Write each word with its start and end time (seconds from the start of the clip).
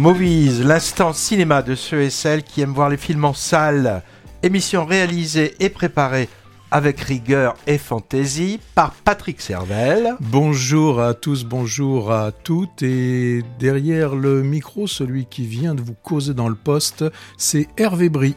Movies, 0.00 0.62
l'instant 0.64 1.12
cinéma 1.12 1.60
de 1.60 1.74
ceux 1.74 2.00
et 2.00 2.08
celles 2.08 2.42
qui 2.42 2.62
aiment 2.62 2.72
voir 2.72 2.88
les 2.88 2.96
films 2.96 3.26
en 3.26 3.34
salle. 3.34 4.02
Émission 4.42 4.86
réalisée 4.86 5.54
et 5.60 5.68
préparée 5.68 6.30
avec 6.70 6.98
rigueur 7.00 7.54
et 7.66 7.76
fantaisie 7.76 8.60
par 8.74 8.92
Patrick 8.92 9.42
Servel. 9.42 10.16
Bonjour 10.20 11.02
à 11.02 11.12
tous, 11.12 11.44
bonjour 11.44 12.12
à 12.12 12.32
toutes. 12.32 12.82
Et 12.82 13.42
derrière 13.58 14.14
le 14.14 14.42
micro, 14.42 14.86
celui 14.86 15.26
qui 15.26 15.44
vient 15.44 15.74
de 15.74 15.82
vous 15.82 15.96
causer 16.02 16.32
dans 16.32 16.48
le 16.48 16.54
poste, 16.54 17.04
c'est 17.36 17.68
Hervé 17.76 18.08
Brie. 18.08 18.36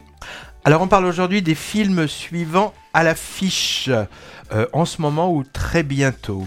Alors 0.66 0.82
on 0.82 0.86
parle 0.86 1.06
aujourd'hui 1.06 1.40
des 1.40 1.54
films 1.54 2.06
suivants 2.08 2.74
à 2.92 3.04
l'affiche, 3.04 3.88
euh, 4.52 4.66
en 4.74 4.84
ce 4.84 5.00
moment 5.00 5.32
ou 5.32 5.44
très 5.44 5.82
bientôt. 5.82 6.46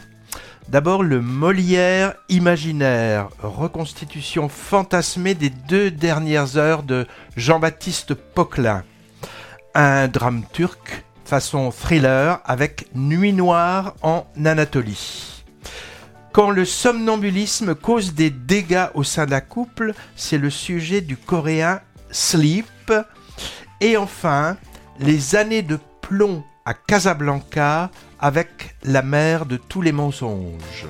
D'abord 0.70 1.02
le 1.02 1.22
Molière 1.22 2.16
imaginaire, 2.28 3.30
reconstitution 3.42 4.50
fantasmée 4.50 5.34
des 5.34 5.50
deux 5.50 5.92
dernières 5.92 6.58
heures 6.58 6.84
de 6.84 7.08
Jean-Baptiste 7.38 8.14
Poquelin. 8.14 8.84
Un 9.76 10.10
drame 10.10 10.44
turc 10.52 11.06
façon 11.24 11.72
thriller 11.72 12.42
avec 12.44 12.88
Nuit 12.96 13.32
noire 13.32 13.96
en 14.02 14.28
Anatolie. 14.44 15.44
Quand 16.34 16.52
le 16.52 16.66
somnambulisme 16.66 17.74
cause 17.74 18.14
des 18.14 18.30
dégâts 18.30 18.88
au 18.94 19.04
sein 19.04 19.26
d'un 19.26 19.42
couple, 19.42 19.94
c'est 20.18 20.38
le 20.38 20.50
sujet 20.50 21.00
du 21.00 21.16
coréen 21.16 21.80
Sleep. 22.12 22.92
Et 23.80 23.96
enfin, 23.96 24.58
les 25.00 25.36
années 25.36 25.64
de 25.64 25.80
plomb 26.02 26.44
à 26.66 26.74
Casablanca 26.74 27.90
avec 28.20 28.76
la 28.84 29.02
mère 29.02 29.46
de 29.46 29.58
tous 29.58 29.82
les 29.82 29.92
mensonges. 29.92 30.88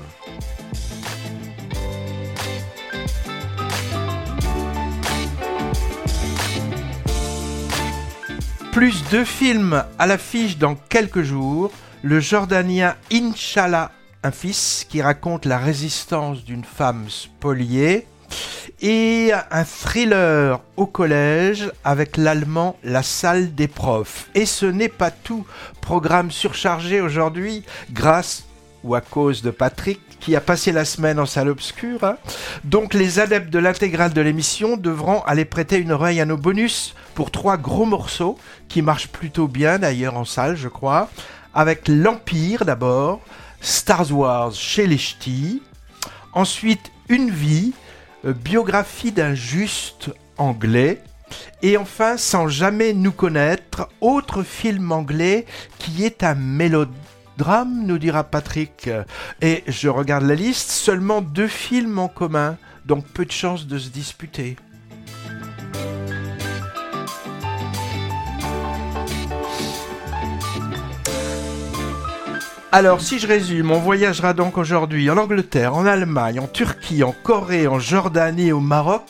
Plus 8.72 9.04
deux 9.10 9.26
films 9.26 9.84
à 9.98 10.06
l'affiche 10.06 10.58
dans 10.58 10.76
quelques 10.76 11.24
jours. 11.24 11.72
Le 12.04 12.20
Jordanien 12.20 12.96
Inch'Allah, 13.12 13.92
un 14.22 14.32
fils 14.32 14.86
qui 14.88 15.02
raconte 15.02 15.46
la 15.46 15.58
résistance 15.58 16.44
d'une 16.44 16.64
femme 16.64 17.10
spoliée 17.10 18.06
et 18.82 19.32
un 19.52 19.64
thriller 19.64 20.62
au 20.76 20.86
collège 20.86 21.72
avec 21.84 22.18
l'allemand 22.18 22.78
La 22.84 23.04
salle 23.04 23.56
des 23.56 23.68
profs. 23.68 24.30
Et 24.36 24.46
ce 24.46 24.66
n'est 24.66 24.90
pas 24.90 25.12
tout, 25.12 25.46
programme 25.82 26.32
surchargé 26.32 27.02
aujourd'hui 27.02 27.64
grâce 27.92 28.44
ou 28.84 28.96
à 28.96 29.02
cause 29.02 29.42
de 29.42 29.52
Patrick 29.52 30.00
qui 30.20 30.36
a 30.36 30.42
passé 30.42 30.72
la 30.72 30.86
semaine 30.86 31.20
en 31.20 31.26
salle 31.26 31.50
obscure. 31.50 32.04
Hein. 32.04 32.18
Donc 32.64 32.94
les 32.94 33.20
adeptes 33.20 33.50
de 33.50 33.60
l'intégrale 33.60 34.14
de 34.14 34.22
l'émission 34.22 34.78
devront 34.78 35.22
aller 35.24 35.46
prêter 35.46 35.78
une 35.78 35.92
oreille 35.92 36.22
à 36.22 36.26
nos 36.26 36.38
bonus 36.38 36.96
pour 37.16 37.32
trois 37.32 37.58
gros 37.58 37.86
morceaux 37.86 38.38
qui 38.70 38.82
marchent 38.82 39.10
plutôt 39.10 39.48
bien 39.48 39.80
d'ailleurs 39.80 40.18
en 40.18 40.26
salle 40.26 40.56
je 40.56 40.68
crois. 40.68 41.10
Avec 41.54 41.88
l'Empire 41.88 42.66
d'abord, 42.66 43.22
Star 43.62 44.12
Wars 44.12 44.54
chez 44.54 44.86
les 44.86 44.98
Ch'tis, 44.98 45.62
ensuite 46.34 46.92
Une 47.10 47.32
vie, 47.32 47.74
biographie 48.24 49.12
d'un 49.12 49.36
juste 49.36 50.12
anglais. 50.38 51.02
Et 51.62 51.78
enfin, 51.78 52.18
sans 52.18 52.48
jamais 52.48 52.94
nous 52.94 53.12
connaître, 53.12 53.90
autre 54.02 54.44
film 54.44 54.92
anglais 54.92 55.46
qui 55.78 56.06
est 56.06 56.24
un 56.24 56.36
mélodrame, 56.36 57.86
nous 57.86 57.98
dira 57.98 58.24
Patrick. 58.24 58.90
Et 59.42 59.64
je 59.68 59.90
regarde 59.90 60.24
la 60.24 60.36
liste, 60.36 60.72
seulement 60.72 61.22
deux 61.22 61.48
films 61.48 62.00
en 62.00 62.08
commun, 62.08 62.58
donc 62.86 63.06
peu 63.06 63.26
de 63.26 63.32
chances 63.32 63.68
de 63.68 63.78
se 63.78 63.90
disputer. 63.90 64.56
Alors, 72.78 73.02
si 73.02 73.18
je 73.18 73.26
résume, 73.26 73.72
on 73.72 73.80
voyagera 73.80 74.34
donc 74.34 74.60
aujourd'hui 74.60 75.10
en 75.10 75.18
Angleterre, 75.18 75.76
en 75.76 75.88
Allemagne, 75.88 76.40
en 76.40 76.46
Turquie, 76.46 77.04
en 77.04 77.12
Corée, 77.12 77.66
en 77.66 77.80
Jordanie, 77.80 78.52
au 78.52 78.60
Maroc 78.60 79.02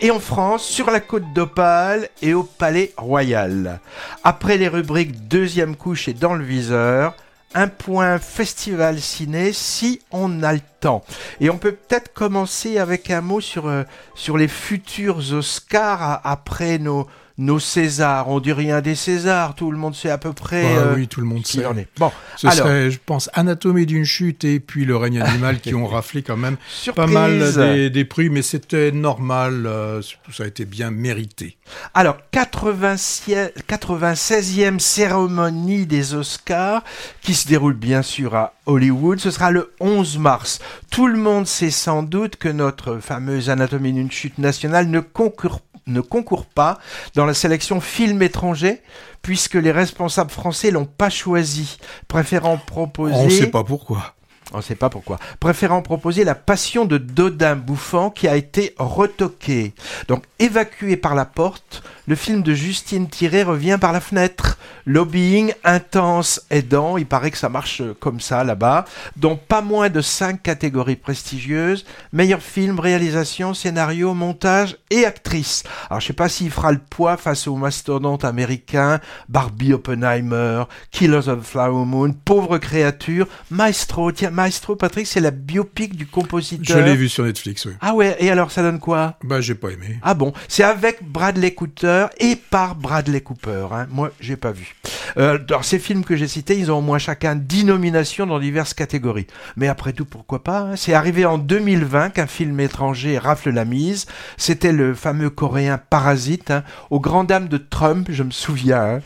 et 0.00 0.10
en 0.10 0.18
France, 0.18 0.64
sur 0.64 0.90
la 0.90 1.00
côte 1.00 1.30
d'Opale 1.34 2.08
et 2.22 2.32
au 2.32 2.44
Palais 2.44 2.94
Royal. 2.96 3.80
Après 4.24 4.56
les 4.56 4.68
rubriques 4.68 5.28
deuxième 5.28 5.76
couche 5.76 6.08
et 6.08 6.14
dans 6.14 6.32
le 6.32 6.42
viseur, 6.42 7.14
un 7.52 7.68
point 7.68 8.18
festival 8.18 8.98
ciné 8.98 9.52
si 9.52 10.00
on 10.12 10.42
a 10.42 10.54
le 10.54 10.62
temps. 10.80 11.04
Et 11.40 11.50
on 11.50 11.58
peut 11.58 11.72
peut-être 11.72 12.14
commencer 12.14 12.78
avec 12.78 13.10
un 13.10 13.20
mot 13.20 13.42
sur, 13.42 13.68
euh, 13.68 13.82
sur 14.14 14.38
les 14.38 14.48
futurs 14.48 15.34
Oscars 15.34 16.22
après 16.24 16.78
nos, 16.78 17.06
nos 17.38 17.58
Césars. 17.58 18.28
On 18.28 18.40
dit 18.40 18.52
rien 18.52 18.80
des 18.80 18.94
Césars, 18.94 19.54
tout 19.54 19.70
le 19.70 19.78
monde 19.78 19.94
sait 19.94 20.10
à 20.10 20.18
peu 20.18 20.32
près. 20.32 20.76
Euh, 20.76 20.94
oui, 20.96 21.08
tout 21.08 21.20
le 21.20 21.26
monde 21.26 21.46
sait. 21.46 21.64
En 21.64 21.76
est. 21.76 21.88
Bon, 21.98 22.10
ce 22.36 22.50
serait, 22.50 22.90
je 22.90 22.98
pense, 23.04 23.30
Anatomie 23.32 23.86
d'une 23.86 24.04
chute 24.04 24.44
et 24.44 24.60
puis 24.60 24.84
Le 24.84 24.96
règne 24.96 25.20
animal 25.20 25.60
qui 25.60 25.74
ont 25.74 25.86
raflé 26.00 26.22
quand 26.22 26.36
même 26.36 26.56
pas 26.94 27.06
mal 27.06 27.90
des, 27.90 28.04
prix, 28.04 28.30
mais 28.30 28.42
c'était 28.42 28.92
normal, 28.92 29.66
euh, 29.66 30.02
ça 30.32 30.44
a 30.44 30.46
été 30.46 30.64
bien 30.64 30.90
mérité. 30.90 31.56
Alors, 31.94 32.18
96e 32.32 34.78
cérémonie 34.78 35.86
des 35.86 36.14
Oscars 36.14 36.84
qui 37.22 37.34
se 37.34 37.48
déroule 37.48 37.74
bien 37.74 38.02
sûr 38.02 38.34
à 38.34 38.54
Hollywood. 38.66 39.20
Ce 39.20 39.30
sera 39.30 39.50
le 39.50 39.72
11 39.80 40.18
mars. 40.18 40.58
Tout 40.90 41.06
le 41.06 41.18
monde 41.18 41.46
sait 41.46 41.70
sans 41.70 42.02
doute 42.02 42.36
que 42.36 42.48
notre 42.48 42.98
fameuse 42.98 43.50
Anatomie 43.50 43.92
d'une 43.92 44.10
chute 44.10 44.38
nationale 44.38 44.88
ne 44.88 45.00
concourt 45.00 45.60
ne 45.92 46.00
concourt 46.00 46.46
pas 46.46 46.78
dans 47.14 47.26
la 47.26 47.34
sélection 47.34 47.80
film 47.80 48.22
étranger 48.22 48.82
puisque 49.22 49.54
les 49.54 49.72
responsables 49.72 50.30
français 50.30 50.70
l'ont 50.70 50.86
pas 50.86 51.10
choisi, 51.10 51.78
préférant 52.08 52.56
proposer. 52.56 53.14
On 53.14 53.24
ne 53.24 53.30
sait 53.30 53.50
pas 53.50 53.64
pourquoi. 53.64 54.14
On 54.52 54.58
ne 54.58 54.62
sait 54.62 54.74
pas 54.74 54.90
pourquoi. 54.90 55.18
Préférant 55.38 55.80
proposer 55.80 56.24
la 56.24 56.34
passion 56.34 56.84
de 56.84 56.98
Dodin 56.98 57.54
Bouffant 57.54 58.10
qui 58.10 58.26
a 58.26 58.36
été 58.36 58.74
retoquée. 58.78 59.74
Donc 60.08 60.24
évacué 60.38 60.96
par 60.96 61.14
la 61.14 61.24
porte, 61.24 61.82
le 62.10 62.16
film 62.16 62.42
de 62.42 62.54
Justine 62.54 63.08
Thierry 63.08 63.44
revient 63.44 63.78
par 63.80 63.92
la 63.92 64.00
fenêtre. 64.00 64.58
Lobbying 64.84 65.52
intense 65.62 66.44
aidant, 66.50 66.96
il 66.96 67.06
paraît 67.06 67.30
que 67.30 67.38
ça 67.38 67.48
marche 67.48 67.82
comme 68.00 68.18
ça 68.18 68.42
là-bas, 68.42 68.84
dont 69.16 69.36
pas 69.36 69.60
moins 69.60 69.90
de 69.90 70.00
cinq 70.00 70.42
catégories 70.42 70.96
prestigieuses 70.96 71.84
meilleur 72.12 72.42
film, 72.42 72.80
réalisation, 72.80 73.54
scénario, 73.54 74.12
montage 74.14 74.76
et 74.90 75.04
actrice. 75.04 75.62
Alors 75.88 76.00
je 76.00 76.08
sais 76.08 76.12
pas 76.12 76.28
s'il 76.28 76.50
fera 76.50 76.72
le 76.72 76.80
poids 76.80 77.16
face 77.16 77.46
aux 77.46 77.54
mastodontes 77.54 78.24
américains, 78.24 78.98
Barbie 79.28 79.72
Oppenheimer, 79.72 80.64
Killers 80.90 81.28
of 81.28 81.42
the 81.42 81.46
Flower 81.46 81.84
Moon, 81.84 82.12
Pauvre 82.12 82.58
créature, 82.58 83.28
Maestro. 83.50 84.10
Tiens, 84.10 84.30
Maestro, 84.30 84.74
Patrick, 84.74 85.06
c'est 85.06 85.20
la 85.20 85.30
biopic 85.30 85.94
du 85.94 86.06
compositeur. 86.06 86.76
Je 86.76 86.82
l'ai 86.82 86.96
vu 86.96 87.08
sur 87.08 87.22
Netflix, 87.22 87.66
oui. 87.66 87.74
Ah 87.80 87.94
ouais, 87.94 88.16
et 88.18 88.32
alors 88.32 88.50
ça 88.50 88.62
donne 88.62 88.80
quoi? 88.80 89.16
Bah 89.22 89.40
j'ai 89.40 89.54
pas 89.54 89.70
aimé. 89.70 90.00
Ah 90.02 90.14
bon, 90.14 90.32
c'est 90.48 90.64
avec 90.64 91.04
Bradley 91.04 91.54
Cooper 91.54 91.99
et 92.18 92.36
par 92.36 92.76
Bradley 92.76 93.20
Cooper. 93.20 93.66
Hein. 93.72 93.86
Moi, 93.90 94.10
j'ai 94.20 94.36
pas 94.36 94.52
vu. 94.52 94.76
Euh, 95.16 95.38
dans 95.38 95.62
ces 95.62 95.78
films 95.78 96.04
que 96.04 96.16
j'ai 96.16 96.28
cités, 96.28 96.58
ils 96.58 96.70
ont 96.70 96.78
au 96.78 96.82
moins 96.82 96.98
chacun 96.98 97.34
10 97.34 97.64
nominations 97.64 98.26
dans 98.26 98.38
diverses 98.38 98.74
catégories. 98.74 99.26
Mais 99.56 99.68
après 99.68 99.92
tout, 99.92 100.04
pourquoi 100.04 100.44
pas 100.44 100.60
hein. 100.60 100.76
C'est 100.76 100.94
arrivé 100.94 101.24
en 101.24 101.38
2020 101.38 102.10
qu'un 102.10 102.26
film 102.26 102.60
étranger 102.60 103.18
rafle 103.18 103.50
la 103.50 103.64
mise. 103.64 104.06
C'était 104.36 104.72
le 104.72 104.94
fameux 104.94 105.30
coréen 105.30 105.78
Parasite, 105.78 106.50
hein, 106.50 106.64
aux 106.90 107.00
grandes 107.00 107.28
dames 107.28 107.48
de 107.48 107.58
Trump, 107.58 108.08
je 108.10 108.22
me 108.22 108.30
souviens. 108.30 108.82
Hein. 108.82 109.00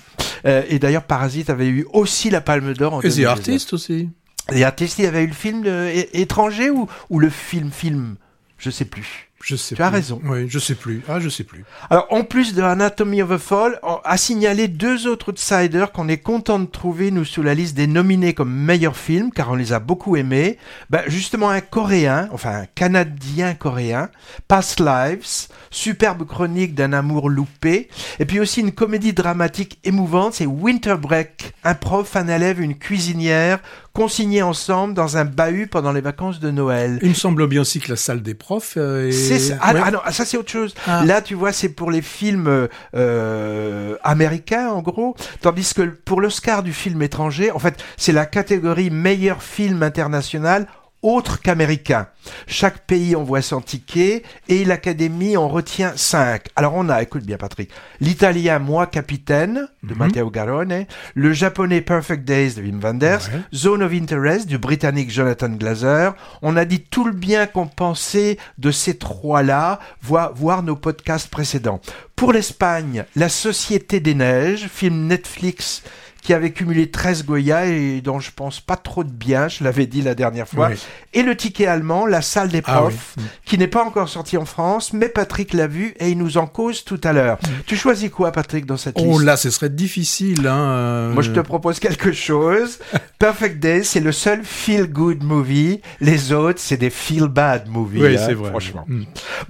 Euh, 0.46 0.62
et 0.68 0.78
d'ailleurs, 0.78 1.04
Parasite 1.04 1.50
avait 1.50 1.68
eu 1.68 1.86
aussi 1.92 2.30
la 2.30 2.40
Palme 2.40 2.74
d'Or 2.74 2.94
en 2.94 3.00
Et 3.00 3.10
The 3.10 3.24
Artist 3.24 3.72
aussi. 3.72 4.10
The 4.48 4.62
Artist, 4.62 4.98
il 4.98 5.04
y 5.04 5.08
avait 5.08 5.22
eu 5.22 5.28
le 5.28 5.32
film 5.32 5.64
étranger 6.12 6.70
ou, 6.70 6.86
ou 7.08 7.18
le 7.18 7.30
film-film 7.30 8.16
Je 8.58 8.68
sais 8.68 8.84
plus. 8.84 9.30
Je 9.44 9.56
sais 9.56 9.74
tu 9.74 9.82
as 9.82 9.90
raison. 9.90 10.22
Oui, 10.24 10.46
je 10.48 10.58
sais 10.58 10.74
plus. 10.74 11.02
Ah, 11.06 11.20
je 11.20 11.28
sais 11.28 11.44
plus. 11.44 11.64
Alors, 11.90 12.06
en 12.08 12.24
plus 12.24 12.54
de 12.54 12.62
Anatomy 12.62 13.20
of 13.20 13.30
a 13.30 13.38
Fall, 13.38 13.78
on 13.82 13.98
a 14.02 14.16
signalé 14.16 14.68
deux 14.68 15.06
autres 15.06 15.32
outsiders 15.32 15.92
qu'on 15.92 16.08
est 16.08 16.18
content 16.18 16.58
de 16.58 16.64
trouver, 16.64 17.10
nous, 17.10 17.26
sous 17.26 17.42
la 17.42 17.52
liste 17.52 17.76
des 17.76 17.86
nominés 17.86 18.32
comme 18.32 18.50
meilleur 18.50 18.96
film, 18.96 19.30
car 19.30 19.50
on 19.50 19.54
les 19.54 19.74
a 19.74 19.80
beaucoup 19.80 20.16
aimés. 20.16 20.56
Ben, 20.88 21.02
justement, 21.08 21.50
un 21.50 21.60
coréen, 21.60 22.30
enfin, 22.32 22.62
un 22.62 22.66
canadien-coréen, 22.74 24.08
Past 24.48 24.80
Lives, 24.80 25.48
superbe 25.70 26.26
chronique 26.26 26.74
d'un 26.74 26.94
amour 26.94 27.28
loupé, 27.28 27.88
et 28.18 28.24
puis 28.24 28.40
aussi 28.40 28.60
une 28.60 28.72
comédie 28.72 29.12
dramatique 29.12 29.78
émouvante, 29.84 30.34
c'est 30.34 30.46
Winter 30.46 30.96
Break, 30.98 31.52
un 31.64 31.74
prof, 31.74 32.16
un 32.16 32.28
élève, 32.28 32.62
une 32.62 32.78
cuisinière, 32.78 33.60
consignés 33.94 34.42
ensemble 34.42 34.92
dans 34.92 35.16
un 35.16 35.24
bahut 35.24 35.68
pendant 35.68 35.92
les 35.92 36.00
vacances 36.00 36.40
de 36.40 36.50
Noël. 36.50 36.98
Il 37.02 37.10
me 37.10 37.14
semble 37.14 37.46
bien 37.46 37.60
aussi 37.60 37.78
que 37.78 37.90
la 37.90 37.96
salle 37.96 38.22
des 38.22 38.34
profs 38.34 38.74
euh, 38.76 39.08
est... 39.08 39.33
Ah, 39.60 39.72
ah, 39.84 39.90
non, 39.90 40.00
ça 40.10 40.24
c'est 40.24 40.36
autre 40.36 40.50
chose. 40.50 40.74
Ah. 40.86 41.04
Là, 41.04 41.22
tu 41.22 41.34
vois, 41.34 41.52
c'est 41.52 41.68
pour 41.68 41.90
les 41.90 42.02
films 42.02 42.68
euh, 42.94 43.96
américains, 44.02 44.68
en 44.70 44.82
gros. 44.82 45.14
Tandis 45.40 45.72
que 45.74 45.82
pour 45.82 46.20
l'Oscar 46.20 46.62
du 46.62 46.72
film 46.72 47.02
étranger, 47.02 47.50
en 47.50 47.58
fait, 47.58 47.82
c'est 47.96 48.12
la 48.12 48.26
catégorie 48.26 48.90
meilleur 48.90 49.42
film 49.42 49.82
international 49.82 50.66
autres 51.04 51.40
qu'américains. 51.40 52.08
Chaque 52.46 52.86
pays 52.86 53.14
envoie 53.14 53.42
son 53.42 53.60
ticket 53.60 54.22
et 54.48 54.64
l'Académie 54.64 55.36
en 55.36 55.48
retient 55.48 55.92
cinq. 55.96 56.48
Alors 56.56 56.72
on 56.74 56.88
a, 56.88 57.02
écoute 57.02 57.24
bien 57.24 57.36
Patrick, 57.36 57.70
l'italien 58.00 58.58
Moi 58.58 58.86
Capitaine 58.86 59.68
de 59.82 59.92
mhm. 59.92 59.98
Matteo 59.98 60.30
Garone, 60.30 60.86
le 61.14 61.32
japonais 61.32 61.82
Perfect 61.82 62.24
Days 62.24 62.54
de 62.54 62.62
Wim 62.62 62.80
Wenders, 62.80 63.28
Zone 63.54 63.82
of 63.82 63.92
Interest 63.92 64.46
du 64.46 64.56
britannique 64.56 65.10
Jonathan 65.10 65.50
Glazer. 65.50 66.14
On 66.40 66.56
a 66.56 66.64
dit 66.64 66.80
tout 66.80 67.04
le 67.04 67.12
bien 67.12 67.46
qu'on 67.46 67.66
pensait 67.66 68.38
de 68.56 68.70
ces 68.70 68.96
trois-là, 68.96 69.80
voir 70.00 70.62
nos 70.62 70.76
podcasts 70.76 71.28
précédents. 71.28 71.80
Pour 72.16 72.32
l'Espagne, 72.32 73.04
La 73.14 73.28
Société 73.28 74.00
des 74.00 74.14
Neiges, 74.14 74.68
film 74.68 75.06
Netflix 75.06 75.82
qui 76.24 76.32
avait 76.32 76.52
cumulé 76.52 76.90
13 76.90 77.26
Goya 77.26 77.66
et 77.66 78.00
dont 78.00 78.18
je 78.18 78.30
pense 78.34 78.58
pas 78.58 78.76
trop 78.76 79.04
de 79.04 79.10
bien, 79.10 79.48
je 79.48 79.62
l'avais 79.62 79.86
dit 79.86 80.00
la 80.00 80.14
dernière 80.14 80.48
fois. 80.48 80.70
Et 81.12 81.22
le 81.22 81.36
ticket 81.36 81.66
allemand, 81.66 82.06
La 82.06 82.22
Salle 82.22 82.48
des 82.48 82.62
ah 82.64 82.78
Profs, 82.78 83.16
qui 83.44 83.58
n'est 83.58 83.68
pas 83.68 83.84
encore 83.84 84.08
sorti 84.08 84.38
en 84.38 84.46
France, 84.46 84.94
mais 84.94 85.10
Patrick 85.10 85.52
l'a 85.52 85.66
vu 85.66 85.94
et 86.00 86.08
il 86.08 86.16
nous 86.16 86.38
en 86.38 86.46
cause 86.46 86.82
tout 86.82 87.00
à 87.04 87.12
l'heure. 87.12 87.38
Tu 87.66 87.76
choisis 87.76 88.08
quoi, 88.08 88.32
Patrick, 88.32 88.64
dans 88.64 88.78
cette 88.78 88.96
oh 88.98 89.04
liste 89.04 89.14
Oh 89.14 89.18
là, 89.22 89.36
ce 89.36 89.50
serait 89.50 89.68
difficile. 89.68 90.46
Hein, 90.46 90.70
euh. 90.70 91.12
Moi, 91.12 91.22
je 91.22 91.30
te 91.30 91.40
propose 91.40 91.78
quelque 91.78 92.12
chose. 92.12 92.78
Perfect 93.18 93.58
Day, 93.58 93.82
c'est 93.82 94.00
le 94.00 94.12
seul 94.12 94.44
feel-good 94.44 95.22
movie. 95.22 95.82
Les 96.00 96.32
autres, 96.32 96.58
c'est 96.58 96.78
des 96.78 96.90
feel-bad 96.90 97.68
movies. 97.68 98.02
Oui, 98.02 98.16
hein, 98.16 98.22
c'est 98.24 98.34
vrai. 98.34 98.48
Franchement. 98.48 98.86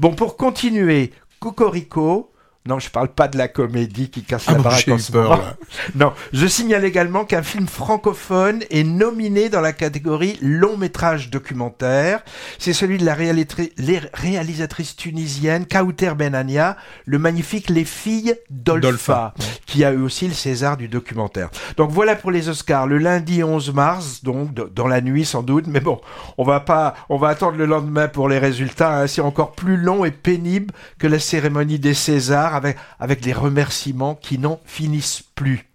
Bon, 0.00 0.12
pour 0.12 0.36
continuer, 0.36 1.12
Cocorico, 1.38 2.33
non, 2.66 2.78
je 2.78 2.88
parle 2.88 3.08
pas 3.08 3.28
de 3.28 3.36
la 3.36 3.46
comédie 3.46 4.08
qui 4.08 4.22
casse 4.22 4.46
la 4.46 4.54
ah 4.54 4.62
baraque 4.62 4.88
en 4.88 4.96
ce 4.96 5.12
moment. 5.12 5.38
Non, 5.96 6.14
je 6.32 6.46
signale 6.46 6.86
également 6.86 7.26
qu'un 7.26 7.42
film 7.42 7.66
francophone 7.66 8.62
est 8.70 8.84
nominé 8.84 9.50
dans 9.50 9.60
la 9.60 9.74
catégorie 9.74 10.38
long 10.40 10.78
métrage 10.78 11.28
documentaire. 11.28 12.22
C'est 12.58 12.72
celui 12.72 12.96
de 12.96 13.04
la 13.04 13.14
réalisatrice 13.14 14.96
tunisienne 14.96 15.66
Kauter 15.66 16.14
Benania, 16.16 16.78
le 17.04 17.18
magnifique 17.18 17.68
Les 17.68 17.84
filles 17.84 18.34
d'Olfa, 18.48 19.34
qui 19.66 19.84
a 19.84 19.92
eu 19.92 20.00
aussi 20.00 20.26
le 20.26 20.32
César 20.32 20.78
du 20.78 20.88
documentaire. 20.88 21.50
Donc 21.76 21.90
voilà 21.90 22.16
pour 22.16 22.30
les 22.30 22.48
Oscars, 22.48 22.86
le 22.86 22.96
lundi 22.96 23.44
11 23.44 23.74
mars, 23.74 24.24
donc 24.24 24.54
dans 24.54 24.88
la 24.88 25.02
nuit 25.02 25.26
sans 25.26 25.42
doute, 25.42 25.66
mais 25.66 25.80
bon, 25.80 26.00
on 26.38 26.44
va 26.44 26.60
pas, 26.60 26.94
on 27.10 27.18
va 27.18 27.28
attendre 27.28 27.58
le 27.58 27.66
lendemain 27.66 28.08
pour 28.08 28.30
les 28.30 28.38
résultats. 28.38 29.00
Hein. 29.00 29.06
C'est 29.06 29.20
encore 29.20 29.52
plus 29.52 29.76
long 29.76 30.06
et 30.06 30.10
pénible 30.10 30.72
que 30.98 31.06
la 31.06 31.18
cérémonie 31.18 31.78
des 31.78 31.92
Césars 31.92 32.53
avec, 32.54 32.76
avec 33.00 33.24
les 33.24 33.32
remerciements 33.32 34.14
qui 34.14 34.38
n'en 34.38 34.60
finissent 34.64 35.24
plus. 35.34 35.66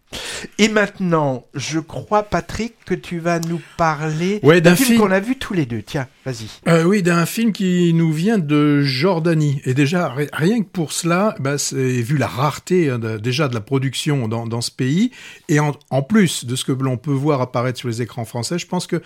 Et 0.58 0.70
maintenant, 0.70 1.46
je 1.54 1.80
crois, 1.80 2.24
Patrick, 2.24 2.74
que 2.86 2.94
tu 2.94 3.20
vas 3.20 3.40
nous 3.40 3.62
parler 3.78 4.40
d'un 4.40 4.76
film, 4.76 5.00
qu'on 5.00 5.12
a 5.12 5.20
vu 5.20 5.36
tous 5.36 5.54
les 5.54 5.66
deux. 5.66 5.84
Tiens, 5.84 6.08
vas-y. 6.26 6.48
Euh, 6.68 6.84
oui, 6.84 7.04
d'un 7.04 7.26
film 7.26 7.52
qui 7.52 7.94
nous 7.94 8.12
vient 8.12 8.38
de 8.38 8.82
Jordanie. 8.82 9.62
Et 9.66 9.74
déjà, 9.74 10.14
rien 10.34 10.62
que 10.62 10.68
pour 10.68 10.94
cela, 10.94 11.36
bah, 11.40 11.56
vu 11.72 12.18
la 12.18 12.28
rareté 12.28 12.90
hein, 12.90 13.00
déjà 13.00 13.48
de 13.48 13.54
la 13.54 13.62
production 13.62 14.28
dans, 14.28 14.62
ce 14.62 14.72
pays, 14.72 15.12
et 15.48 15.60
en, 15.60 16.02
plus 16.02 16.46
de 16.46 16.56
ce 16.56 16.66
que 16.66 16.72
l'on 16.72 16.98
peut 16.98 17.12
voir 17.12 17.42
apparaître 17.42 17.78
sur 17.78 17.88
les 17.88 18.02
écrans 18.02 18.26
français, 18.26 18.58
je 18.58 18.68
pense 18.68 18.88
que 18.88 19.02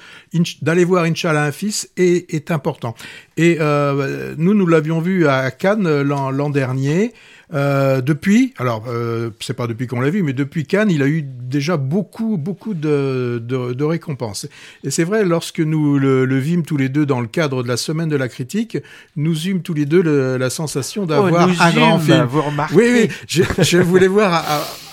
d'aller 0.61 0.85
voir 0.85 1.03
Inch'Allah 1.03 1.43
un 1.43 1.51
fils 1.51 1.89
est, 1.97 2.33
est 2.33 2.51
important. 2.51 2.95
Et 3.35 3.57
euh, 3.59 4.35
nous, 4.37 4.53
nous 4.53 4.67
l'avions 4.67 5.01
vu 5.01 5.27
à 5.27 5.51
Cannes 5.51 6.01
l'an 6.01 6.49
dernier. 6.49 7.13
Euh, 7.53 8.01
depuis, 8.01 8.53
alors 8.57 8.85
euh, 8.87 9.29
c'est 9.39 9.53
pas 9.53 9.67
depuis 9.67 9.85
qu'on 9.85 10.01
l'a 10.01 10.09
vu, 10.09 10.23
mais 10.23 10.33
depuis 10.33 10.65
Cannes, 10.65 10.89
il 10.89 11.03
a 11.03 11.07
eu 11.07 11.21
déjà 11.23 11.77
beaucoup, 11.77 12.37
beaucoup 12.37 12.73
de, 12.73 13.41
de, 13.43 13.83
récompenses. 13.83 14.47
Et 14.83 14.89
c'est 14.89 15.03
vrai, 15.03 15.23
lorsque 15.23 15.59
nous 15.59 15.99
le, 15.99 16.37
vîmes 16.39 16.63
tous 16.63 16.77
les 16.77 16.89
deux 16.89 17.05
dans 17.05 17.21
le 17.21 17.27
cadre 17.27 17.61
de 17.61 17.67
la 17.67 17.77
semaine 17.77 18.09
de 18.09 18.15
la 18.15 18.27
critique, 18.27 18.77
nous 19.15 19.47
eûmes 19.47 19.61
tous 19.61 19.73
les 19.73 19.85
deux 19.85 20.01
la 20.37 20.49
sensation 20.49 21.05
d'avoir 21.05 21.47
oh, 21.49 21.61
un 21.61 21.71
grand 21.71 21.99
film. 21.99 22.27
Oui, 22.73 22.85
oui, 22.91 23.09
je, 23.27 23.77
voulais 23.77 24.07
voir 24.07 24.33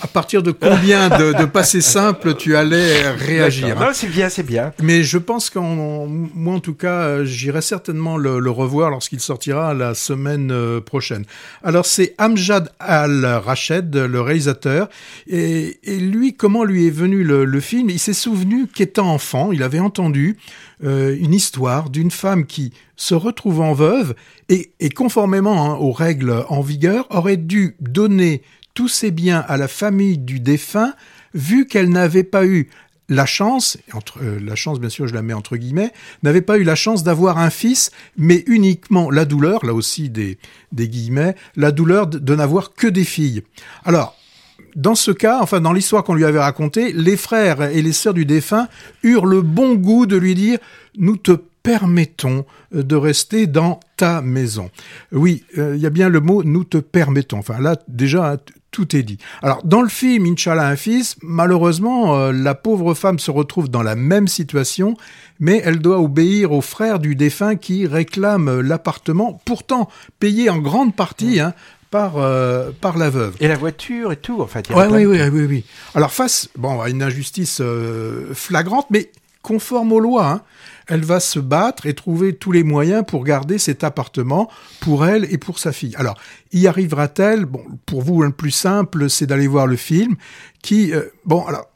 à, 0.01 0.07
partir 0.07 0.43
de 0.43 0.51
combien 0.51 1.09
de, 1.09 1.33
de 1.39 1.45
passés 1.45 1.81
simples 1.81 2.35
tu 2.35 2.55
allais 2.55 3.09
réagir. 3.11 3.79
Non, 3.79 3.87
c'est 3.93 4.09
bien, 4.09 4.29
c'est 4.29 4.43
bien. 4.43 4.73
Mais 4.83 5.03
je 5.03 5.17
pense 5.17 5.49
qu'en 5.49 6.05
moi 6.07 6.55
en 6.55 6.59
tout 6.59 6.75
cas, 6.75 7.23
j'irai 7.23 7.61
certainement 7.61 8.17
le, 8.17 8.39
le 8.39 8.51
revoir 8.51 8.91
lorsqu'il 8.91 9.19
sortira 9.19 9.73
la 9.73 9.93
semaine 9.93 10.51
euh, 10.51 10.81
prochaine. 10.81 11.25
Alors 11.63 11.85
c'est 11.85 12.13
Amjad 12.17 12.50
al-Rached, 12.79 13.95
le 13.95 14.21
réalisateur. 14.21 14.89
Et, 15.27 15.77
lui, 15.85 16.33
comment 16.33 16.63
lui 16.63 16.87
est 16.87 16.91
venu 16.91 17.23
le, 17.23 17.59
film? 17.59 17.89
Il 17.89 17.99
s'est 17.99 18.13
souvenu 18.13 18.67
qu'étant 18.67 19.13
enfant, 19.13 19.51
il 19.51 19.63
avait 19.63 19.79
entendu 19.79 20.37
euh, 20.83 21.15
une 21.19 21.33
histoire 21.33 21.89
d'une 21.89 22.11
femme 22.11 22.45
qui, 22.45 22.73
se 23.01 23.15
retrouvant 23.15 23.73
veuve, 23.73 24.13
et, 24.47 24.89
conformément 24.89 25.71
hein, 25.71 25.75
aux 25.77 25.91
règles 25.91 26.45
en 26.49 26.61
vigueur, 26.61 27.07
aurait 27.09 27.37
dû 27.37 27.75
donner 27.79 28.43
tous 28.75 28.89
ses 28.89 29.09
biens 29.09 29.43
à 29.47 29.57
la 29.57 29.67
famille 29.67 30.19
du 30.19 30.39
défunt, 30.39 30.93
vu 31.33 31.65
qu'elle 31.65 31.89
n'avait 31.89 32.23
pas 32.23 32.45
eu 32.45 32.69
la 33.09 33.25
chance, 33.25 33.77
entre, 33.93 34.19
euh, 34.23 34.39
la 34.39 34.55
chance 34.55 34.79
bien 34.79 34.89
sûr 34.89 35.07
je 35.07 35.13
la 35.13 35.21
mets 35.21 35.33
entre 35.33 35.57
guillemets, 35.57 35.91
n'avait 36.23 36.41
pas 36.41 36.57
eu 36.57 36.63
la 36.63 36.75
chance 36.75 37.03
d'avoir 37.03 37.37
un 37.37 37.49
fils, 37.49 37.91
mais 38.17 38.43
uniquement 38.47 39.11
la 39.11 39.25
douleur, 39.25 39.65
là 39.65 39.73
aussi 39.73 40.09
des, 40.09 40.37
guillemets, 40.73 41.35
la 41.55 41.71
douleur 41.71 42.07
de, 42.07 42.35
n'avoir 42.35 42.73
que 42.73 42.87
des 42.87 43.03
filles. 43.03 43.43
Alors, 43.83 44.15
dans 44.75 44.95
ce 44.95 45.11
cas, 45.11 45.39
enfin 45.41 45.59
dans 45.59 45.73
l'histoire 45.73 46.03
qu'on 46.03 46.13
lui 46.13 46.23
avait 46.23 46.39
racontée, 46.39 46.93
les 46.93 47.17
frères 47.17 47.61
et 47.61 47.81
les 47.81 47.91
sœurs 47.91 48.13
du 48.13 48.25
défunt 48.25 48.69
eurent 49.03 49.25
le 49.25 49.41
bon 49.41 49.75
goût 49.75 50.05
de 50.05 50.15
lui 50.15 50.33
dire 50.33 50.59
nous 50.97 51.17
te 51.17 51.33
permettons 51.63 52.45
de 52.71 52.95
rester 52.95 53.47
dans 53.47 53.81
ta 53.97 54.21
maison. 54.21 54.71
Oui, 55.11 55.43
euh, 55.57 55.75
il 55.75 55.81
y 55.81 55.85
a 55.85 55.89
bien 55.89 56.09
le 56.09 56.21
mot 56.21 56.43
nous 56.43 56.63
te 56.63 56.77
permettons. 56.77 57.39
Enfin 57.39 57.59
là 57.59 57.75
déjà 57.87 58.37
tout 58.71 58.95
est 58.95 59.03
dit. 59.03 59.17
Alors, 59.43 59.61
dans 59.63 59.81
le 59.81 59.89
film 59.89 60.25
Inch'Allah 60.25 60.67
un 60.67 60.75
fils, 60.75 61.17
malheureusement, 61.21 62.15
euh, 62.15 62.31
la 62.31 62.55
pauvre 62.55 62.93
femme 62.93 63.19
se 63.19 63.29
retrouve 63.29 63.69
dans 63.69 63.83
la 63.83 63.95
même 63.95 64.27
situation, 64.27 64.95
mais 65.39 65.61
elle 65.63 65.79
doit 65.79 65.99
obéir 65.99 66.53
aux 66.53 66.61
frères 66.61 66.99
du 66.99 67.15
défunt 67.15 67.55
qui 67.57 67.85
réclament 67.85 68.61
l'appartement, 68.61 69.41
pourtant 69.45 69.89
payé 70.19 70.49
en 70.49 70.57
grande 70.57 70.95
partie 70.95 71.41
hein, 71.41 71.53
par, 71.91 72.17
euh, 72.17 72.71
par 72.79 72.97
la 72.97 73.09
veuve. 73.09 73.35
Et 73.41 73.49
la 73.49 73.57
voiture 73.57 74.13
et 74.13 74.17
tout, 74.17 74.41
en 74.41 74.47
fait. 74.47 74.69
Ouais, 74.69 74.87
oui, 74.89 75.05
oui, 75.05 75.19
oui, 75.31 75.45
oui. 75.45 75.65
Alors, 75.93 76.11
face 76.11 76.49
bon, 76.55 76.79
à 76.79 76.89
une 76.89 77.03
injustice 77.03 77.59
euh, 77.59 78.33
flagrante, 78.33 78.87
mais 78.89 79.11
conforme 79.41 79.91
aux 79.91 79.99
lois, 79.99 80.27
hein, 80.27 80.41
elle 80.91 81.05
va 81.05 81.21
se 81.21 81.39
battre 81.39 81.85
et 81.85 81.93
trouver 81.93 82.33
tous 82.35 82.51
les 82.51 82.63
moyens 82.63 83.05
pour 83.07 83.23
garder 83.23 83.57
cet 83.57 83.85
appartement 83.85 84.51
pour 84.81 85.05
elle 85.05 85.25
et 85.33 85.37
pour 85.37 85.57
sa 85.57 85.71
fille. 85.71 85.95
Alors, 85.95 86.17
y 86.51 86.67
arrivera-t-elle? 86.67 87.45
Bon, 87.45 87.63
pour 87.85 88.01
vous, 88.01 88.21
le 88.21 88.31
plus 88.31 88.51
simple, 88.51 89.09
c'est 89.09 89.25
d'aller 89.25 89.47
voir 89.47 89.67
le 89.67 89.77
film 89.77 90.17
qui, 90.61 90.93
euh, 90.93 91.03
bon, 91.23 91.45
alors, 91.45 91.70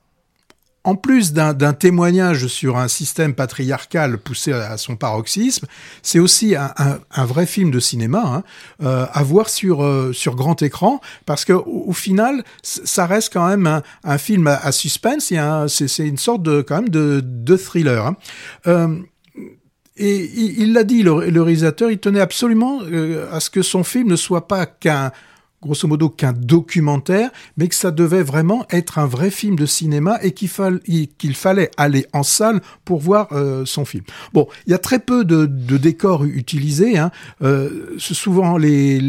en 0.86 0.96
plus 0.96 1.34
d'un 1.34 1.74
témoignage 1.74 2.46
sur 2.46 2.78
un 2.78 2.88
système 2.88 3.34
patriarcal 3.34 4.20
poussé 4.20 4.54
à 4.54 4.78
son 4.78 4.96
paroxysme, 4.96 5.66
c'est 6.04 6.20
aussi 6.20 6.56
un, 6.56 7.26
vrai 7.26 7.48
film 7.48 7.72
de 7.72 7.80
cinéma 7.80 8.24
hein, 8.24 8.44
euh, 8.84 9.08
à 9.12 9.24
voir 9.24 9.50
sur, 9.50 9.84
euh, 9.84 10.14
sur 10.14 10.36
grand 10.36 10.62
écran, 10.62 11.02
parce 11.26 11.44
que 11.44 11.54
au, 11.54 11.92
final, 11.92 12.44
ça 12.62 13.08
reste 13.08 13.34
quand 13.34 13.48
même 13.48 13.82
un, 14.04 14.18
film 14.20 14.46
à, 14.46 14.72
suspense, 14.72 15.34
c'est 15.68 16.08
une 16.08 16.18
sorte 16.18 16.44
de, 16.44 16.62
quand 16.62 16.76
même 16.76 16.90
de, 16.90 17.20
de 17.24 17.58
thriller. 17.58 18.06
Hein. 18.06 18.16
Euh, 18.68 18.96
et 19.98 20.30
il 20.62 20.74
l'a 20.74 20.84
dit, 20.84 21.02
le, 21.02 21.32
le, 21.32 21.42
réalisateur, 21.42 21.90
il 21.90 21.98
tenait 21.98 22.20
absolument 22.20 22.82
à 23.32 23.40
ce 23.40 23.50
que 23.50 23.64
son 23.64 23.84
film 23.84 24.10
ne 24.10 24.18
soit 24.18 24.48
pas 24.48 24.68
qu'un 24.68 25.12
grosso 25.66 25.88
modo 25.88 26.10
qu'un 26.10 26.34
documentaire, 26.34 27.32
mais 27.58 27.68
que 27.68 27.76
ça 27.76 27.92
devait 27.92 28.24
vraiment 28.24 28.66
être 28.70 29.00
un 29.00 29.06
vrai 29.06 29.32
film 29.32 29.56
de 29.56 29.66
cinéma 29.66 30.20
et 30.22 30.32
qu'il 30.32 31.36
fallait 31.36 31.72
aller 31.78 32.06
en 32.14 32.24
salle 32.24 32.62
pour 32.86 33.00
voir 33.00 33.28
euh, 33.32 33.66
son 33.66 33.86
film. 33.86 34.04
Bon, 34.34 34.48
il 34.68 34.72
y 34.72 34.74
a 34.74 34.78
très 34.78 35.00
peu 35.00 35.26
de, 35.26 35.46
décors 35.78 36.24
utilisés. 36.24 36.98
Hein. 36.98 37.12
Euh, 37.42 37.96
souvent 37.98 38.58
les, 38.58 39.02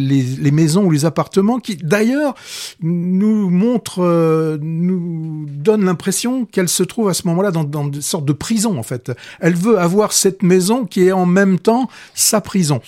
maisons 0.50 0.84
ou 0.84 0.90
les 0.90 1.04
appartements 1.04 1.58
qui, 1.58 1.76
d'ailleurs, 1.76 2.34
nous 2.80 3.50
montrent, 3.50 4.02
euh, 4.02 4.58
nous 4.60 5.46
donnent 5.48 5.84
l'impression 5.84 6.46
qu'elle 6.46 6.68
se 6.68 6.82
trouve 6.82 7.08
à 7.08 7.14
ce 7.14 7.26
moment-là 7.28 7.50
dans, 7.50 7.64
dans 7.64 7.84
une 7.84 8.00
sorte 8.00 8.25
de 8.25 8.32
prison, 8.32 8.78
en 8.78 8.82
fait. 8.82 9.12
Elle 9.40 9.54
veut 9.54 9.78
avoir 9.78 10.12
cette 10.12 10.42
maison 10.42 10.86
qui 10.86 11.06
est 11.06 11.12
en 11.12 11.26
même 11.26 11.58
temps 11.58 11.88
sa 12.14 12.40
prison. 12.40 12.80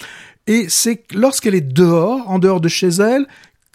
Et 0.49 0.67
c'est 0.71 1.05
lorsqu'elle 1.13 1.55
est 1.55 1.61
dehors, 1.61 2.29
en 2.29 2.39
dehors 2.39 2.61
de 2.61 2.69
chez 2.69 2.89
elle, 2.89 3.27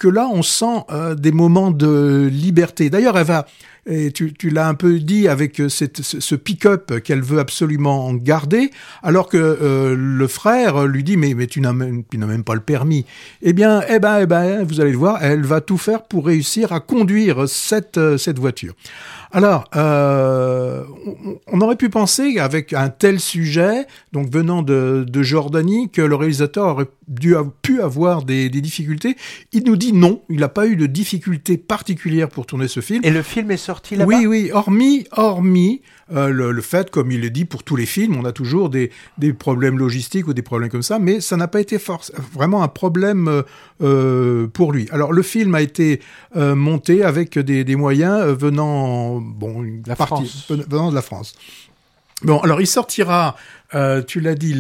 que 0.03 0.10
là, 0.10 0.27
on 0.29 0.43
sent 0.43 0.83
euh, 0.91 1.15
des 1.15 1.31
moments 1.31 1.72
de 1.72 2.29
liberté. 2.29 2.89
D'ailleurs, 2.89 3.17
elle 3.17 3.25
va 3.25 3.45
et 3.86 4.12
tu, 4.13 4.33
l'as 4.50 4.69
un 4.69 4.75
peu 4.75 5.00
dit 5.00 5.27
avec 5.27 5.62
cette, 5.67 6.01
ce, 6.01 6.36
pick-up 6.36 7.01
qu'elle 7.03 7.22
veut 7.22 7.39
absolument 7.39 8.13
garder, 8.13 8.72
alors 9.01 9.27
que 9.27 9.38
euh, 9.38 9.93
le 9.98 10.27
frère 10.27 10.86
lui 10.86 11.03
dit 11.03 11.17
mais, 11.17 11.33
mais 11.33 11.48
tu 11.48 11.60
n'as 11.60 11.74
même, 11.74 12.03
même 12.15 12.43
pas 12.45 12.53
le 12.53 12.62
permis. 12.62 13.05
Eh 13.41 13.51
bien, 13.51 13.81
eh 13.89 14.00
ben, 14.00 14.19
eh 14.22 14.25
ben, 14.25 14.63
vous 14.63 14.79
allez 14.79 14.91
le 14.91 14.98
voir, 14.98 15.22
elle 15.22 15.43
va 15.43 15.60
tout 15.60 15.77
faire 15.77 16.03
pour 16.03 16.27
réussir 16.27 16.72
à 16.72 16.79
conduire 16.79 17.50
cette, 17.50 18.00
cette 18.17 18.39
voiture. 18.39 18.74
Alors, 19.36 19.66
euh, 19.75 20.84
on 21.48 21.60
aurait 21.62 21.75
pu 21.75 21.90
penser 21.90 22.38
avec 22.38 22.72
un 22.72 22.90
tel 22.90 23.20
sujet, 23.20 23.88
donc 24.12 24.32
venant 24.32 24.62
de, 24.62 25.06
Jordanie, 25.24 25.90
que 25.90 26.04
le 26.04 26.13
réalisateur 26.13 26.68
aurait 26.68 26.88
dû, 27.08 27.34
pu 27.63 27.82
avoir 27.82 28.24
des, 28.24 28.50
difficultés. 28.50 29.18
Il 29.52 29.63
nous 29.63 29.75
dit 29.75 29.92
non, 29.92 30.22
il 30.30 30.40
n'a 30.40 30.50
pas 30.50 30.68
eu 30.68 30.75
de 30.75 30.86
difficultés 30.86 31.58
particulières 31.58 32.30
pour 32.30 32.46
tourner 32.46 32.68
ce 32.68 32.80
film. 32.80 33.02
Et 33.04 33.10
le 33.10 33.24
film 33.24 33.50
est 33.50 33.58
sorti 33.58 33.96
là-bas? 33.96 34.16
Oui, 34.16 34.28
oui, 34.28 34.52
hormis, 34.54 35.08
hormis 35.12 35.82
euh, 36.12 36.29
le, 36.29 36.62
fait, 36.62 36.89
comme 36.89 37.12
il 37.12 37.22
le 37.22 37.29
dit 37.29 37.45
pour 37.45 37.63
tous 37.63 37.75
les 37.75 37.86
films, 37.86 38.17
on 38.17 38.25
a 38.25 38.31
toujours 38.31 38.69
des, 38.69 38.91
problèmes 39.38 39.77
logistiques 39.77 40.27
ou 40.27 40.33
des 40.33 40.41
problèmes 40.41 40.69
comme 40.69 40.83
ça, 40.83 41.00
mais 41.00 41.22
ça 41.22 41.38
n'a 41.38 41.48
pas 41.48 41.62
été 41.62 41.77
vraiment 42.33 42.62
un 42.62 42.67
problème 42.67 43.27
euh, 43.27 43.43
euh, 43.81 44.48
pour 44.48 44.74
lui. 44.74 44.88
Alors 44.91 45.13
le 45.13 45.22
film 45.22 45.55
a 45.55 45.62
été 45.62 46.01
monté 46.36 47.03
avec 47.03 47.39
des, 47.39 47.75
moyens 47.75 48.25
venant, 48.25 49.22
bon, 49.22 49.65
la 49.86 49.95
France. 49.95 50.48
venant 50.50 50.89
de 50.89 50.95
la 50.95 51.01
France. 51.01 51.36
Bon, 52.24 52.39
alors 52.39 52.62
il 52.62 52.67
sortira, 52.67 53.36
euh, 53.75 54.01
tu 54.01 54.20
l'as 54.20 54.36
dit, 54.36 54.53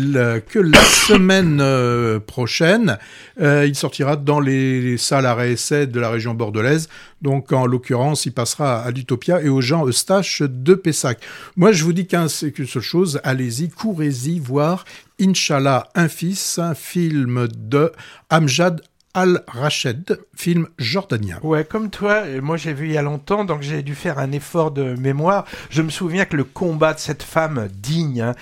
que 0.49 0.59
la 0.59 0.81
semaine 1.07 1.59
euh, 1.61 2.19
prochaine. 2.19 2.97
Euh, 3.39 3.65
il 3.67 3.75
sortira 3.75 4.15
dans 4.15 4.39
les, 4.39 4.97
salles 4.97 5.25
à 5.25 5.35
réessai 5.35 5.87
de 5.87 5.99
la 5.99 6.09
région 6.09 6.33
bordelaise. 6.33 6.89
Donc, 7.21 7.51
en 7.51 7.65
l'occurrence, 7.65 8.25
il 8.25 8.33
passera 8.33 8.81
à 8.81 8.91
l'Utopia 8.91 9.41
et 9.41 9.49
aux 9.49 9.61
gens 9.61 9.87
Eustache 9.87 10.41
de 10.41 10.73
Pessac. 10.73 11.19
Moi, 11.55 11.71
je 11.71 11.83
vous 11.83 11.93
dis 11.93 12.07
qu'une 12.07 12.27
seule 12.27 12.81
chose, 12.81 13.19
allez-y, 13.23 13.69
courez-y 13.69 14.39
voir 14.39 14.85
Inch'Allah, 15.21 15.89
un 15.95 16.07
fils, 16.09 16.59
un 16.59 16.73
film 16.73 17.47
de 17.47 17.91
Amjad 18.29 18.81
Al-Rached, 19.15 20.19
film 20.35 20.67
jordanien. 20.79 21.37
Ouais, 21.43 21.63
comme 21.63 21.91
toi, 21.91 22.23
moi 22.41 22.57
j'ai 22.57 22.73
vu 22.73 22.87
il 22.87 22.93
y 22.93 22.97
a 22.97 23.03
longtemps, 23.03 23.45
donc 23.45 23.61
j'ai 23.61 23.83
dû 23.83 23.93
faire 23.93 24.17
un 24.17 24.31
effort 24.31 24.71
de 24.71 24.95
mémoire. 24.95 25.45
Je 25.69 25.83
me 25.83 25.91
souviens 25.91 26.25
que 26.25 26.35
le 26.35 26.43
combat 26.43 26.95
de 26.95 26.99
cette 26.99 27.21
femme 27.21 27.69
digne, 27.71 28.21
hein, 28.21 28.35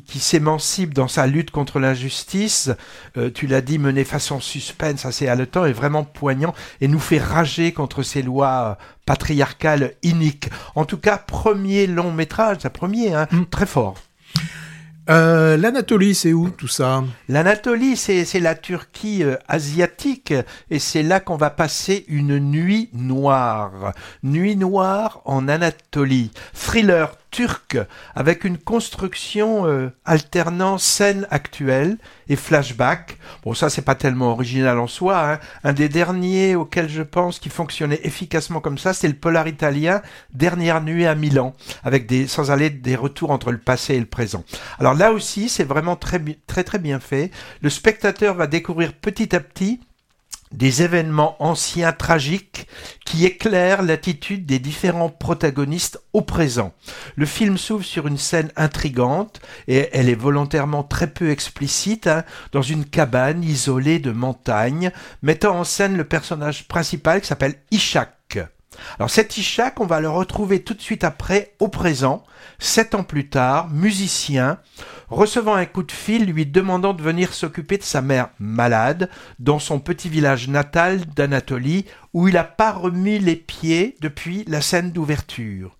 qui, 0.00 0.18
s'émancipe 0.18 0.94
dans 0.94 1.08
sa 1.08 1.26
lutte 1.26 1.50
contre 1.50 1.78
l'injustice, 1.78 2.70
euh, 3.16 3.30
tu 3.30 3.46
l'as 3.46 3.60
dit, 3.60 3.78
mené 3.78 4.04
façon 4.04 4.40
suspense, 4.40 5.04
assez 5.04 5.28
haletant, 5.28 5.64
est 5.64 5.72
vraiment 5.72 6.04
poignant 6.04 6.54
et 6.80 6.88
nous 6.88 7.00
fait 7.00 7.18
rager 7.18 7.72
contre 7.72 8.02
ces 8.02 8.22
lois 8.22 8.78
patriarcales 9.06 9.92
iniques. 10.02 10.48
En 10.74 10.84
tout 10.84 10.98
cas, 10.98 11.18
premier 11.18 11.86
long 11.86 12.12
métrage, 12.12 12.58
un 12.64 12.70
premier, 12.70 13.14
hein, 13.14 13.26
mm. 13.30 13.44
très 13.50 13.66
fort. 13.66 13.94
Euh, 15.10 15.56
L'Anatolie, 15.56 16.14
c'est 16.14 16.32
où 16.32 16.50
tout 16.50 16.68
ça? 16.68 17.02
L'Anatolie, 17.28 17.96
c'est 17.96 18.38
la 18.38 18.54
Turquie 18.54 19.24
euh, 19.24 19.36
asiatique 19.48 20.32
et 20.70 20.78
c'est 20.78 21.02
là 21.02 21.18
qu'on 21.18 21.36
va 21.36 21.50
passer 21.50 22.04
une 22.06 22.38
nuit 22.38 22.88
noire. 22.92 23.92
Nuit 24.22 24.56
noire 24.56 25.20
en 25.24 25.48
Anatolie. 25.48 26.30
Thriller 26.54 27.16
turc 27.32 27.76
avec 28.14 28.44
une 28.44 28.58
construction 28.58 29.66
euh, 29.66 29.90
alternant 30.04 30.78
scène 30.78 31.26
actuelle 31.30 31.98
et 32.28 32.36
flashback. 32.36 33.18
Bon, 33.42 33.54
ça 33.54 33.70
c'est 33.70 33.82
pas 33.82 33.96
tellement 33.96 34.30
original 34.30 34.78
en 34.78 34.86
soi. 34.86 35.32
Hein. 35.32 35.40
Un 35.64 35.72
des 35.72 35.88
derniers 35.88 36.54
auxquels 36.54 36.88
je 36.88 37.02
pense 37.02 37.40
qui 37.40 37.48
fonctionnait 37.48 38.00
efficacement 38.04 38.60
comme 38.60 38.78
ça, 38.78 38.92
c'est 38.92 39.08
le 39.08 39.14
polar 39.14 39.48
italien 39.48 40.02
Dernière 40.32 40.82
nuit 40.82 41.06
à 41.06 41.14
Milan, 41.14 41.54
avec 41.82 42.06
des 42.06 42.28
sans 42.28 42.50
aller 42.50 42.70
des 42.70 42.94
retours 42.94 43.30
entre 43.30 43.50
le 43.50 43.58
passé 43.58 43.94
et 43.94 44.00
le 44.00 44.06
présent. 44.06 44.44
Alors 44.78 44.94
là 44.94 45.12
aussi, 45.12 45.48
c'est 45.48 45.64
vraiment 45.64 45.96
très 45.96 46.22
très 46.46 46.62
très 46.62 46.78
bien 46.78 47.00
fait. 47.00 47.30
Le 47.62 47.70
spectateur 47.70 48.34
va 48.34 48.46
découvrir 48.46 48.92
petit 48.92 49.34
à 49.34 49.40
petit 49.40 49.80
des 50.52 50.82
événements 50.82 51.36
anciens 51.42 51.92
tragiques 51.92 52.66
qui 53.04 53.24
éclairent 53.24 53.82
l'attitude 53.82 54.46
des 54.46 54.58
différents 54.58 55.08
protagonistes 55.08 56.00
au 56.12 56.22
présent. 56.22 56.72
Le 57.16 57.26
film 57.26 57.58
s'ouvre 57.58 57.84
sur 57.84 58.06
une 58.06 58.18
scène 58.18 58.50
intrigante 58.56 59.40
et 59.68 59.88
elle 59.92 60.08
est 60.08 60.14
volontairement 60.14 60.82
très 60.82 61.08
peu 61.08 61.30
explicite 61.30 62.06
hein, 62.06 62.24
dans 62.52 62.62
une 62.62 62.84
cabane 62.84 63.42
isolée 63.42 63.98
de 63.98 64.12
montagne 64.12 64.92
mettant 65.22 65.58
en 65.58 65.64
scène 65.64 65.96
le 65.96 66.04
personnage 66.04 66.68
principal 66.68 67.20
qui 67.20 67.26
s'appelle 67.26 67.56
Ishak. 67.70 68.12
Alors 68.98 69.10
cet 69.10 69.36
Ishak, 69.36 69.80
on 69.80 69.86
va 69.86 70.00
le 70.00 70.08
retrouver 70.08 70.62
tout 70.62 70.74
de 70.74 70.80
suite 70.80 71.04
après 71.04 71.54
au 71.58 71.68
présent, 71.68 72.24
sept 72.58 72.94
ans 72.94 73.04
plus 73.04 73.28
tard, 73.28 73.68
musicien, 73.70 74.58
recevant 75.12 75.54
un 75.54 75.66
coup 75.66 75.82
de 75.82 75.92
fil 75.92 76.24
lui 76.24 76.46
demandant 76.46 76.94
de 76.94 77.02
venir 77.02 77.34
s'occuper 77.34 77.76
de 77.76 77.82
sa 77.82 78.00
mère 78.00 78.30
malade 78.38 79.10
dans 79.38 79.58
son 79.58 79.78
petit 79.78 80.08
village 80.08 80.48
natal 80.48 81.04
d'Anatolie 81.14 81.84
où 82.14 82.28
il 82.28 82.34
n'a 82.34 82.44
pas 82.44 82.72
remis 82.72 83.18
les 83.18 83.36
pieds 83.36 83.96
depuis 84.00 84.44
la 84.48 84.62
scène 84.62 84.90
d'ouverture. 84.90 85.76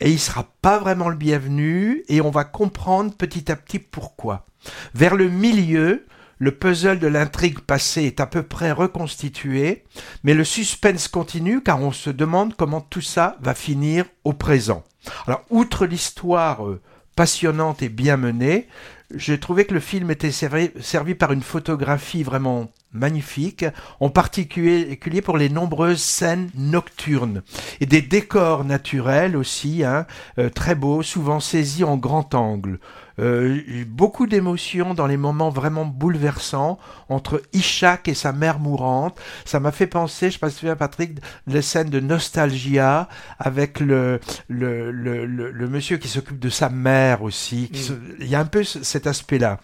Et 0.00 0.10
il 0.10 0.18
sera 0.18 0.46
pas 0.60 0.78
vraiment 0.78 1.08
le 1.08 1.16
bienvenu 1.16 2.04
et 2.08 2.20
on 2.20 2.30
va 2.30 2.44
comprendre 2.44 3.14
petit 3.14 3.50
à 3.50 3.56
petit 3.56 3.78
pourquoi. 3.78 4.46
Vers 4.94 5.16
le 5.16 5.30
milieu, 5.30 6.04
le 6.38 6.50
puzzle 6.50 6.98
de 6.98 7.06
l'intrigue 7.06 7.60
passée 7.60 8.02
est 8.02 8.20
à 8.20 8.26
peu 8.26 8.42
près 8.42 8.72
reconstitué, 8.72 9.84
mais 10.22 10.34
le 10.34 10.44
suspense 10.44 11.08
continue 11.08 11.62
car 11.62 11.80
on 11.80 11.92
se 11.92 12.10
demande 12.10 12.54
comment 12.56 12.82
tout 12.82 13.00
ça 13.00 13.38
va 13.40 13.54
finir 13.54 14.04
au 14.24 14.34
présent. 14.34 14.84
Alors, 15.26 15.44
outre 15.48 15.86
l'histoire 15.86 16.66
euh, 16.66 16.82
passionnante 17.16 17.82
et 17.82 17.88
bien 17.88 18.16
menée. 18.16 18.68
J'ai 19.14 19.38
trouvé 19.38 19.64
que 19.64 19.74
le 19.74 19.80
film 19.80 20.10
était 20.10 20.32
servi, 20.32 21.14
par 21.14 21.32
une 21.32 21.42
photographie 21.42 22.22
vraiment 22.22 22.68
magnifique, 22.92 23.64
en 24.00 24.10
particulier 24.10 25.22
pour 25.22 25.38
les 25.38 25.48
nombreuses 25.48 26.00
scènes 26.00 26.50
nocturnes 26.54 27.42
et 27.80 27.86
des 27.86 28.02
décors 28.02 28.64
naturels 28.64 29.36
aussi, 29.36 29.84
hein, 29.84 30.06
euh, 30.38 30.48
très 30.50 30.74
beaux, 30.74 31.02
souvent 31.02 31.40
saisis 31.40 31.84
en 31.84 31.96
grand 31.96 32.34
angle. 32.34 32.80
Euh, 33.18 33.84
beaucoup 33.86 34.26
d'émotions 34.26 34.94
dans 34.94 35.06
les 35.06 35.16
moments 35.16 35.50
vraiment 35.50 35.84
bouleversants 35.84 36.78
entre 37.08 37.42
Ishak 37.52 38.08
et 38.08 38.14
sa 38.14 38.32
mère 38.32 38.58
mourante. 38.58 39.18
Ça 39.44 39.60
m'a 39.60 39.72
fait 39.72 39.86
penser, 39.86 40.28
je 40.28 40.34
sais 40.34 40.38
pas 40.38 40.50
si 40.50 40.58
tu 40.58 40.66
viens 40.66 40.76
Patrick, 40.76 41.18
les 41.46 41.62
scènes 41.62 41.90
de 41.90 42.00
nostalgia 42.00 43.08
avec 43.38 43.80
le, 43.80 44.20
le, 44.48 44.90
le, 44.90 45.24
le, 45.24 45.68
monsieur 45.68 45.96
qui 45.96 46.08
s'occupe 46.08 46.38
de 46.38 46.50
sa 46.50 46.68
mère 46.68 47.22
aussi. 47.22 47.70
Mm. 47.72 47.94
Il 48.20 48.28
y 48.28 48.34
a 48.34 48.40
un 48.40 48.46
peu 48.46 48.64
cet 48.64 49.06
aspect-là. 49.06 49.60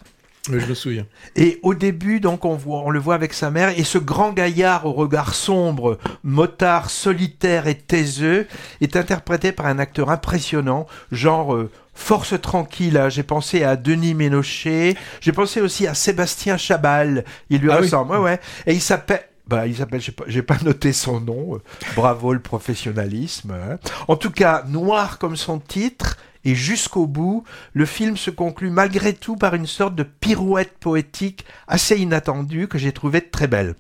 Oui, 0.51 0.59
je 0.59 0.67
me 0.67 0.75
souviens. 0.75 1.07
Et 1.37 1.61
au 1.63 1.73
début, 1.73 2.19
donc, 2.19 2.45
on, 2.45 2.57
voit, 2.57 2.81
on 2.81 2.91
le 2.91 2.99
voit 2.99 3.15
avec 3.15 3.33
sa 3.33 3.53
mère, 3.53 3.79
et 3.79 3.85
ce 3.85 3.99
grand 3.99 4.33
gaillard 4.33 4.87
au 4.87 4.93
regard 4.93 5.35
sombre, 5.35 5.99
motard, 6.25 6.91
solitaire 6.91 7.69
et 7.69 7.77
taiseux, 7.77 8.49
est 8.81 8.97
interprété 8.97 9.53
par 9.53 9.67
un 9.67 9.79
acteur 9.79 10.11
impressionnant, 10.11 10.87
genre 11.13 11.55
euh, 11.55 11.71
Force 11.95 12.41
tranquille. 12.41 12.97
Hein. 12.97 13.09
J'ai 13.09 13.23
pensé 13.23 13.65
à 13.65 13.77
Denis 13.77 14.15
Ménochet, 14.15 14.97
j'ai 15.21 15.33
pensé 15.33 15.61
aussi 15.61 15.87
à 15.87 15.95
Sébastien 15.95 16.57
Chabal. 16.57 17.25
Il 17.51 17.61
lui 17.61 17.71
ah 17.71 17.79
ressemble, 17.79 18.13
ouais, 18.13 18.19
ouais. 18.19 18.41
Et 18.67 18.75
il 18.75 18.81
s'appelle. 18.81 19.23
Bah, 19.47 19.67
il 19.67 19.77
s'appelle, 19.77 20.01
j'ai 20.01 20.43
pas, 20.43 20.55
pas 20.55 20.59
noté 20.65 20.93
son 20.93 21.21
nom. 21.21 21.61
Bravo 21.97 22.33
le 22.33 22.41
professionnalisme. 22.41 23.53
Hein. 23.53 23.79
En 24.09 24.17
tout 24.17 24.31
cas, 24.31 24.65
noir 24.67 25.19
comme 25.19 25.37
son 25.37 25.59
titre, 25.59 26.17
et 26.45 26.55
jusqu'au 26.55 27.07
bout, 27.07 27.45
le 27.73 27.87
film 27.87 28.17
se 28.17 28.31
conclut 28.31 28.71
malgré 28.71 29.13
tout 29.13 29.37
par 29.37 29.55
une 29.55 29.67
sorte 29.67 29.95
de 29.95 30.03
pirouette 30.03 30.77
poétique 30.79 31.45
assez 31.69 31.97
inattendue 31.99 32.69
que 32.69 32.79
j'ai 32.79 32.93
trouvée 32.93 33.21
très 33.21 33.47
belle. 33.47 33.75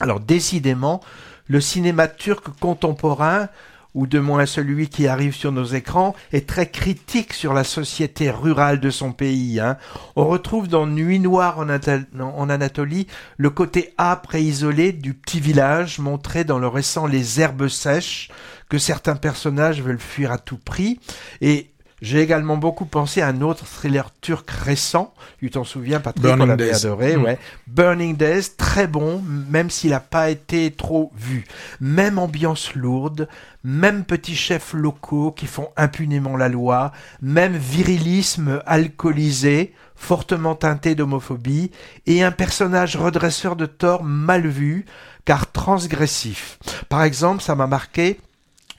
Alors 0.00 0.20
décidément, 0.20 1.00
le 1.48 1.60
cinéma 1.60 2.06
turc 2.06 2.46
contemporain 2.60 3.48
ou 3.96 4.06
de 4.06 4.20
moins 4.20 4.46
celui 4.46 4.88
qui 4.88 5.08
arrive 5.08 5.34
sur 5.34 5.50
nos 5.50 5.64
écrans, 5.64 6.14
est 6.32 6.46
très 6.46 6.70
critique 6.70 7.32
sur 7.32 7.54
la 7.54 7.64
société 7.64 8.30
rurale 8.30 8.78
de 8.78 8.90
son 8.90 9.10
pays. 9.10 9.58
Hein. 9.58 9.78
On 10.16 10.26
retrouve 10.26 10.68
dans 10.68 10.86
Nuit 10.86 11.18
noire 11.18 11.58
en, 11.58 12.50
Anatolie 12.50 13.06
le 13.38 13.50
côté 13.50 13.94
âpre 13.98 14.34
et 14.34 14.42
isolé 14.42 14.92
du 14.92 15.14
petit 15.14 15.40
village 15.40 15.98
montré 15.98 16.44
dans 16.44 16.58
le 16.58 16.68
récent 16.68 17.06
Les 17.06 17.40
herbes 17.40 17.68
sèches 17.68 18.30
que 18.68 18.78
certains 18.78 19.16
personnages 19.16 19.82
veulent 19.82 19.98
fuir 19.98 20.30
à 20.30 20.38
tout 20.38 20.58
prix. 20.58 21.00
Et 21.40 21.70
j'ai 22.06 22.20
également 22.20 22.56
beaucoup 22.56 22.84
pensé 22.84 23.20
à 23.20 23.26
un 23.26 23.40
autre 23.40 23.66
thriller 23.66 24.12
turc 24.20 24.48
récent. 24.48 25.12
Tu 25.40 25.50
t'en 25.50 25.64
souviens, 25.64 25.98
Patrick, 25.98 26.22
Burning 26.22 26.44
on 26.44 26.46
l'avait 26.46 26.72
adoré, 26.72 27.16
mm. 27.16 27.22
ouais. 27.24 27.38
Burning 27.66 28.16
Days, 28.16 28.50
très 28.56 28.86
bon, 28.86 29.20
même 29.50 29.70
s'il 29.70 29.90
n'a 29.90 29.98
pas 29.98 30.30
été 30.30 30.70
trop 30.70 31.10
vu. 31.16 31.46
Même 31.80 32.20
ambiance 32.20 32.74
lourde, 32.74 33.28
même 33.64 34.04
petits 34.04 34.36
chefs 34.36 34.72
locaux 34.72 35.32
qui 35.32 35.48
font 35.48 35.70
impunément 35.76 36.36
la 36.36 36.48
loi, 36.48 36.92
même 37.22 37.56
virilisme 37.56 38.62
alcoolisé, 38.66 39.74
fortement 39.96 40.54
teinté 40.54 40.94
d'homophobie, 40.94 41.72
et 42.06 42.22
un 42.22 42.30
personnage 42.30 42.96
redresseur 42.96 43.56
de 43.56 43.66
tort 43.66 44.04
mal 44.04 44.46
vu, 44.46 44.86
car 45.24 45.50
transgressif. 45.50 46.60
Par 46.88 47.02
exemple, 47.02 47.42
ça 47.42 47.56
m'a 47.56 47.66
marqué 47.66 48.20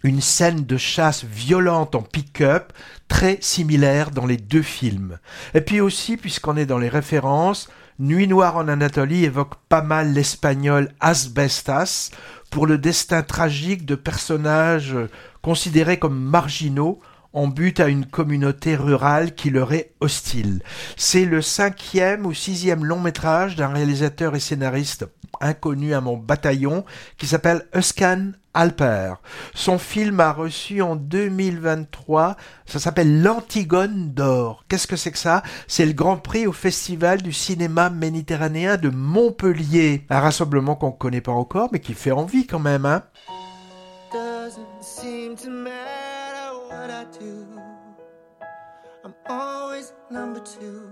une 0.03 0.21
scène 0.21 0.65
de 0.65 0.77
chasse 0.77 1.23
violente 1.23 1.95
en 1.95 2.01
pick-up, 2.01 2.73
très 3.07 3.37
similaire 3.41 4.11
dans 4.11 4.25
les 4.25 4.37
deux 4.37 4.61
films. 4.61 5.17
Et 5.53 5.61
puis 5.61 5.81
aussi, 5.81 6.17
puisqu'on 6.17 6.57
est 6.57 6.65
dans 6.65 6.77
les 6.77 6.89
références, 6.89 7.69
Nuit 7.99 8.27
noire 8.27 8.57
en 8.57 8.67
Anatolie 8.67 9.25
évoque 9.25 9.55
pas 9.69 9.81
mal 9.81 10.13
l'espagnol 10.13 10.89
Asbestas 10.99 12.11
pour 12.51 12.67
le 12.67 12.77
destin 12.77 13.23
tragique 13.23 13.87
de 13.87 13.95
personnages 13.95 14.95
considérés 15.41 15.97
comme 15.97 16.19
marginaux 16.19 16.99
en 17.37 17.47
but 17.47 17.79
à 17.79 17.87
une 17.87 18.07
communauté 18.07 18.75
rurale 18.75 19.35
qui 19.35 19.51
leur 19.51 19.71
est 19.71 19.93
hostile. 19.99 20.63
C'est 20.95 21.23
le 21.23 21.43
cinquième 21.43 22.25
ou 22.25 22.33
sixième 22.33 22.83
long 22.83 22.99
métrage 22.99 23.55
d'un 23.55 23.67
réalisateur 23.67 24.35
et 24.35 24.39
scénariste 24.39 25.05
inconnu 25.39 25.93
à 25.93 26.01
mon 26.01 26.17
bataillon 26.17 26.83
qui 27.19 27.27
s'appelle 27.27 27.67
Euskan 27.75 28.31
Alper. 28.55 29.13
Son 29.53 29.77
film 29.77 30.19
a 30.19 30.33
reçu 30.33 30.81
en 30.81 30.95
2023, 30.95 32.37
ça 32.65 32.79
s'appelle 32.79 33.21
l'Antigone 33.21 34.13
d'or. 34.13 34.65
Qu'est-ce 34.67 34.87
que 34.87 34.95
c'est 34.95 35.11
que 35.11 35.19
ça? 35.19 35.43
C'est 35.67 35.85
le 35.85 35.93
Grand 35.93 36.17
Prix 36.17 36.47
au 36.47 36.53
Festival 36.53 37.21
du 37.21 37.33
cinéma 37.33 37.91
méditerranéen 37.91 38.77
de 38.77 38.89
Montpellier. 38.89 40.07
Un 40.09 40.21
rassemblement 40.21 40.75
qu'on 40.75 40.87
ne 40.87 40.97
connaît 40.97 41.21
pas 41.21 41.33
encore 41.33 41.69
mais 41.71 41.81
qui 41.81 41.93
fait 41.93 42.11
envie 42.11 42.47
quand 42.47 42.57
même. 42.57 42.87
Hein 42.87 43.03
I'm 49.03 49.13
always 49.27 49.91
number 50.09 50.39
two. 50.39 50.89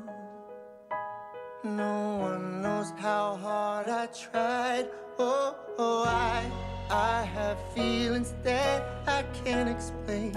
No 1.64 2.18
one 2.18 2.62
knows 2.62 2.92
how 2.98 3.38
hard 3.38 3.88
I 3.88 4.08
tried. 4.08 4.88
Oh, 5.18 5.56
oh, 5.78 6.04
I, 6.06 6.52
I 6.90 7.24
have 7.24 7.58
feelings 7.74 8.34
that 8.44 8.84
I 9.08 9.24
can't 9.44 9.70
explain, 9.70 10.34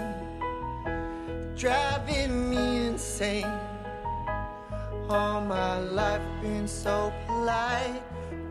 driving 1.57 2.49
me 2.49 2.87
insane. 2.87 3.59
All 5.09 5.41
my 5.41 5.79
life 5.79 6.21
been 6.41 6.69
so 6.69 7.11
polite, 7.27 8.01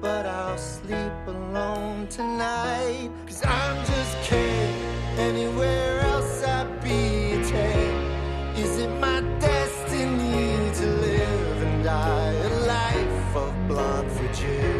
but 0.00 0.26
I'll 0.26 0.58
sleep 0.58 1.12
alone 1.26 2.06
tonight. 2.08 3.10
Cause 3.26 3.44
I'm 3.44 3.78
just 3.84 4.16
kidding 4.22 4.74
anywhere 5.18 6.00
else 6.00 6.42
I'd 6.44 6.82
be 6.82 7.32
a 7.34 7.42
is 8.56 8.78
it 8.78 8.90
my 9.00 9.20
destiny 9.40 10.70
to 10.80 10.86
live 10.86 11.62
and 11.62 11.84
die 11.84 12.32
a 12.32 12.66
life 12.66 13.36
of 13.36 13.68
blonde 13.68 14.10
fragility? 14.12 14.77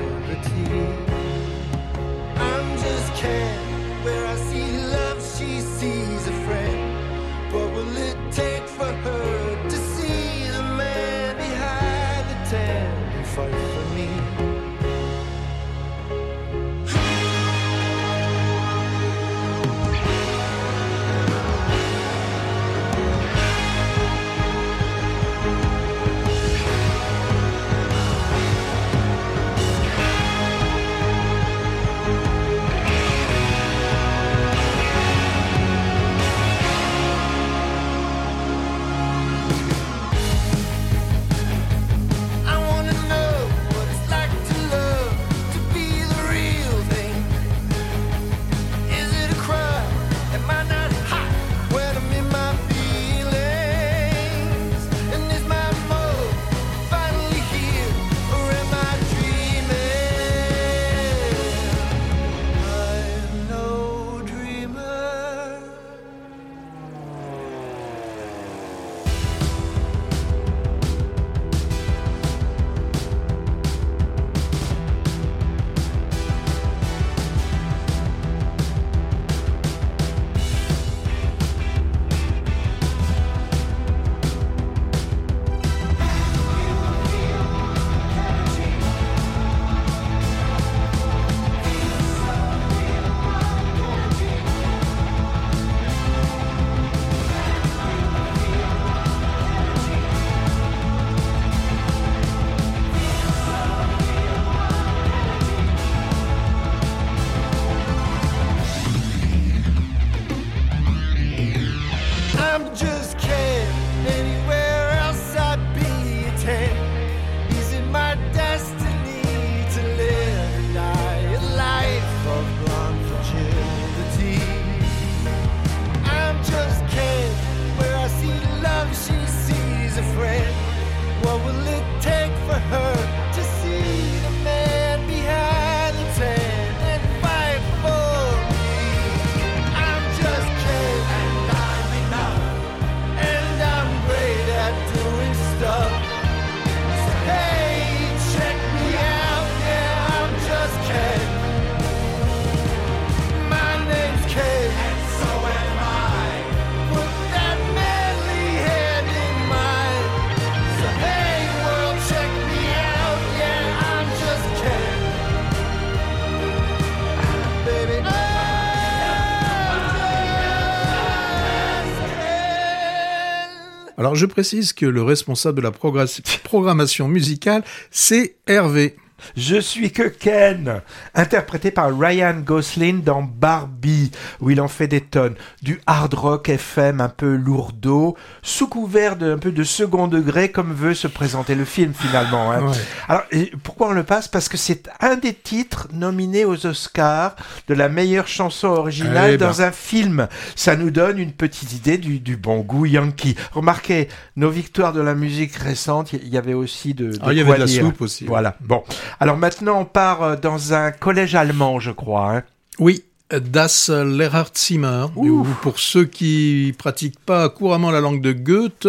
Je 174.19 174.27
précise 174.27 174.75
que 174.75 174.85
le 174.85 175.03
responsable 175.03 175.59
de 175.59 175.63
la 175.63 175.71
programmation 176.45 177.09
musicale, 177.09 177.65
c'est 177.91 178.37
Hervé. 178.47 178.97
Je 179.37 179.61
suis 179.61 179.93
que 179.93 180.03
Ken, 180.03 180.81
interprété 181.15 181.71
par 181.71 181.97
Ryan 181.97 182.35
Gosling 182.45 183.03
dans 183.03 183.23
Barbie, 183.23 184.11
où 184.41 184.51
il 184.51 184.61
en 184.61 184.69
fait 184.69 184.89
des 184.89 185.01
tonnes. 185.01 185.35
Du 185.63 185.81
hard 185.87 186.15
rock 186.15 186.49
FM 186.49 187.01
un 187.01 187.09
peu 187.09 187.35
lourdeau, 187.37 188.17
sous 188.43 188.69
couvert 188.69 189.17
d'un 189.17 189.39
peu 189.39 189.53
de 189.53 189.65
second 189.65 190.09
degré, 190.09 190.51
comme 190.51 190.73
veut 190.73 190.95
se 190.95 191.07
présenter 191.09 191.55
le 191.55 191.65
film 191.65 191.93
finalement. 191.95 192.53
Hein. 192.53 192.73
Alors, 193.09 193.23
pourquoi 193.63 193.89
on 193.89 193.93
le 193.93 194.05
passe? 194.05 194.29
Parce 194.29 194.49
que 194.49 194.57
c'est 194.57 194.89
un 195.01 195.17
des 195.17 195.35
titres 195.35 195.89
nominés 195.93 196.45
aux 196.45 196.67
Oscars 196.67 197.37
de 197.69 197.75
la 197.75 197.89
meilleure 197.89 198.29
chanson 198.29 198.69
originale 198.69 199.33
eh 199.35 199.37
ben. 199.37 199.47
dans 199.47 199.63
un 199.63 199.73
film. 199.73 200.29
Ça 200.55 200.77
nous 200.77 200.91
donne 200.91 201.19
une 201.19 201.33
petite 201.33 201.73
idée 201.73 201.99
du, 201.99 202.37
bon 202.37 202.61
goût 202.61 202.87
yankee. 202.87 203.37
Remarquez, 203.53 204.09
nos 204.37 204.51
victoires 204.51 204.93
de 204.93 205.01
la 205.01 205.15
musique 205.15 205.55
récente, 205.57 206.13
il 206.13 206.29
y 206.29 206.37
avait 206.37 206.55
aussi 206.55 206.95
de, 206.95 207.13
ah, 207.23 207.33
il 207.33 207.39
y 207.39 207.41
avait 207.41 207.55
de 207.55 207.61
la 207.61 207.67
soupe 207.67 208.01
aussi. 208.01 208.25
Voilà. 208.25 208.57
Bon. 208.61 208.83
Alors 209.21 209.37
maintenant, 209.37 209.81
on 209.81 209.85
part 209.85 210.23
euh, 210.23 210.37
dans 210.37 210.73
un 210.75 210.91
collège 210.91 211.35
allemand, 211.35 211.81
je 211.81 211.91
crois. 211.91 212.37
Hein. 212.37 212.43
Oui, 212.79 213.05
Das 213.31 213.91
Lehrerzimmer, 213.91 215.07
ou 215.17 215.47
pour 215.61 215.79
ceux 215.79 216.07
qui 216.07 216.75
pratiquent 216.79 217.21
pas 217.21 217.51
couramment 217.51 217.91
la 217.91 218.01
langue 218.01 218.23
de 218.23 218.33
Goethe, 218.33 218.89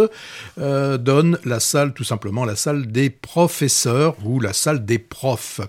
euh, 0.60 0.98
donne 0.98 1.38
la 1.44 1.60
salle, 1.60 1.94
tout 1.94 2.06
simplement 2.06 2.46
la 2.46 2.56
salle 2.56 2.88
des 2.88 3.10
professeurs 3.10 4.16
ou 4.24 4.40
la 4.40 4.54
salle 4.54 4.86
des 4.86 4.98
profs. 4.98 5.60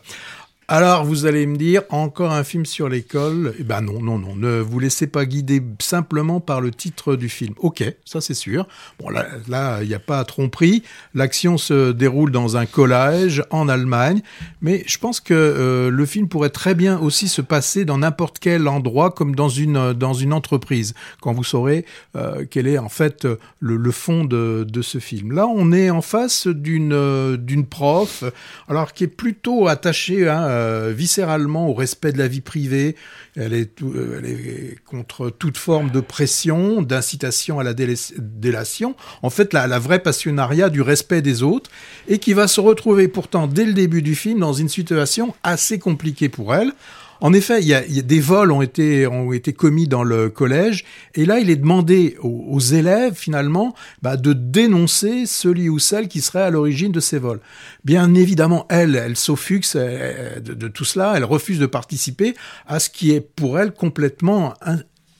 Alors, 0.72 1.04
vous 1.04 1.26
allez 1.26 1.46
me 1.46 1.56
dire, 1.56 1.82
encore 1.88 2.30
un 2.30 2.44
film 2.44 2.64
sur 2.64 2.88
l'école? 2.88 3.54
Eh 3.58 3.64
ben 3.64 3.80
non, 3.80 4.00
non, 4.00 4.20
non, 4.20 4.36
ne 4.36 4.60
vous 4.60 4.78
laissez 4.78 5.08
pas 5.08 5.24
guider 5.24 5.60
simplement 5.80 6.38
par 6.38 6.60
le 6.60 6.70
titre 6.70 7.16
du 7.16 7.28
film. 7.28 7.54
Ok, 7.58 7.82
ça 8.04 8.20
c'est 8.20 8.34
sûr. 8.34 8.68
Bon, 9.00 9.08
là, 9.08 9.82
il 9.82 9.88
n'y 9.88 9.94
a 9.94 9.98
pas 9.98 10.20
à 10.20 10.24
tromperie. 10.24 10.84
L'action 11.12 11.58
se 11.58 11.90
déroule 11.90 12.30
dans 12.30 12.56
un 12.56 12.66
collège 12.66 13.42
en 13.50 13.68
Allemagne, 13.68 14.22
mais 14.62 14.84
je 14.86 14.96
pense 14.98 15.18
que 15.18 15.34
euh, 15.34 15.90
le 15.90 16.06
film 16.06 16.28
pourrait 16.28 16.50
très 16.50 16.76
bien 16.76 17.00
aussi 17.00 17.26
se 17.26 17.42
passer 17.42 17.84
dans 17.84 17.98
n'importe 17.98 18.38
quel 18.38 18.68
endroit, 18.68 19.10
comme 19.10 19.34
dans 19.34 19.48
une 19.48 19.92
dans 19.92 20.14
une 20.14 20.32
entreprise, 20.32 20.94
quand 21.20 21.32
vous 21.32 21.42
saurez 21.42 21.84
euh, 22.14 22.44
quel 22.48 22.68
est 22.68 22.78
en 22.78 22.88
fait 22.88 23.26
le, 23.58 23.76
le 23.76 23.90
fond 23.90 24.22
de, 24.22 24.64
de, 24.68 24.82
ce 24.82 24.98
film. 24.98 25.32
Là, 25.32 25.48
on 25.48 25.72
est 25.72 25.90
en 25.90 26.00
face 26.00 26.46
d'une 26.46 26.92
euh, 26.92 27.36
d'une 27.36 27.66
prof, 27.66 28.22
alors 28.68 28.92
qui 28.92 29.02
est 29.02 29.08
plutôt 29.08 29.66
attachée 29.66 30.28
hein, 30.28 30.59
euh, 30.60 30.92
viscéralement 30.94 31.68
au 31.68 31.74
respect 31.74 32.12
de 32.12 32.18
la 32.18 32.28
vie 32.28 32.40
privée. 32.40 32.96
Elle 33.36 33.52
est, 33.52 33.82
euh, 33.82 34.18
elle 34.18 34.30
est 34.30 34.76
contre 34.84 35.30
toute 35.30 35.56
forme 35.56 35.90
de 35.90 36.00
pression, 36.00 36.82
d'incitation 36.82 37.58
à 37.58 37.64
la 37.64 37.74
délation. 37.74 38.94
En 39.22 39.30
fait, 39.30 39.52
la, 39.52 39.66
la 39.66 39.78
vraie 39.78 40.00
passionnariat 40.00 40.68
du 40.68 40.82
respect 40.82 41.22
des 41.22 41.42
autres 41.42 41.70
et 42.08 42.18
qui 42.18 42.32
va 42.32 42.48
se 42.48 42.60
retrouver 42.60 43.08
pourtant 43.08 43.46
dès 43.46 43.64
le 43.64 43.72
début 43.72 44.02
du 44.02 44.14
film 44.14 44.40
dans 44.40 44.52
une 44.52 44.68
situation 44.68 45.34
assez 45.42 45.78
compliquée 45.78 46.28
pour 46.28 46.54
elle 46.54 46.72
en 47.20 47.32
effet, 47.32 47.60
il 47.60 47.68
y, 47.68 47.74
a, 47.74 47.82
des 47.82 48.20
vols 48.20 48.52
ont 48.52 48.62
été 48.62 49.06
ont 49.06 49.32
été 49.32 49.52
commis 49.52 49.86
dans 49.86 50.02
le 50.02 50.28
collège, 50.28 50.84
et 51.14 51.24
là, 51.24 51.40
il 51.40 51.50
est 51.50 51.56
demandé 51.56 52.16
aux, 52.22 52.60
élèves 52.60 53.14
finalement 53.14 53.74
bah, 54.02 54.16
de 54.16 54.32
dénoncer 54.32 55.26
celui 55.26 55.68
ou 55.68 55.78
celle 55.78 56.08
qui 56.08 56.20
serait 56.20 56.42
à 56.42 56.50
l'origine 56.50 56.92
de 56.92 57.00
ces 57.00 57.18
vols. 57.18 57.40
Bien 57.84 58.14
évidemment, 58.14 58.66
elle, 58.68 58.96
elle 58.96 59.16
s'offuse 59.16 59.74
de, 59.74 60.40
de, 60.40 60.68
tout 60.68 60.84
cela, 60.84 61.14
elle 61.16 61.24
refuse 61.24 61.58
de 61.58 61.66
participer 61.66 62.34
à 62.66 62.78
ce 62.80 62.90
qui 62.90 63.12
est 63.12 63.20
pour 63.20 63.58
elle 63.58 63.72
complètement 63.72 64.54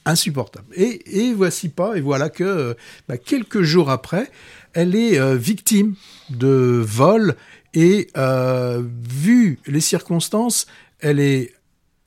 insupportable. 0.05 0.67
Et, 0.75 1.23
et, 1.23 1.33
voici 1.33 1.69
pas, 1.69 1.97
et 1.97 2.01
voilà 2.01 2.29
que 2.29 2.77
bah, 3.09 3.17
quelques 3.19 3.63
jours 3.63 3.91
après, 3.91 4.31
elle 4.73 4.95
est 4.95 5.19
euh, 5.19 5.37
victime 5.37 5.95
de 6.31 6.83
vols 6.85 7.35
et 7.75 8.09
euh, 8.17 8.83
vu 9.09 9.59
les 9.67 9.81
circonstances, 9.81 10.67
elle 11.01 11.21
est 11.21 11.53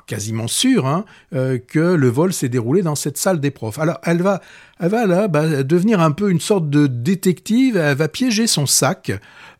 quasiment 0.05 0.47
sûr 0.47 0.85
hein, 0.85 1.05
euh, 1.33 1.57
que 1.57 1.79
le 1.79 2.09
vol 2.09 2.33
s'est 2.33 2.49
déroulé 2.49 2.81
dans 2.81 2.95
cette 2.95 3.17
salle 3.17 3.39
des 3.39 3.51
profs. 3.51 3.79
Alors 3.79 3.99
elle 4.03 4.21
va, 4.21 4.41
elle 4.79 4.89
va 4.89 5.05
là 5.05 5.27
bah, 5.27 5.63
devenir 5.63 6.01
un 6.01 6.11
peu 6.11 6.29
une 6.29 6.39
sorte 6.39 6.69
de 6.69 6.87
détective. 6.87 7.77
Elle 7.77 7.97
va 7.97 8.07
piéger 8.07 8.47
son 8.47 8.65
sac, 8.65 9.11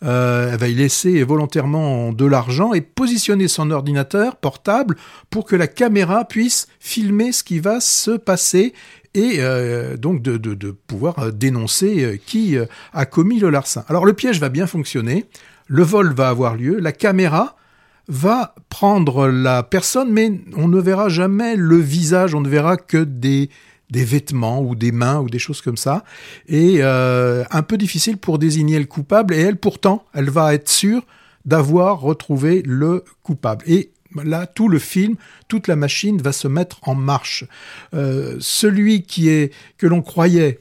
euh, 0.03 0.51
elle 0.51 0.59
va 0.59 0.67
y 0.67 0.73
laisser 0.73 1.23
volontairement 1.23 2.11
de 2.11 2.25
l'argent 2.25 2.73
et 2.73 2.81
positionner 2.81 3.47
son 3.47 3.71
ordinateur 3.71 4.35
portable 4.35 4.95
pour 5.29 5.45
que 5.45 5.55
la 5.55 5.67
caméra 5.67 6.25
puisse 6.25 6.67
filmer 6.79 7.31
ce 7.31 7.43
qui 7.43 7.59
va 7.59 7.79
se 7.79 8.11
passer 8.11 8.73
et 9.13 9.37
euh, 9.39 9.95
donc 9.95 10.21
de, 10.21 10.37
de, 10.37 10.55
de, 10.55 10.71
pouvoir 10.71 11.31
dénoncer 11.31 12.19
qui 12.25 12.57
a 12.93 13.05
commis 13.05 13.39
le 13.39 13.49
larcin. 13.49 13.85
Alors 13.87 14.05
le 14.05 14.13
piège 14.13 14.39
va 14.39 14.49
bien 14.49 14.65
fonctionner, 14.65 15.25
le 15.67 15.83
vol 15.83 16.13
va 16.13 16.29
avoir 16.29 16.55
lieu, 16.55 16.79
la 16.79 16.91
caméra 16.91 17.55
va 18.07 18.55
prendre 18.69 19.27
la 19.27 19.63
personne, 19.63 20.11
mais 20.11 20.41
on 20.55 20.67
ne 20.67 20.79
verra 20.79 21.09
jamais 21.09 21.55
le 21.55 21.77
visage, 21.77 22.35
on 22.35 22.41
ne 22.41 22.49
verra 22.49 22.77
que 22.77 22.97
des, 22.97 23.49
vêtements 23.89 24.61
ou 24.61 24.75
des 24.75 24.91
mains 24.91 25.19
ou 25.19 25.29
des 25.29 25.39
choses 25.39 25.61
comme 25.61 25.77
ça. 25.77 26.03
Et 26.47 26.77
euh, 26.79 27.43
un 27.51 27.61
peu 27.61 27.77
difficile 27.77 28.17
pour 28.17 28.39
désigner 28.39 28.79
le 28.79 28.85
coupable. 28.85 29.33
Et 29.33 29.41
elle, 29.41 29.57
pourtant, 29.57 30.05
elle 30.13 30.29
va 30.29 30.53
être 30.53 30.69
sûre 30.69 31.03
d'avoir 31.45 32.01
retrouvé 32.01 32.61
le 32.65 33.03
coupable. 33.21 33.63
Et 33.67 33.91
là, 34.23 34.47
tout 34.47 34.67
le 34.67 34.79
film, 34.79 35.15
toute 35.47 35.67
la 35.67 35.75
machine 35.75 36.21
va 36.21 36.31
se 36.31 36.47
mettre 36.47 36.79
en 36.87 36.95
marche. 36.95 37.45
Euh, 37.93 38.37
celui 38.39 39.03
qui 39.03 39.29
est 39.29 39.53
que 39.77 39.87
l'on 39.87 40.01
croyait 40.01 40.59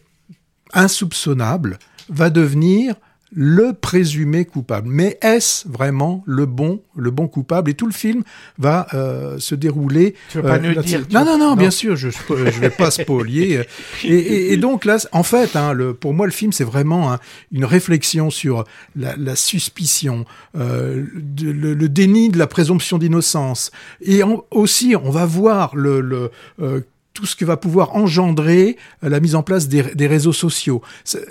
insoupçonnable 0.72 1.78
va 2.08 2.30
devenir 2.30 2.94
le 3.34 3.72
présumé 3.72 4.44
coupable. 4.44 4.88
Mais 4.90 5.18
est-ce 5.22 5.66
vraiment 5.68 6.22
le 6.26 6.46
bon, 6.46 6.82
le 6.96 7.10
bon 7.10 7.28
coupable? 7.28 7.70
Et 7.70 7.74
tout 7.74 7.86
le 7.86 7.92
film 7.92 8.22
va 8.58 8.86
euh, 8.94 9.38
se 9.38 9.54
dérouler. 9.54 10.14
Tu 10.30 10.38
veux 10.38 10.42
pas 10.42 10.56
euh, 10.56 10.74
nous 10.74 10.82
dire 10.82 11.02
Non, 11.10 11.24
non, 11.24 11.38
non, 11.38 11.56
bien 11.56 11.70
sûr, 11.70 11.96
je 11.96 12.08
ne 12.08 12.50
vais 12.60 12.70
pas 12.70 12.90
spolier. 12.90 13.60
et, 14.04 14.08
et, 14.08 14.52
et, 14.52 14.56
donc 14.56 14.84
là, 14.84 14.98
en 15.12 15.22
fait, 15.22 15.56
hein, 15.56 15.72
le, 15.72 15.94
pour 15.94 16.12
moi, 16.14 16.26
le 16.26 16.32
film, 16.32 16.52
c'est 16.52 16.64
vraiment 16.64 17.12
hein, 17.12 17.18
une 17.50 17.64
réflexion 17.64 18.30
sur 18.30 18.64
la, 18.96 19.16
la 19.16 19.36
suspicion, 19.36 20.24
euh, 20.56 21.04
de, 21.14 21.50
le, 21.50 21.74
le, 21.74 21.88
déni 21.88 22.28
de 22.28 22.38
la 22.38 22.46
présomption 22.46 22.98
d'innocence. 22.98 23.70
Et 24.02 24.22
on, 24.22 24.44
aussi, 24.50 24.94
on 24.96 25.10
va 25.10 25.24
voir 25.24 25.74
le, 25.74 26.00
le 26.00 26.30
euh, 26.60 26.80
tout 27.14 27.26
ce 27.26 27.36
que 27.36 27.44
va 27.44 27.56
pouvoir 27.56 27.96
engendrer 27.96 28.76
euh, 29.04 29.08
la 29.08 29.20
mise 29.20 29.34
en 29.34 29.42
place 29.42 29.68
des, 29.68 29.82
des 29.94 30.06
réseaux 30.06 30.32
sociaux. 30.32 30.82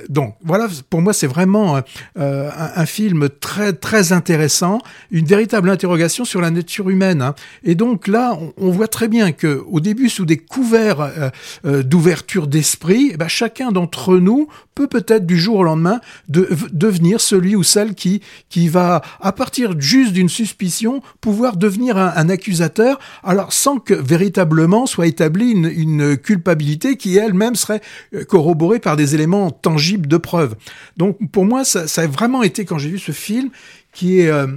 Donc 0.09 0.35
voilà, 0.43 0.67
pour 0.89 1.01
moi 1.01 1.13
c'est 1.13 1.27
vraiment 1.27 1.77
euh, 1.77 1.81
euh, 2.17 2.49
un, 2.75 2.85
film 2.85 3.29
très 3.29 3.73
très 3.73 4.11
intéressant, 4.11 4.79
une 5.11 5.25
véritable 5.25 5.69
interrogation 5.69 6.25
sur 6.25 6.41
la 6.41 6.51
nature 6.51 6.89
humaine. 6.89 7.21
Hein. 7.21 7.35
Et 7.63 7.75
donc 7.75 8.07
là, 8.07 8.37
on, 8.57 8.71
voit 8.71 8.87
très 8.87 9.07
bien 9.07 9.31
que 9.31 9.63
au 9.69 9.79
début, 9.79 10.09
sous 10.09 10.25
des 10.25 10.37
couverts 10.37 11.01
euh, 11.01 11.29
euh 11.65 11.83
d'ouverture 11.83 12.47
d'esprit, 12.47 13.11
eh 13.13 13.17
ben, 13.17 13.27
chacun 13.27 13.71
d'entre 13.71 14.17
nous 14.17 14.47
peut 14.75 14.87
peut-être 14.87 15.25
du 15.25 15.37
jour 15.37 15.57
au 15.57 15.63
lendemain 15.63 15.99
de, 16.29 16.49
devenir 16.71 17.21
celui 17.21 17.55
ou 17.55 17.63
celle 17.63 17.95
qui 17.95 18.21
qui 18.49 18.69
va 18.69 19.01
à 19.19 19.31
partir 19.31 19.79
juste 19.79 20.13
d'une 20.13 20.29
suspicion 20.29 21.01
pouvoir 21.21 21.57
devenir 21.57 21.97
un, 21.97 22.13
un 22.15 22.29
accusateur, 22.29 22.99
alors 23.23 23.53
sans 23.53 23.77
que 23.77 23.93
véritablement 23.93 24.85
soit 24.85 25.07
établi 25.07 25.51
une 25.51 25.70
une 25.73 26.17
culpabilité 26.17 26.97
qui 26.97 27.17
elle-même 27.17 27.55
serait 27.55 27.81
euh, 28.13 28.23
corroborée 28.23 28.79
par 28.79 28.95
des 28.95 29.15
éléments 29.15 29.51
tangibles 29.51 30.07
de 30.07 30.17
preuve. 30.17 30.55
Donc 30.97 31.17
pour 31.31 31.45
moi, 31.45 31.63
ça, 31.63 31.85
a 32.01 32.07
vraiment 32.07 32.43
été 32.43 32.65
quand 32.65 32.77
j'ai 32.77 32.89
vu 32.89 32.99
ce 32.99 33.11
film 33.11 33.49
qui 33.93 34.19
est 34.19 34.27
euh, 34.27 34.47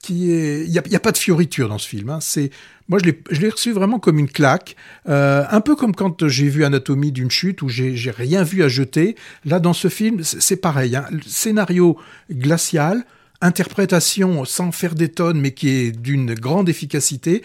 qui 0.00 0.30
est 0.30 0.64
il 0.64 0.70
y 0.70 0.78
a, 0.78 0.82
y 0.86 0.96
a, 0.96 1.00
pas 1.00 1.12
de 1.12 1.18
fioriture 1.18 1.68
dans 1.68 1.78
ce 1.78 1.88
film. 1.88 2.10
Hein. 2.10 2.18
C'est 2.20 2.50
moi 2.88 2.98
je 2.98 3.40
l'ai 3.40 3.48
reçu 3.48 3.72
vraiment 3.72 3.98
comme 3.98 4.18
une 4.18 4.28
claque, 4.28 4.76
euh, 5.08 5.44
un 5.50 5.60
peu 5.60 5.74
comme 5.74 5.94
quand 5.94 6.28
j'ai 6.28 6.48
vu 6.48 6.64
Anatomie 6.64 7.12
d'une 7.12 7.30
chute 7.30 7.62
où 7.62 7.68
j'ai 7.68 8.10
rien 8.10 8.42
vu 8.42 8.62
à 8.62 8.68
jeter. 8.68 9.16
Là 9.44 9.60
dans 9.60 9.72
ce 9.72 9.88
film 9.88 10.22
c'est 10.22 10.56
pareil. 10.56 10.96
Hein. 10.96 11.06
Scénario 11.26 11.96
glacial 12.30 13.04
interprétation 13.44 14.44
sans 14.44 14.72
faire 14.72 14.94
des 14.94 15.10
tonnes, 15.10 15.40
mais 15.40 15.52
qui 15.52 15.68
est 15.68 15.92
d'une 15.92 16.34
grande 16.34 16.68
efficacité, 16.68 17.42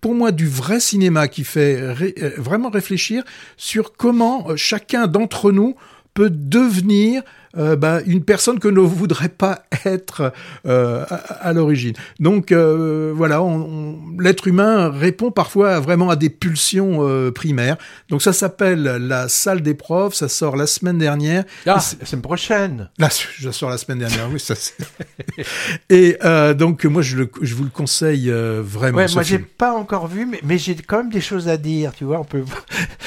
pour 0.00 0.14
moi 0.14 0.32
du 0.32 0.46
vrai 0.46 0.80
cinéma 0.80 1.28
qui 1.28 1.44
fait 1.44 1.76
euh, 1.80 2.32
vraiment 2.36 2.70
réfléchir 2.70 3.22
sur 3.56 3.92
comment 3.96 4.50
euh, 4.50 4.56
chacun 4.56 5.06
d'entre 5.06 5.52
nous 5.52 5.76
peut 6.14 6.30
devenir 6.30 7.22
euh, 7.58 7.74
bah, 7.74 7.98
une 8.06 8.22
personne 8.22 8.60
que 8.60 8.68
ne 8.68 8.78
voudrait 8.78 9.28
pas 9.28 9.64
être 9.84 10.32
euh, 10.66 11.04
à, 11.10 11.14
à 11.14 11.52
l'origine. 11.52 11.94
Donc 12.20 12.52
euh, 12.52 13.12
voilà, 13.14 13.42
l'être 14.20 14.46
humain 14.46 14.88
répond 14.88 15.32
parfois 15.32 15.80
vraiment 15.80 16.10
à 16.10 16.16
des 16.16 16.30
pulsions 16.30 17.30
primaires. 17.34 17.76
Donc 18.08 18.22
ça 18.22 18.32
s'appelle 18.32 18.82
La 18.82 19.28
salle 19.28 19.62
des 19.62 19.74
profs, 19.74 20.14
ça 20.14 20.28
sort 20.28 20.56
la 20.56 20.66
semaine 20.66 20.98
dernière. 20.98 21.44
Ah, 21.66 21.80
la 22.00 22.06
semaine 22.06 22.22
prochaine. 22.22 22.88
Là, 22.98 23.08
ça 23.10 23.52
sort 23.52 23.70
la 23.70 23.78
semaine 23.78 23.98
dernière, 23.98 24.28
oui. 24.30 24.38
Ça, 24.38 24.54
Et 25.90 26.18
donc 26.54 26.84
moi, 26.84 27.02
je, 27.02 27.16
le, 27.16 27.30
je, 27.42 27.54
vous 27.54 27.64
le 27.64 27.70
conseille 27.70 28.30
vraiment. 28.30 28.98
Ouais, 28.98 29.06
moi, 29.12 29.22
j'ai 29.22 29.38
pas 29.38 29.72
encore 29.72 30.06
vu, 30.06 30.24
mais, 30.24 30.40
mais 30.44 30.58
j'ai 30.58 30.76
quand 30.76 30.98
même 30.98 31.10
des 31.10 31.20
choses 31.20 31.48
à 31.48 31.56
dire, 31.56 31.92
tu 31.96 32.04
vois. 32.04 32.20
On 32.20 32.24
peut. 32.24 32.44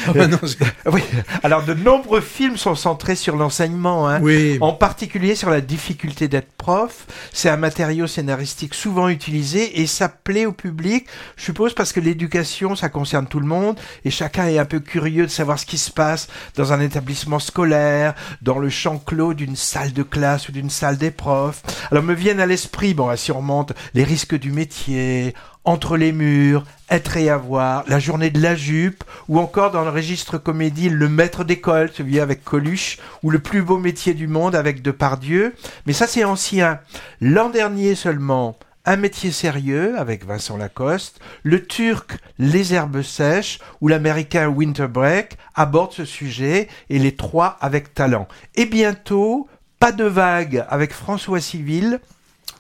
Ah 0.06 0.12
bah 0.14 0.28
non, 0.28 0.40
oui. 0.92 1.02
Alors 1.44 1.64
de 1.64 1.74
nombreux 1.74 2.22
films 2.22 2.58
sont 2.58 2.76
centrés 2.76 3.16
sur 3.16 3.38
l'enseignement. 3.38 4.10
Hein. 4.10 4.20
Oui 4.22 4.33
en 4.62 4.74
particulier 4.74 5.36
sur 5.36 5.50
la 5.50 5.62
difficulté 5.62 6.28
d'être 6.28 6.52
prof. 6.58 7.06
C'est 7.32 7.50
un 7.50 7.58
matériau 7.58 8.08
scénaristique 8.08 8.74
souvent 8.74 9.10
utilisé 9.10 9.82
et 9.82 9.88
ça 9.88 10.10
plaît 10.10 10.46
au 10.46 10.52
public, 10.52 11.08
je 11.36 11.44
suppose 11.46 11.74
parce 11.74 11.92
que 11.92 12.00
l'éducation, 12.00 12.76
ça 12.76 12.90
concerne 12.90 13.28
tout 13.28 13.40
le 13.40 13.46
monde 13.46 13.80
et 14.06 14.12
chacun 14.12 14.48
est 14.48 14.60
un 14.60 14.66
peu 14.66 14.80
curieux 14.80 15.26
de 15.26 15.32
savoir 15.32 15.60
ce 15.60 15.66
qui 15.66 15.78
se 15.78 15.92
passe 15.92 16.28
dans 16.56 16.74
un 16.74 16.80
établissement 16.80 17.40
scolaire, 17.40 18.14
dans 18.42 18.60
le 18.60 18.70
champ 18.70 18.98
clos 18.98 19.34
d'une 19.34 19.56
salle 19.56 19.94
de 19.94 20.04
classe 20.04 20.50
ou 20.50 20.52
d'une 20.52 20.70
salle 20.70 20.98
des 20.98 21.12
profs. 21.12 21.62
Alors 21.92 22.04
me 22.04 22.14
viennent 22.14 22.40
à 22.40 22.46
l'esprit, 22.46 22.94
bon, 22.94 23.16
si 23.16 23.32
on 23.32 23.38
remonte, 23.38 23.74
les 23.94 24.04
risques 24.04 24.38
du 24.38 24.52
métier, 24.52 25.34
entre 25.66 25.98
les 25.98 26.12
murs, 26.12 26.66
être 26.90 27.18
et 27.18 27.30
avoir, 27.30 27.84
la 27.88 28.00
journée 28.00 28.30
de 28.30 28.42
la 28.42 28.56
jupe, 28.56 29.04
ou 29.30 29.40
encore 29.40 29.72
dans 29.72 29.84
le 29.84 29.90
registre 29.90 30.38
comédie 30.38 30.90
Le 30.90 31.10
maître 31.10 31.44
d'école, 31.44 31.92
celui 31.94 32.20
avec 32.20 32.44
Coluche, 32.44 33.00
ou 33.24 33.32
Le 33.32 33.40
plus 33.40 33.62
beau 33.62 33.78
métier 33.78 34.14
du 34.14 34.28
monde 34.28 34.56
avec 34.56 34.82
Depardieu. 34.82 35.56
Mais 35.86 35.94
ça 35.94 36.08
c'est 36.08 36.24
ancien. 36.24 36.80
L'an 37.22 37.50
dernier 37.50 37.96
seulement, 37.96 38.58
Un 38.86 38.98
métier 38.98 39.32
sérieux 39.32 39.98
avec 39.98 40.26
Vincent 40.26 40.58
Lacoste, 40.58 41.22
le 41.44 41.66
turc 41.66 42.18
Les 42.38 42.74
herbes 42.74 43.02
sèches 43.02 43.60
ou 43.80 43.88
l'américain 43.88 44.50
Winter 44.50 44.88
Break 44.88 45.38
abordent 45.56 45.94
ce 45.94 46.04
sujet 46.04 46.68
et 46.90 47.00
les 47.00 47.16
trois 47.16 47.58
avec 47.62 47.94
talent. 47.94 48.28
Et 48.56 48.66
bientôt, 48.66 49.48
pas 49.80 49.94
de 49.94 50.04
vague 50.04 50.66
avec 50.70 50.92
François 50.94 51.40
Civil 51.40 52.00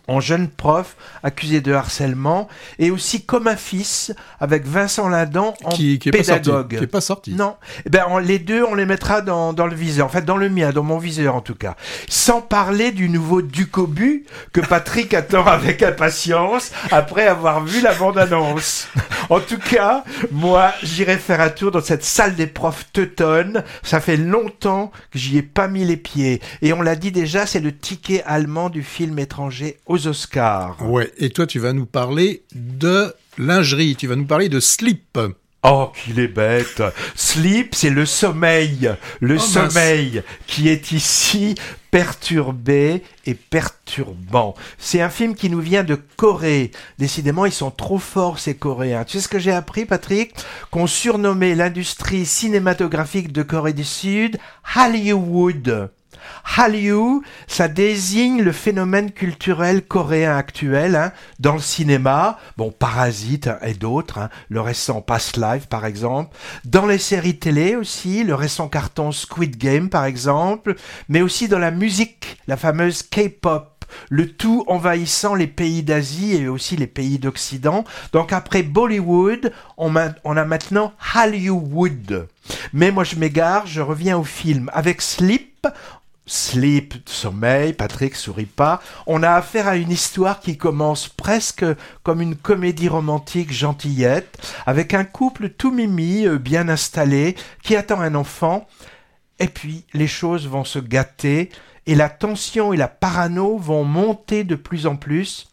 en 0.07 0.19
jeune 0.19 0.47
prof 0.49 0.95
accusé 1.23 1.61
de 1.61 1.73
harcèlement 1.73 2.47
et 2.79 2.91
aussi 2.91 3.23
comme 3.23 3.47
un 3.47 3.55
fils 3.55 4.13
avec 4.39 4.65
Vincent 4.65 5.07
Ladan 5.09 5.53
en 5.63 5.69
qui, 5.69 5.99
qui 5.99 6.09
est 6.09 6.11
pédagogue. 6.11 6.43
Pas 6.43 6.51
sorti, 6.51 6.77
qui 6.77 6.83
est 6.83 6.87
pas 6.87 7.01
sorti. 7.01 7.33
Non, 7.33 7.55
eh 7.85 7.89
ben 7.89 8.03
on- 8.09 8.17
les 8.17 8.39
deux 8.39 8.63
on 8.63 8.75
les 8.75 8.85
mettra 8.85 9.21
dans, 9.21 9.53
dans 9.53 9.67
le 9.67 9.75
viseur, 9.75 10.05
en 10.05 10.09
fait 10.09 10.25
dans 10.25 10.37
le 10.37 10.49
mien, 10.49 10.71
dans 10.71 10.83
mon 10.83 10.97
viseur 10.97 11.35
en 11.35 11.41
tout 11.41 11.55
cas. 11.55 11.75
Sans 12.09 12.41
parler 12.41 12.91
du 12.91 13.09
nouveau 13.09 13.41
Ducobu 13.41 14.25
que 14.51 14.61
Patrick 14.61 15.13
attend 15.13 15.45
avec 15.45 15.83
impatience 15.83 16.71
après 16.91 17.27
avoir 17.27 17.63
vu 17.63 17.81
la 17.81 17.93
bande-annonce. 17.93 18.87
En 19.29 19.39
tout 19.39 19.57
cas, 19.57 20.03
moi 20.31 20.73
j'irai 20.83 21.17
faire 21.17 21.39
un 21.41 21.49
tour 21.49 21.71
dans 21.71 21.81
cette 21.81 22.03
salle 22.03 22.35
des 22.35 22.47
profs 22.47 22.85
teutonne. 22.93 23.63
Ça 23.83 23.99
fait 23.99 24.17
longtemps 24.17 24.91
que 25.11 25.19
j'y 25.19 25.37
ai 25.37 25.41
pas 25.41 25.67
mis 25.67 25.85
les 25.85 25.97
pieds. 25.97 26.41
Et 26.61 26.73
on 26.73 26.81
l'a 26.81 26.95
dit 26.95 27.11
déjà, 27.11 27.45
c'est 27.45 27.59
le 27.59 27.75
ticket 27.75 28.23
allemand 28.25 28.69
du 28.69 28.83
film 28.83 29.17
étranger 29.19 29.77
aux 29.93 30.07
Oscars. 30.07 30.77
Ouais, 30.81 31.11
et 31.19 31.29
toi, 31.29 31.45
tu 31.45 31.59
vas 31.59 31.71
nous 31.71 31.85
parler 31.85 32.43
de 32.55 33.13
lingerie, 33.37 33.95
tu 33.95 34.07
vas 34.07 34.15
nous 34.15 34.25
parler 34.25 34.49
de 34.49 34.59
slip. 34.59 35.19
Oh, 35.65 35.91
qu'il 36.03 36.19
est 36.19 36.27
bête. 36.27 36.83
Sleep, 37.15 37.73
c'est 37.73 37.89
le 37.89 38.05
sommeil. 38.05 38.91
Le 39.21 39.35
Oh, 39.35 39.37
mince. 39.37 39.53
sommeil 39.53 40.21
qui 40.45 40.67
est 40.67 40.91
ici 40.91 41.55
perturbé 41.89 43.01
et 43.25 43.33
perturbant. 43.33 44.55
C'est 44.77 44.99
un 44.99 45.09
film 45.09 45.35
qui 45.35 45.49
nous 45.49 45.61
vient 45.61 45.83
de 45.85 45.95
Corée. 45.95 46.71
Décidément, 46.99 47.45
ils 47.45 47.53
sont 47.53 47.71
trop 47.71 47.99
forts, 47.99 48.39
ces 48.39 48.55
Coréens. 48.55 49.05
Tu 49.05 49.17
sais 49.17 49.23
ce 49.23 49.27
que 49.29 49.39
j'ai 49.39 49.53
appris, 49.53 49.85
Patrick? 49.85 50.33
Qu'on 50.69 50.87
surnommait 50.87 51.55
l'industrie 51.55 52.25
cinématographique 52.25 53.31
de 53.31 53.43
Corée 53.43 53.73
du 53.73 53.85
Sud 53.85 54.37
Hollywood. 54.75 55.89
Hallyu, 56.57 57.21
ça 57.47 57.67
désigne 57.67 58.41
le 58.41 58.51
phénomène 58.51 59.11
culturel 59.11 59.81
coréen 59.81 60.35
actuel 60.35 60.95
hein, 60.95 61.11
dans 61.39 61.53
le 61.53 61.59
cinéma, 61.59 62.37
bon 62.57 62.71
Parasite 62.71 63.47
hein, 63.47 63.57
et 63.63 63.73
d'autres, 63.73 64.17
hein, 64.17 64.29
le 64.49 64.61
récent 64.61 65.01
Past 65.01 65.37
Life 65.37 65.67
par 65.67 65.85
exemple, 65.85 66.35
dans 66.65 66.85
les 66.85 66.97
séries 66.97 67.37
télé 67.37 67.75
aussi, 67.75 68.23
le 68.23 68.35
récent 68.35 68.67
carton 68.67 69.11
Squid 69.11 69.57
Game 69.57 69.89
par 69.89 70.05
exemple, 70.05 70.75
mais 71.09 71.21
aussi 71.21 71.47
dans 71.47 71.59
la 71.59 71.71
musique, 71.71 72.37
la 72.47 72.57
fameuse 72.57 73.03
K-pop. 73.03 73.69
Le 74.09 74.31
tout 74.31 74.63
envahissant 74.67 75.35
les 75.35 75.47
pays 75.47 75.83
d'Asie 75.83 76.35
et 76.35 76.47
aussi 76.47 76.75
les 76.75 76.87
pays 76.87 77.19
d'Occident. 77.19 77.83
Donc 78.11 78.33
après 78.33 78.63
Bollywood, 78.63 79.53
on, 79.77 79.95
a 79.95 80.45
maintenant 80.45 80.93
Hollywood. 81.15 82.27
Mais 82.73 82.91
moi 82.91 83.03
je 83.03 83.15
m'égare, 83.15 83.67
je 83.67 83.81
reviens 83.81 84.17
au 84.17 84.23
film. 84.23 84.69
Avec 84.73 85.01
Sleep, 85.01 85.67
Sleep, 86.25 86.93
sommeil, 87.05 87.73
Patrick 87.73 88.15
sourit 88.15 88.45
pas. 88.45 88.81
On 89.07 89.23
a 89.23 89.31
affaire 89.31 89.67
à 89.67 89.75
une 89.75 89.91
histoire 89.91 90.39
qui 90.39 90.57
commence 90.57 91.09
presque 91.09 91.65
comme 92.03 92.21
une 92.21 92.37
comédie 92.37 92.87
romantique 92.87 93.51
gentillette, 93.51 94.37
avec 94.65 94.93
un 94.93 95.03
couple 95.03 95.49
tout 95.49 95.71
mimi, 95.71 96.25
euh, 96.25 96.37
bien 96.37 96.69
installé, 96.69 97.35
qui 97.61 97.75
attend 97.75 97.99
un 97.99 98.15
enfant. 98.15 98.67
Et 99.39 99.47
puis 99.47 99.85
les 99.93 100.07
choses 100.07 100.47
vont 100.47 100.63
se 100.63 100.79
gâter, 100.79 101.49
et 101.87 101.95
la 101.95 102.09
tension 102.09 102.71
et 102.71 102.77
la 102.77 102.87
parano 102.87 103.57
vont 103.57 103.83
monter 103.83 104.45
de 104.45 104.55
plus 104.55 104.87
en 104.87 104.95
plus 104.95 105.49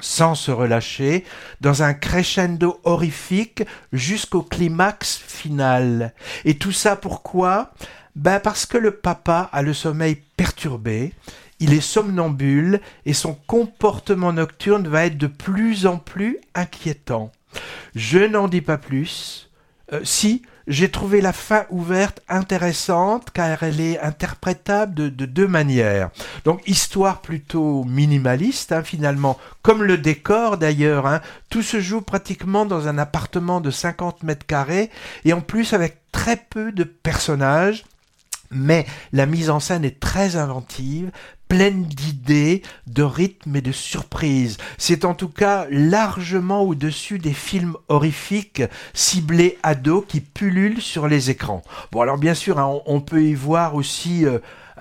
sans 0.00 0.34
se 0.34 0.50
relâcher, 0.50 1.24
dans 1.60 1.82
un 1.82 1.92
crescendo 1.94 2.80
horrifique 2.84 3.62
jusqu'au 3.92 4.42
climax 4.42 5.18
final. 5.18 6.14
Et 6.44 6.56
tout 6.56 6.72
ça 6.72 6.96
pourquoi? 6.96 7.72
Ben 8.14 8.40
parce 8.40 8.66
que 8.66 8.76
le 8.78 8.90
papa 8.90 9.48
a 9.52 9.62
le 9.62 9.72
sommeil 9.72 10.18
perturbé, 10.36 11.12
il 11.60 11.72
est 11.72 11.80
somnambule 11.80 12.80
et 13.06 13.14
son 13.14 13.34
comportement 13.46 14.32
nocturne 14.32 14.88
va 14.88 15.06
être 15.06 15.16
de 15.16 15.28
plus 15.28 15.86
en 15.86 15.96
plus 15.96 16.38
inquiétant. 16.54 17.32
Je 17.94 18.18
n'en 18.18 18.48
dis 18.48 18.60
pas 18.60 18.78
plus. 18.78 19.48
Euh, 19.92 20.00
si, 20.04 20.42
j'ai 20.66 20.90
trouvé 20.90 21.20
la 21.20 21.32
fin 21.32 21.64
ouverte 21.70 22.20
intéressante 22.28 23.30
car 23.32 23.62
elle 23.62 23.80
est 23.80 23.98
interprétable 24.00 24.94
de, 24.94 25.08
de 25.08 25.26
deux 25.26 25.48
manières. 25.48 26.10
Donc 26.44 26.62
histoire 26.66 27.20
plutôt 27.20 27.84
minimaliste 27.84 28.72
hein, 28.72 28.82
finalement, 28.82 29.38
comme 29.62 29.82
le 29.82 29.98
décor 29.98 30.58
d'ailleurs. 30.58 31.06
hein. 31.06 31.20
Tout 31.50 31.62
se 31.62 31.80
joue 31.80 32.00
pratiquement 32.00 32.64
dans 32.64 32.88
un 32.88 32.98
appartement 32.98 33.60
de 33.60 33.70
50 33.70 34.22
mètres 34.22 34.46
carrés 34.46 34.90
et 35.24 35.32
en 35.32 35.40
plus 35.40 35.72
avec 35.72 35.98
très 36.12 36.36
peu 36.36 36.72
de 36.72 36.84
personnages. 36.84 37.84
Mais 38.52 38.86
la 39.12 39.26
mise 39.26 39.50
en 39.50 39.60
scène 39.60 39.84
est 39.84 40.00
très 40.00 40.36
inventive, 40.36 41.10
pleine 41.48 41.84
d'idées, 41.84 42.62
de 42.86 43.02
rythme 43.02 43.56
et 43.56 43.60
de 43.60 43.72
surprises. 43.72 44.56
C'est 44.78 45.04
en 45.04 45.14
tout 45.14 45.28
cas 45.28 45.66
largement 45.70 46.62
au-dessus 46.62 47.18
des 47.18 47.34
films 47.34 47.76
horrifiques 47.88 48.62
ciblés 48.94 49.58
ados 49.62 50.04
qui 50.08 50.20
pullulent 50.20 50.80
sur 50.80 51.08
les 51.08 51.28
écrans. 51.28 51.62
Bon 51.90 52.00
alors 52.00 52.16
bien 52.16 52.32
sûr, 52.32 52.58
hein, 52.58 52.80
on, 52.86 53.02
peut 53.02 53.22
y 53.22 53.34
voir 53.34 53.74
aussi 53.74 54.24
euh, 54.24 54.38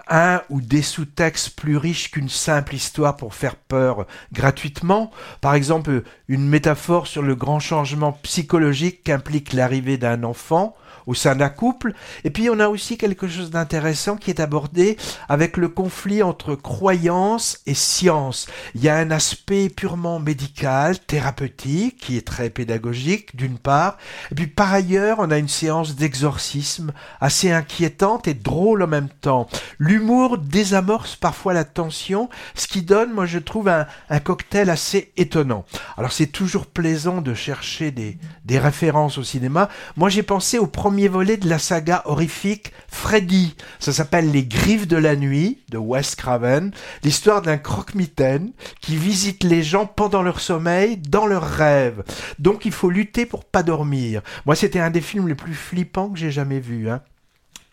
un 0.07 0.41
ou 0.49 0.62
des 0.62 0.81
sous-textes 0.81 1.57
plus 1.57 1.75
riches 1.75 2.12
qu'une 2.12 2.29
simple 2.29 2.75
histoire 2.75 3.17
pour 3.17 3.36
faire 3.36 3.55
peur 3.55 4.05
gratuitement. 4.31 5.12
Par 5.41 5.55
exemple, 5.55 6.03
une 6.29 6.47
métaphore 6.47 7.07
sur 7.07 7.21
le 7.21 7.36
grand 7.36 7.60
changement 7.60 8.13
psychologique 8.23 9.03
qu'implique 9.03 9.53
l'arrivée 9.53 9.97
d'un 9.97 10.23
enfant 10.23 10.75
au 11.08 11.14
sein 11.14 11.36
d'un 11.36 11.50
couple. 11.50 11.94
Et 12.24 12.30
puis 12.30 12.50
on 12.50 12.60
a 12.60 12.68
aussi 12.68 12.98
quelque 12.98 13.28
chose 13.28 13.52
d'intéressant 13.52 14.16
qui 14.16 14.30
est 14.30 14.40
abordé 14.40 14.98
avec 15.30 15.58
le 15.58 15.70
conflit 15.70 16.24
entre 16.24 16.56
croyance 16.56 17.60
et 17.66 17.74
science. 17.74 18.48
Il 18.76 18.84
y 18.84 18.90
a 18.90 18.98
un 18.98 19.12
aspect 19.12 19.70
purement 19.70 20.20
médical, 20.20 21.00
thérapeutique, 21.00 21.98
qui 21.98 22.18
est 22.18 22.28
très 22.28 22.50
pédagogique 22.50 23.36
d'une 23.36 23.58
part. 23.58 23.98
Et 24.32 24.36
puis 24.36 24.48
par 24.48 24.74
ailleurs, 24.74 25.18
on 25.20 25.32
a 25.32 25.38
une 25.38 25.48
séance 25.48 25.96
d'exorcisme 25.96 26.92
assez 27.20 27.52
inquiétante 27.52 28.28
et 28.28 28.34
drôle 28.34 28.84
en 28.84 28.88
même 28.88 29.10
temps. 29.10 29.48
L'humour 29.80 30.38
désamorce 30.38 31.16
parfois 31.16 31.54
la 31.54 31.64
tension, 31.64 32.30
ce 32.56 32.68
qui 32.68 32.82
donne, 32.82 33.14
moi 33.14 33.26
je 33.26 33.40
trouve, 33.40 33.70
un, 33.70 33.88
un 34.10 34.20
cocktail 34.20 34.70
assez 34.70 35.12
étonnant. 35.18 35.66
Alors 35.98 36.12
c'est 36.12 36.28
toujours 36.28 36.66
plaisant 36.66 37.22
de 37.22 37.34
chercher 37.34 37.92
des, 37.92 38.18
des 38.46 38.60
références 38.60 39.18
au 39.18 39.24
cinéma. 39.24 39.70
Moi 39.96 40.10
j'ai 40.10 40.24
pensé 40.24 40.58
au 40.58 40.68
premier 40.68 40.90
volet 40.91 41.38
de 41.38 41.49
la 41.49 41.60
saga 41.60 42.01
horrifique 42.06 42.71
Freddy. 42.88 43.56
Ça 43.80 43.93
s'appelle 43.93 44.32
Les 44.32 44.45
Griffes 44.45 44.88
de 44.88 44.97
la 44.97 45.15
Nuit 45.15 45.60
de 45.69 45.77
Wes 45.77 46.15
Craven. 46.15 46.71
L'histoire 47.04 47.41
d'un 47.41 47.58
croque-mitaine 47.58 48.51
qui 48.82 48.95
visite 48.97 49.43
les 49.43 49.63
gens 49.63 49.86
pendant 49.86 50.21
leur 50.21 50.39
sommeil, 50.39 50.97
dans 50.97 51.25
leurs 51.25 51.47
rêves. 51.47 52.04
Donc 52.39 52.65
il 52.65 52.71
faut 52.71 52.89
lutter 52.89 53.25
pour 53.25 53.45
pas 53.45 53.63
dormir. 53.63 54.21
Moi 54.45 54.56
c'était 54.56 54.80
un 54.80 54.91
des 54.91 55.01
films 55.01 55.27
les 55.27 55.36
plus 55.36 55.56
flippants 55.56 56.10
que 56.10 56.19
j'ai 56.19 56.32
jamais 56.32 56.60
vu. 56.60 56.89
Hein. 56.89 57.01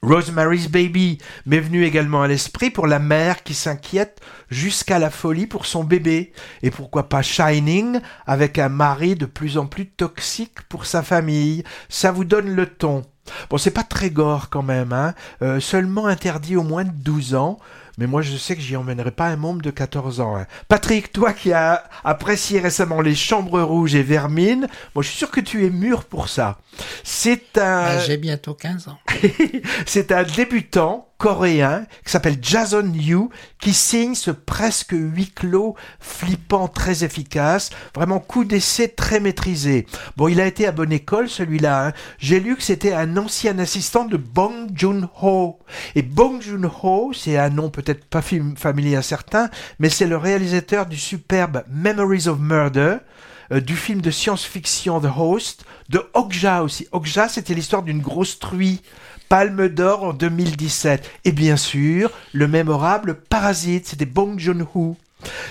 Rosemary's 0.03 0.69
Baby 0.69 1.19
m'est 1.45 1.61
venu 1.61 1.85
également 1.85 2.23
à 2.23 2.29
l'esprit 2.29 2.71
pour 2.71 2.87
la 2.87 2.99
mère 2.99 3.43
qui 3.43 3.55
s'inquiète 3.55 4.21
jusqu'à 4.49 4.99
la 4.99 5.11
folie 5.11 5.47
pour 5.47 5.67
son 5.67 5.83
bébé. 5.83 6.33
Et 6.63 6.71
pourquoi 6.71 7.09
pas 7.09 7.23
Shining 7.23 8.01
avec 8.27 8.59
un 8.59 8.69
mari 8.69 9.17
de 9.17 9.27
plus 9.27 9.59
en 9.59 9.67
plus 9.67 9.87
toxique 9.87 10.63
pour 10.69 10.87
sa 10.87 11.03
famille. 11.03 11.65
Ça 11.89 12.13
vous 12.13 12.25
donne 12.25 12.55
le 12.55 12.67
ton. 12.67 13.03
Bon, 13.51 13.59
c'est 13.59 13.73
pas 13.73 13.83
très 13.83 14.11
gore 14.11 14.49
quand 14.51 14.63
même, 14.63 14.93
hein. 14.93 15.15
Euh, 15.43 15.61
seulement 15.61 16.07
interdit 16.07 16.57
au 16.57 16.63
moins 16.63 16.85
de 16.85 16.93
12 16.93 17.35
ans. 17.35 17.59
Mais 17.99 18.07
moi, 18.07 18.23
je 18.23 18.37
sais 18.37 18.55
que 18.55 18.63
j'y 18.63 18.77
emmènerai 18.77 19.11
pas 19.11 19.27
un 19.27 19.37
môme 19.37 19.61
de 19.61 19.71
14 19.71 20.21
ans. 20.21 20.37
hein. 20.37 20.47
Patrick, 20.69 21.13
toi 21.13 21.33
qui 21.33 21.53
as 21.53 21.85
apprécié 22.05 22.61
récemment 22.61 23.01
les 23.01 23.15
Chambres 23.17 23.61
Rouges 23.61 23.97
et 23.97 24.03
Vermine, 24.05 24.69
moi, 24.95 25.03
je 25.03 25.09
suis 25.09 25.19
sûr 25.19 25.31
que 25.33 25.41
tu 25.41 25.67
es 25.67 25.71
mûr 25.71 26.05
pour 26.05 26.29
ça. 26.29 26.59
C'est 27.03 27.59
un... 27.59 27.83
Ah, 27.87 27.99
J'ai 27.99 28.17
bientôt 28.17 28.55
15 28.55 28.89
ans. 28.89 28.99
C'est 29.87 30.13
un 30.13 30.23
débutant 30.23 31.08
coréen 31.19 31.85
qui 32.05 32.13
s'appelle 32.13 32.39
Jason 32.41 32.91
Yu 32.95 33.29
qui 33.61 33.75
signe 33.75 34.15
ce 34.15 34.31
presque 34.31 34.93
huis 34.93 35.31
clos 35.35 35.75
flippant 35.99 36.69
très 36.69 37.05
efficace, 37.05 37.71
vraiment 37.95 38.21
coup 38.21 38.45
d'essai 38.45 38.89
très 38.89 39.21
maîtrisé. 39.21 39.87
Bon, 40.17 40.29
il 40.29 40.41
a 40.41 40.47
été 40.47 40.67
à 40.67 40.73
bonne 40.73 40.93
école 40.93 41.29
celui-là. 41.29 41.89
hein. 41.89 41.93
J'ai 42.19 42.41
lu 42.41 42.57
que 42.57 42.63
c'était 42.63 42.93
un 42.93 43.17
ancien 43.17 43.59
assistant 43.59 44.05
de 44.05 44.17
Bong 44.17 44.69
Joon-ho. 44.75 45.59
Et 45.97 46.03
Bong 46.03 46.41
Joon-ho, 46.41 47.13
c'est 47.13 47.37
un 47.37 47.51
nom 47.51 47.69
peut-être 47.69 48.05
pas 48.05 48.21
fam- 48.21 48.57
familier 48.57 48.97
à 48.97 49.03
certains, 49.03 49.51
mais 49.79 49.91
c'est 49.91 50.07
le 50.07 50.17
réalisateur 50.17 50.87
du 50.87 50.97
superbe 50.97 51.65
Memories 51.69 52.29
of 52.29 52.39
Murder 52.39 52.99
euh, 53.51 53.61
du 53.61 53.77
film 53.77 54.01
de 54.01 54.11
science-fiction 54.11 55.01
The 55.01 55.09
Host, 55.17 55.65
de 55.89 56.07
Okja 56.15 56.63
aussi. 56.63 56.87
Okja, 56.93 57.29
c'était 57.29 57.55
l'histoire 57.55 57.83
d'une 57.83 58.01
grosse 58.01 58.39
truie. 58.39 58.83
Palme 59.29 59.69
d'or 59.69 60.05
en 60.05 60.13
2017. 60.13 61.11
Et 61.25 61.33
bien 61.33 61.57
sûr, 61.57 62.11
le 62.33 62.49
mémorable 62.49 63.15
Parasite, 63.15 63.89
c'était 63.89 64.07
Bong 64.07 64.39
Joon-ho. 64.39 64.97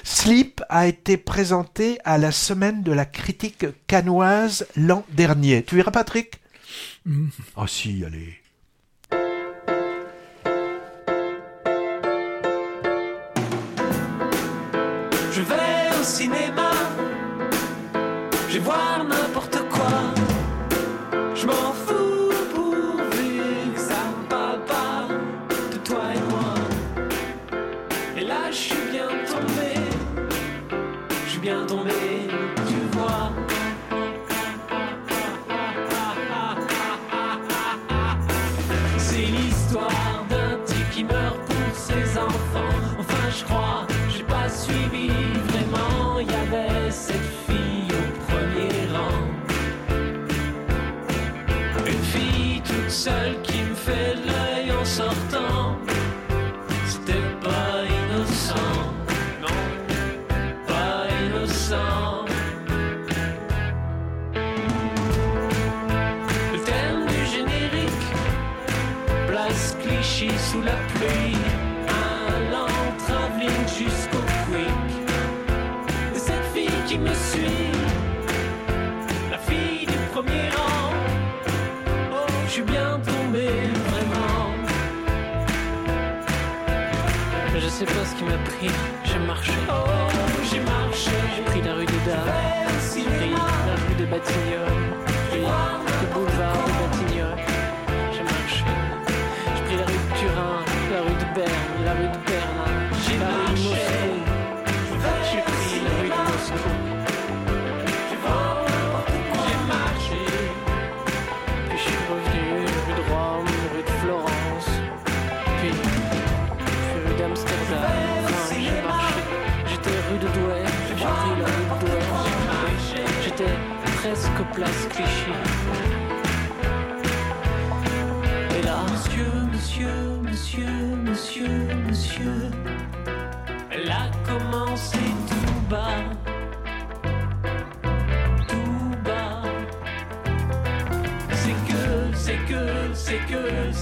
Sleep 0.04 0.62
a 0.70 0.88
été 0.88 1.18
présenté 1.18 2.00
à 2.04 2.18
la 2.18 2.32
semaine 2.32 2.84
de 2.84 2.92
la 2.92 3.06
critique 3.06 3.66
canoise 3.86 4.66
l'an 4.76 5.06
dernier. 5.12 5.63
Tu 5.63 5.76
verras 5.76 5.92
Patrick? 5.92 6.40
Ah 7.56 7.68
si, 7.68 8.04
allez. 8.06 8.40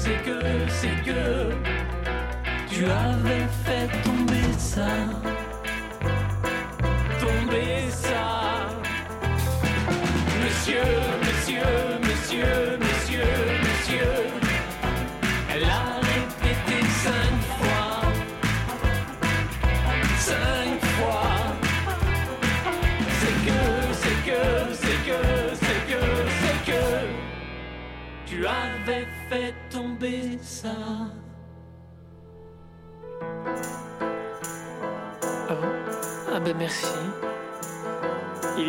C'est 0.05 0.23
que, 0.23 0.39
c'est 0.67 1.03
que, 1.03 1.49
tu 2.69 2.85
avais 2.85 3.47
fait 3.65 3.87
tomber 4.03 4.53
ça, 4.55 4.85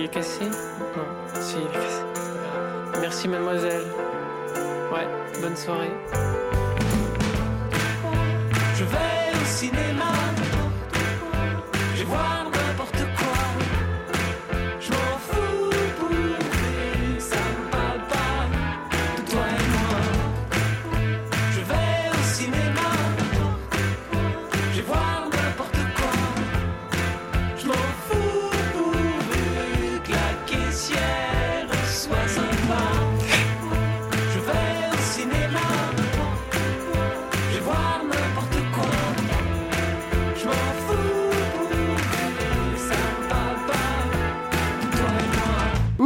cassé 0.09 0.45
Non, 0.45 1.41
si, 1.41 1.57
il 1.57 1.63
est 1.63 1.73
cassé. 1.73 2.03
Merci 3.01 3.29
mademoiselle. 3.29 3.85
Ouais, 4.93 5.07
bonne 5.41 5.57
soirée. 5.57 5.93
Je 8.77 8.85
vais 8.85 9.41
au 9.41 9.45
cinéma. 9.45 10.26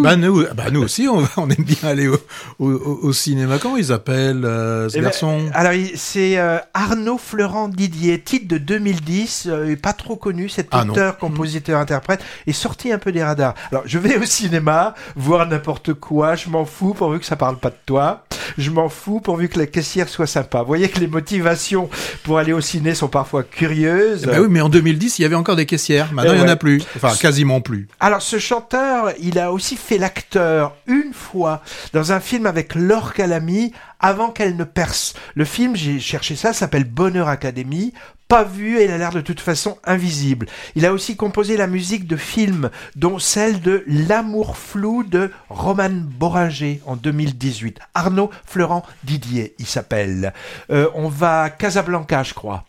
Bah 0.02 0.16
nous, 0.16 0.44
bah 0.54 0.70
nous 0.72 0.82
aussi, 0.82 1.06
on, 1.08 1.26
on 1.36 1.48
aime 1.50 1.64
bien 1.64 1.88
aller 1.88 2.08
au, 2.08 2.18
au, 2.58 2.70
au- 3.02 3.12
cinéma. 3.12 3.58
Comment 3.58 3.76
ils 3.76 3.92
appellent 3.92 4.44
euh, 4.44 4.88
ce 4.88 4.96
Eh 4.96 5.00
ben, 5.00 5.04
garçon 5.06 5.40
Alors, 5.54 5.72
c'est 5.96 6.38
euh, 6.38 6.58
Arnaud 6.74 7.18
Florent 7.18 7.68
Didier, 7.68 8.20
titre 8.20 8.48
de 8.48 8.58
2010, 8.58 9.46
euh, 9.48 9.76
pas 9.76 9.92
trop 9.92 10.16
connu, 10.16 10.48
cet 10.48 10.68
Ah 10.72 10.84
non. 10.84 10.92
auteur, 10.92 11.18
compositeur, 11.18 11.78
interprète, 11.80 12.22
est 12.46 12.52
sorti 12.52 12.92
un 12.92 12.98
peu 12.98 13.12
des 13.12 13.22
radars. 13.22 13.54
Alors, 13.70 13.82
je 13.86 13.98
vais 13.98 14.16
au 14.18 14.24
cinéma, 14.24 14.94
voir 15.16 15.46
n'importe 15.46 15.94
quoi, 15.94 16.34
je 16.36 16.48
m'en 16.48 16.64
fous 16.64 16.94
pourvu 16.94 17.18
que 17.20 17.26
ça 17.26 17.36
parle 17.36 17.58
pas 17.58 17.70
de 17.70 17.76
toi, 17.86 18.24
je 18.58 18.70
m'en 18.70 18.88
fous 18.88 19.20
pourvu 19.20 19.48
que 19.48 19.58
la 19.58 19.66
caissière 19.66 20.08
soit 20.08 20.26
sympa. 20.26 20.60
Vous 20.60 20.66
voyez 20.66 20.88
que 20.88 21.00
les 21.00 21.06
motivations 21.06 21.88
pour 22.24 22.38
aller 22.38 22.52
au 22.52 22.60
ciné 22.60 22.94
sont 22.94 23.08
parfois 23.08 23.42
curieuses. 23.42 24.22
Ben 24.26 24.40
oui, 24.40 24.46
mais 24.50 24.60
en 24.60 24.68
2010, 24.68 25.18
il 25.18 25.22
y 25.22 25.24
avait 25.24 25.34
encore 25.34 25.56
des 25.56 25.66
caissières. 25.66 26.12
Maintenant, 26.12 26.32
Eh 26.34 26.36
il 26.36 26.40
n'y 26.42 26.46
en 26.48 26.52
a 26.52 26.56
plus. 26.56 26.82
Enfin, 26.96 27.14
quasiment 27.16 27.60
plus. 27.60 27.88
Alors 28.00 28.22
ce 28.22 28.38
chanteur, 28.38 29.12
il 29.20 29.38
a 29.38 29.52
aussi 29.52 29.76
fait 29.76 29.98
l'acteur 29.98 30.74
une 30.86 31.12
fois 31.12 31.62
dans 31.92 32.12
un 32.12 32.20
film 32.20 32.46
avec 32.46 32.74
Laure 32.74 33.12
Calamy 33.12 33.72
avant 34.00 34.30
qu'elle 34.30 34.56
ne 34.56 34.64
perce. 34.64 35.14
Le 35.34 35.44
film, 35.44 35.76
j'ai 35.76 36.00
cherché 36.00 36.36
ça, 36.36 36.52
s'appelle 36.52 36.84
Bonheur 36.84 37.28
Academy. 37.28 37.92
Pas 38.28 38.44
vu 38.44 38.78
et 38.78 38.84
il 38.84 38.90
a 38.92 38.98
l'air 38.98 39.10
de 39.10 39.20
toute 39.20 39.40
façon 39.40 39.78
invisible. 39.84 40.46
Il 40.76 40.86
a 40.86 40.92
aussi 40.92 41.16
composé 41.16 41.56
la 41.56 41.66
musique 41.66 42.06
de 42.06 42.16
films, 42.16 42.70
dont 42.94 43.18
celle 43.18 43.60
de 43.60 43.82
L'amour 43.88 44.56
flou 44.56 45.02
de 45.02 45.32
Roman 45.48 45.90
Boringer 45.90 46.80
en 46.86 46.94
2018. 46.94 47.80
Arnaud 47.94 48.30
Florent 48.46 48.84
Didier, 49.02 49.54
il 49.58 49.66
s'appelle. 49.66 50.32
Euh, 50.70 50.88
on 50.94 51.08
va 51.08 51.50
Casablanca, 51.50 52.22
je 52.22 52.34
crois. 52.34 52.64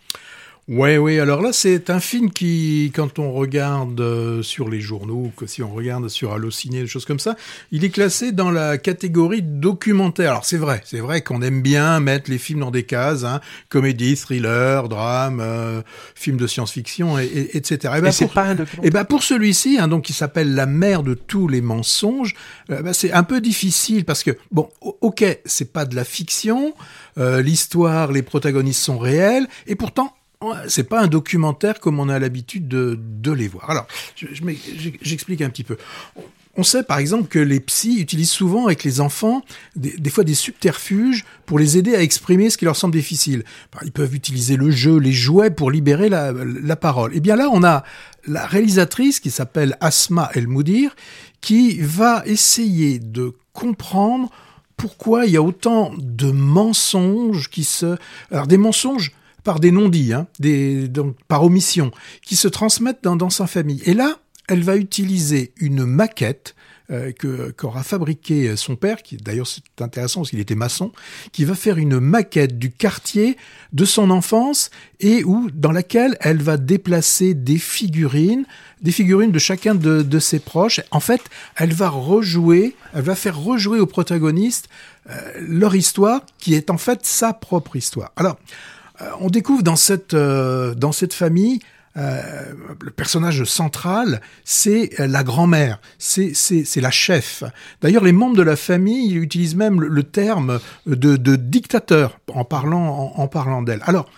Ouais, 0.71 0.97
oui. 0.97 1.19
Alors 1.19 1.41
là, 1.41 1.49
c'est 1.51 1.89
un 1.89 1.99
film 1.99 2.31
qui, 2.31 2.93
quand 2.95 3.19
on 3.19 3.33
regarde 3.33 3.99
euh, 3.99 4.41
sur 4.41 4.69
les 4.69 4.79
journaux, 4.79 5.29
que 5.35 5.45
si 5.45 5.61
on 5.61 5.73
regarde 5.73 6.07
sur 6.07 6.31
Allociné, 6.31 6.79
des 6.79 6.87
choses 6.87 7.03
comme 7.03 7.19
ça, 7.19 7.35
il 7.73 7.83
est 7.83 7.89
classé 7.89 8.31
dans 8.31 8.51
la 8.51 8.77
catégorie 8.77 9.41
documentaire. 9.41 10.31
Alors 10.31 10.45
c'est 10.45 10.55
vrai, 10.55 10.81
c'est 10.85 11.01
vrai 11.01 11.23
qu'on 11.23 11.41
aime 11.41 11.61
bien 11.61 11.99
mettre 11.99 12.31
les 12.31 12.37
films 12.37 12.61
dans 12.61 12.71
des 12.71 12.83
cases, 12.83 13.25
hein, 13.25 13.41
comédie, 13.67 14.15
thriller, 14.15 14.87
drame, 14.87 15.41
euh, 15.41 15.81
film 16.15 16.37
de 16.37 16.47
science-fiction, 16.47 17.19
et, 17.19 17.25
et- 17.25 17.57
etc. 17.57 17.75
Et 17.81 17.87
ben, 17.97 18.01
Mais 18.03 18.11
c'est 18.13 18.25
pour- 18.27 18.33
pas 18.35 18.43
un 18.45 18.55
documentaire. 18.55 18.87
et 18.87 18.91
ben 18.91 19.03
pour 19.03 19.23
celui-ci, 19.23 19.77
hein, 19.77 19.89
donc 19.89 20.05
qui 20.05 20.13
s'appelle 20.13 20.55
La 20.55 20.67
mère 20.67 21.03
de 21.03 21.15
tous 21.15 21.49
les 21.49 21.59
mensonges, 21.59 22.33
euh, 22.69 22.81
ben, 22.81 22.93
c'est 22.93 23.11
un 23.11 23.23
peu 23.23 23.41
difficile 23.41 24.05
parce 24.05 24.23
que 24.23 24.31
bon, 24.51 24.69
ok, 25.01 25.37
c'est 25.43 25.73
pas 25.73 25.83
de 25.83 25.97
la 25.97 26.05
fiction, 26.05 26.73
euh, 27.17 27.41
l'histoire, 27.41 28.13
les 28.13 28.21
protagonistes 28.21 28.81
sont 28.81 28.99
réels, 28.99 29.47
et 29.67 29.75
pourtant 29.75 30.13
c'est 30.67 30.83
pas 30.89 31.01
un 31.01 31.07
documentaire 31.07 31.79
comme 31.79 31.99
on 31.99 32.09
a 32.09 32.19
l'habitude 32.19 32.67
de, 32.67 32.97
de 32.99 33.31
les 33.31 33.47
voir. 33.47 33.69
Alors, 33.69 33.87
je- 34.15 34.27
je 34.33 34.89
j'explique 35.01 35.41
un 35.41 35.49
petit 35.49 35.63
peu. 35.63 35.77
On 36.57 36.63
sait 36.63 36.83
par 36.83 36.97
exemple 36.97 37.29
que 37.29 37.39
les 37.39 37.61
psys 37.61 38.01
utilisent 38.01 38.31
souvent 38.31 38.65
avec 38.65 38.83
les 38.83 38.99
enfants 38.99 39.41
des, 39.77 39.91
des 39.97 40.09
fois 40.09 40.25
des 40.25 40.33
subterfuges 40.33 41.23
pour 41.45 41.57
les 41.59 41.77
aider 41.77 41.95
à 41.95 42.01
exprimer 42.01 42.49
ce 42.49 42.57
qui 42.57 42.65
leur 42.65 42.75
semble 42.75 42.93
difficile. 42.93 43.45
Ils 43.85 43.93
peuvent 43.93 44.13
utiliser 44.13 44.57
le 44.57 44.69
jeu, 44.69 44.97
les 44.97 45.13
jouets 45.13 45.49
pour 45.49 45.71
libérer 45.71 46.09
la, 46.09 46.33
la 46.33 46.75
parole. 46.75 47.15
Et 47.15 47.21
bien 47.21 47.37
là, 47.37 47.49
on 47.53 47.63
a 47.63 47.85
la 48.27 48.45
réalisatrice 48.45 49.21
qui 49.21 49.31
s'appelle 49.31 49.77
Asma 49.79 50.29
El 50.33 50.47
Moudir 50.47 50.93
qui 51.39 51.79
va 51.79 52.21
essayer 52.25 52.99
de 52.99 53.33
comprendre 53.53 54.29
pourquoi 54.75 55.27
il 55.27 55.31
y 55.31 55.37
a 55.37 55.41
autant 55.41 55.93
de 55.97 56.31
mensonges 56.31 57.49
qui 57.49 57.63
se... 57.63 57.95
Alors 58.29 58.47
des 58.47 58.57
mensonges 58.57 59.11
par 59.43 59.59
des 59.59 59.71
non-dits, 59.71 60.13
hein, 60.13 60.27
des, 60.39 60.87
donc, 60.87 61.15
par 61.27 61.43
omission, 61.43 61.91
qui 62.23 62.35
se 62.35 62.47
transmettent 62.47 63.03
dans, 63.03 63.15
dans 63.15 63.29
sa 63.29 63.47
famille. 63.47 63.81
Et 63.85 63.93
là, 63.93 64.19
elle 64.47 64.63
va 64.63 64.77
utiliser 64.77 65.53
une 65.57 65.85
maquette 65.85 66.55
euh, 66.91 67.13
que 67.13 67.51
qu'aura 67.51 67.83
fabriqué 67.83 68.57
son 68.57 68.75
père, 68.75 69.01
qui 69.01 69.15
d'ailleurs 69.15 69.47
c'est 69.47 69.63
intéressant 69.81 70.21
parce 70.21 70.31
qu'il 70.31 70.41
était 70.41 70.55
maçon, 70.55 70.91
qui 71.31 71.45
va 71.45 71.55
faire 71.55 71.77
une 71.77 72.01
maquette 72.01 72.59
du 72.59 72.69
quartier 72.69 73.37
de 73.71 73.85
son 73.85 74.09
enfance 74.09 74.71
et 74.99 75.23
où 75.23 75.49
dans 75.53 75.71
laquelle 75.71 76.17
elle 76.19 76.41
va 76.41 76.57
déplacer 76.57 77.33
des 77.33 77.57
figurines, 77.59 78.45
des 78.81 78.91
figurines 78.91 79.31
de 79.31 79.39
chacun 79.39 79.73
de, 79.73 80.01
de 80.01 80.19
ses 80.19 80.39
proches. 80.39 80.81
En 80.91 80.99
fait, 80.99 81.21
elle 81.55 81.73
va 81.73 81.87
rejouer, 81.87 82.75
elle 82.93 83.03
va 83.03 83.15
faire 83.15 83.39
rejouer 83.39 83.79
aux 83.79 83.87
protagonistes 83.87 84.67
euh, 85.09 85.15
leur 85.39 85.75
histoire, 85.75 86.25
qui 86.39 86.55
est 86.55 86.69
en 86.69 86.77
fait 86.77 87.05
sa 87.05 87.31
propre 87.31 87.77
histoire. 87.77 88.11
Alors, 88.17 88.35
euh, 88.35 88.80
on 89.19 89.29
découvre 89.29 89.63
dans 89.63 89.75
cette 89.75 90.13
euh, 90.13 90.73
dans 90.75 90.91
cette 90.91 91.13
famille 91.13 91.59
euh, 91.97 92.53
le 92.79 92.91
personnage 92.91 93.43
central, 93.43 94.21
c'est 94.45 94.97
euh, 94.99 95.07
la 95.07 95.23
grand-mère, 95.23 95.81
c'est 95.97 96.33
la 96.77 96.91
chef. 96.91 97.43
D'ailleurs, 97.81 98.03
les 98.03 98.13
membres 98.13 98.37
de 98.37 98.43
la 98.43 98.55
famille 98.55 99.15
utilisent 99.15 99.57
même 99.57 99.81
le, 99.81 100.03
terme 100.03 100.59
de, 100.85 101.35
dictateur 101.35 102.17
en 102.33 102.45
parlant 102.45 103.13
en, 103.15 103.27
parlant 103.27 103.61
d'elle. 103.61 103.81
Alors. 103.83 104.09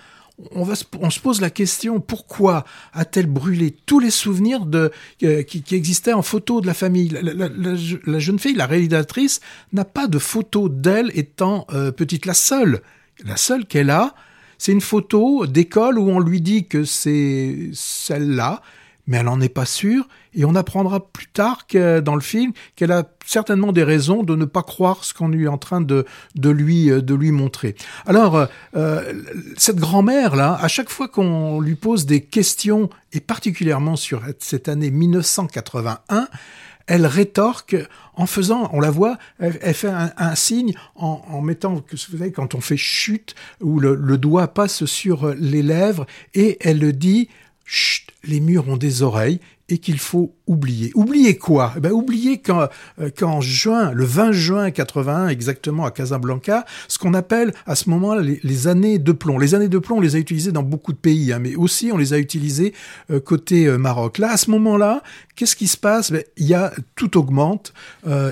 On, 0.56 0.64
va 0.64 0.74
se, 0.74 0.84
on 1.00 1.12
se 1.12 1.20
pose 1.20 1.42
la 1.42 1.52
question 1.52 2.00
pourquoi 2.00 2.66
a-t-elle 2.92 3.28
brûlé 3.28 3.70
tous 3.86 4.00
les 4.00 4.10
souvenirs 4.10 4.66
de, 4.66 4.92
euh, 5.22 5.44
qui, 5.44 5.64
existaient 5.76 6.12
en 6.12 6.24
photo 6.24 6.60
de 6.60 6.66
la 6.66 6.74
famille? 6.74 7.10
La, 7.10 8.20
jeune 8.20 8.40
fille, 8.40 8.56
la 8.56 8.66
réalisatrice, 8.66 9.42
n'a 9.74 9.86
pas 9.86 10.08
de 10.08 10.18
photo 10.18 10.70
d'elle 10.70 11.12
étant 11.14 11.68
euh, 11.72 11.92
petite. 11.92 12.26
La 12.26 12.34
seule, 12.34 12.82
la 13.24 13.38
seule 13.38 13.68
qu'elle 13.68 13.92
a, 13.92 14.16
c'est 14.64 14.72
une 14.72 14.80
photo 14.80 15.45
d'école 15.45 15.99
où 15.99 16.09
on 16.09 16.22
lui 16.22 16.39
dit 16.39 16.68
que 16.68 16.86
c'est 16.86 17.72
celle-là, 17.74 18.61
mais 19.07 19.18
elle 19.18 19.26
n'en 19.26 19.41
est 19.41 19.49
pas 19.49 19.66
sûre. 19.66 20.07
Et 20.34 20.45
on 20.45 20.55
apprendra 20.55 21.05
plus 21.11 21.28
tard 21.28 21.68
que 21.68 21.99
dans 21.99 22.16
le 22.16 22.22
film 22.22 22.53
qu'elle 22.78 22.93
a 22.93 23.03
certainement 23.26 23.74
des 23.74 23.84
raisons 23.84 24.24
de 24.24 24.38
ne 24.38 24.45
pas 24.45 24.64
croire 24.64 25.03
ce 25.03 25.14
qu'on 25.14 25.34
est 25.34 25.47
en 25.47 25.57
train 25.57 25.82
de, 25.82 26.05
lui, 26.38 26.89
euh, 26.89 27.01
de 27.01 27.14
lui 27.14 27.32
montrer. 27.32 27.76
Alors, 28.05 28.47
euh, 28.78 29.14
cette 29.57 29.80
grand-mère-là, 29.80 30.57
à 30.61 30.70
chaque 30.70 30.89
fois 30.89 31.09
qu'on 31.09 31.59
lui 31.59 31.76
pose 31.76 32.05
des 32.05 32.22
questions, 32.22 32.89
et 33.11 33.20
particulièrement 33.20 33.97
sur 33.97 34.22
cette 34.39 34.70
année 34.70 34.91
1981, 34.91 36.30
elle 36.88 37.06
rétorque 37.06 37.76
en 38.16 38.26
faisant, 38.26 38.70
on 38.74 38.80
la 38.80 38.92
voit, 38.92 39.18
elle, 39.40 39.74
fait 39.74 39.90
un, 39.90 40.36
signe 40.36 40.74
en, 40.96 41.22
en 41.28 41.42
mettant, 41.42 41.84
vous 41.90 41.98
savez, 41.98 42.32
quand 42.32 42.56
on 42.56 42.62
fait 42.62 42.78
chute, 42.78 43.36
où 43.62 43.80
le, 43.80 43.96
le 43.96 44.18
doigt 44.18 44.48
passe 44.48 44.86
sur 44.86 45.34
les 45.36 45.64
lèvres, 45.64 46.06
et 46.34 46.58
elle 46.62 46.80
le 46.80 46.94
dit, 46.94 47.30
chut, 47.66 48.12
les 48.24 48.40
murs 48.40 48.68
ont 48.70 48.78
des 48.78 49.02
oreilles, 49.02 49.40
et 49.70 49.78
qu'il 49.78 49.97
faut 49.97 50.36
oublier. 50.45 50.91
Oublier 50.93 51.38
quoi? 51.38 51.74
Eh 51.78 51.80
ben, 51.80 51.91
Oublier 51.91 52.41
qu'en 52.41 52.68
euh, 52.99 53.09
qu'en 53.18 53.39
juin, 53.39 53.91
le 53.93 54.03
20 54.03 54.32
juin 54.34 54.72
81, 54.72 55.30
exactement 55.30 55.86
à 55.86 55.91
Casablanca, 55.91 56.66
ce 56.89 56.97
qu'on 56.97 57.14
appelle 57.14 57.53
à 57.66 57.76
ce 57.76 57.89
moment-là 57.89 58.22
les, 58.22 58.68
années 58.68 58.99
de 58.99 59.11
plomb. 59.14 59.39
Les 59.39 59.55
années 59.55 59.70
de 59.70 59.80
plomb, 59.80 59.97
on 59.97 60.01
les 60.01 60.16
a 60.16 60.20
utilisées 60.20 60.51
dans 60.51 60.64
beaucoup 60.64 60.91
de 60.91 60.97
pays, 60.97 61.32
hein, 61.32 61.39
mais 61.39 61.55
aussi 61.55 61.91
on 61.93 61.97
les 61.97 62.14
a 62.14 62.18
utilisées 62.18 62.74
euh, 63.09 63.22
côté 63.22 63.66
euh, 63.66 63.78
Maroc. 63.78 64.18
Là, 64.18 64.32
à 64.32 64.38
ce 64.38 64.51
moment-là, 64.51 65.01
qu'est-ce 65.36 65.55
qui 65.55 65.68
se 65.68 65.78
passe? 65.78 66.11
Il 66.36 66.45
y 66.45 66.53
a 66.53 66.74
tout 66.95 67.18
augmente, 67.18 67.74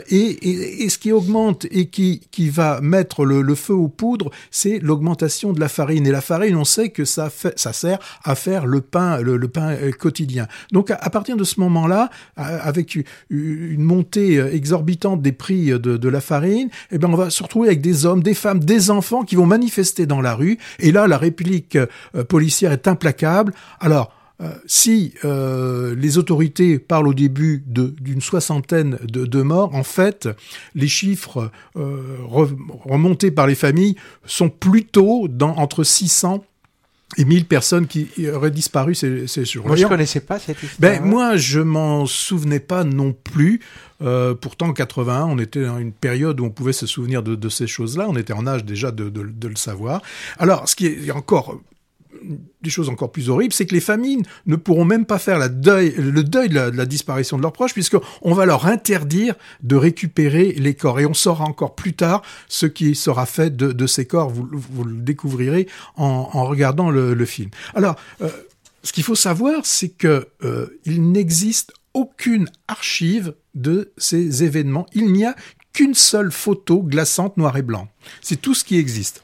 et, 0.09 0.83
et, 0.83 0.89
ce 0.89 0.97
qui 0.97 1.11
augmente 1.11 1.65
et 1.71 1.87
qui, 1.87 2.21
qui 2.31 2.49
va 2.49 2.81
mettre 2.81 3.25
le, 3.25 3.41
le 3.41 3.55
feu 3.55 3.73
aux 3.73 3.87
poudres, 3.87 4.29
c'est 4.51 4.79
l'augmentation 4.79 5.53
de 5.53 5.59
la 5.59 5.69
farine. 5.69 6.05
Et 6.05 6.11
la 6.11 6.21
farine, 6.21 6.55
on 6.55 6.65
sait 6.65 6.89
que 6.89 7.05
ça, 7.05 7.29
fait, 7.29 7.57
ça 7.57 7.73
sert 7.73 7.99
à 8.23 8.35
faire 8.35 8.65
le 8.65 8.81
pain, 8.81 9.21
le, 9.21 9.37
le 9.37 9.47
pain 9.47 9.75
quotidien. 9.97 10.47
Donc, 10.71 10.91
à, 10.91 10.95
à 10.95 11.09
partir 11.21 11.37
de 11.37 11.43
ce 11.43 11.59
moment-là, 11.59 12.09
avec 12.35 12.97
une 13.29 13.83
montée 13.83 14.39
exorbitante 14.39 15.21
des 15.21 15.31
prix 15.31 15.67
de, 15.67 15.77
de, 15.77 16.09
la 16.09 16.19
farine, 16.19 16.69
eh 16.89 16.97
ben 16.97 17.09
on 17.11 17.15
va 17.15 17.29
se 17.29 17.43
retrouver 17.43 17.67
avec 17.67 17.79
des 17.79 18.07
hommes, 18.07 18.23
des 18.23 18.33
femmes, 18.33 18.59
des 18.59 18.89
enfants 18.89 19.21
qui 19.21 19.35
vont 19.35 19.45
manifester 19.45 20.07
dans 20.07 20.19
la 20.19 20.33
rue. 20.33 20.57
Et 20.79 20.91
là, 20.91 21.05
la 21.05 21.19
réplique 21.19 21.75
euh, 21.75 22.23
policière 22.27 22.71
est 22.71 22.87
implacable. 22.87 23.53
Alors, 23.79 24.11
euh, 24.41 24.49
si 24.65 25.13
euh, 25.23 25.93
les 25.95 26.17
autorités 26.17 26.79
parlent 26.79 27.07
au 27.07 27.13
début 27.13 27.63
d'une 27.67 28.21
soixantaine 28.21 28.97
de, 29.03 29.41
morts, 29.43 29.75
en 29.75 29.83
fait, 29.83 30.27
les 30.73 30.87
chiffres 30.87 31.51
euh, 31.77 32.17
re, 32.27 32.49
remontés 32.83 33.29
par 33.29 33.45
les 33.45 33.55
familles 33.55 33.95
sont 34.25 34.49
plutôt 34.49 35.27
dans, 35.27 35.55
entre 35.57 35.83
600 35.83 36.43
et 37.17 37.25
1000 37.25 37.45
personnes 37.45 37.87
qui 37.87 38.09
auraient 38.33 38.51
disparu 38.51 38.95
ces, 38.95 39.27
ces 39.27 39.45
jours-là. 39.45 39.69
Moi, 39.69 39.75
je 39.75 39.87
connaissais 39.87 40.21
pas 40.21 40.39
cette 40.39 40.61
histoire. 40.63 40.79
Ben, 40.79 41.03
moi, 41.03 41.35
je 41.35 41.59
m'en 41.59 42.05
souvenais 42.05 42.59
pas 42.59 42.83
non 42.83 43.13
plus. 43.13 43.59
Euh, 44.01 44.33
pourtant, 44.33 44.67
en 44.67 44.73
81, 44.73 45.25
on 45.25 45.37
était 45.37 45.65
dans 45.65 45.77
une 45.77 45.91
période 45.91 46.39
où 46.39 46.45
on 46.45 46.49
pouvait 46.49 46.73
se 46.73 46.87
souvenir 46.87 47.21
de, 47.21 47.35
de 47.35 47.49
ces 47.49 47.67
choses-là. 47.67 48.07
On 48.07 48.15
était 48.15 48.33
en 48.33 48.47
âge 48.47 48.65
déjà 48.65 48.91
de, 48.91 49.09
de, 49.09 49.23
de, 49.23 49.47
le 49.47 49.55
savoir. 49.55 50.01
Alors, 50.39 50.67
ce 50.67 50.75
qui 50.75 50.87
est 50.87 51.11
encore 51.11 51.59
des 52.61 52.69
choses 52.69 52.89
encore 52.89 53.11
plus 53.11 53.29
horribles, 53.29 53.53
c'est 53.53 53.65
que 53.65 53.73
les 53.73 53.81
familles 53.81 54.23
ne 54.45 54.55
pourront 54.55 54.85
même 54.85 55.05
pas 55.05 55.19
faire 55.19 55.39
le 55.39 55.49
deuil 55.49 56.49
de 56.49 56.55
la, 56.55 56.85
disparition 56.85 57.37
de 57.37 57.41
leurs 57.41 57.53
proches, 57.53 57.73
puisqu'on 57.73 58.33
va 58.33 58.45
leur 58.45 58.67
interdire 58.67 59.35
de 59.63 59.75
récupérer 59.75 60.53
les 60.53 60.73
corps. 60.73 60.99
Et 60.99 61.05
on 61.05 61.13
saura 61.13 61.45
encore 61.45 61.75
plus 61.75 61.93
tard 61.93 62.21
ce 62.47 62.65
qui 62.65 62.95
sera 62.95 63.25
fait 63.25 63.55
de, 63.55 63.87
ces 63.87 64.05
corps. 64.05 64.29
Vous, 64.29 64.47
vous, 64.51 64.83
le 64.83 64.95
découvrirez 64.95 65.67
en, 65.95 66.45
regardant 66.45 66.89
le, 66.89 67.13
le, 67.13 67.25
film. 67.25 67.49
Alors, 67.75 67.95
euh, 68.21 68.29
ce 68.83 68.93
qu'il 68.93 69.03
faut 69.03 69.15
savoir, 69.15 69.65
c'est 69.65 69.89
que 69.89 70.27
euh, 70.43 70.79
il 70.85 71.11
n'existe 71.11 71.73
aucune 71.93 72.49
archive 72.67 73.35
de 73.53 73.91
ces 73.97 74.43
événements. 74.43 74.85
Il 74.93 75.11
n'y 75.11 75.25
a 75.25 75.35
qu'une 75.73 75.93
seule 75.93 76.31
photo 76.31 76.81
glaçante 76.81 77.37
noir 77.37 77.57
et 77.57 77.61
blanc. 77.61 77.87
C'est 78.21 78.41
tout 78.41 78.53
ce 78.53 78.63
qui 78.63 78.77
existe. 78.77 79.23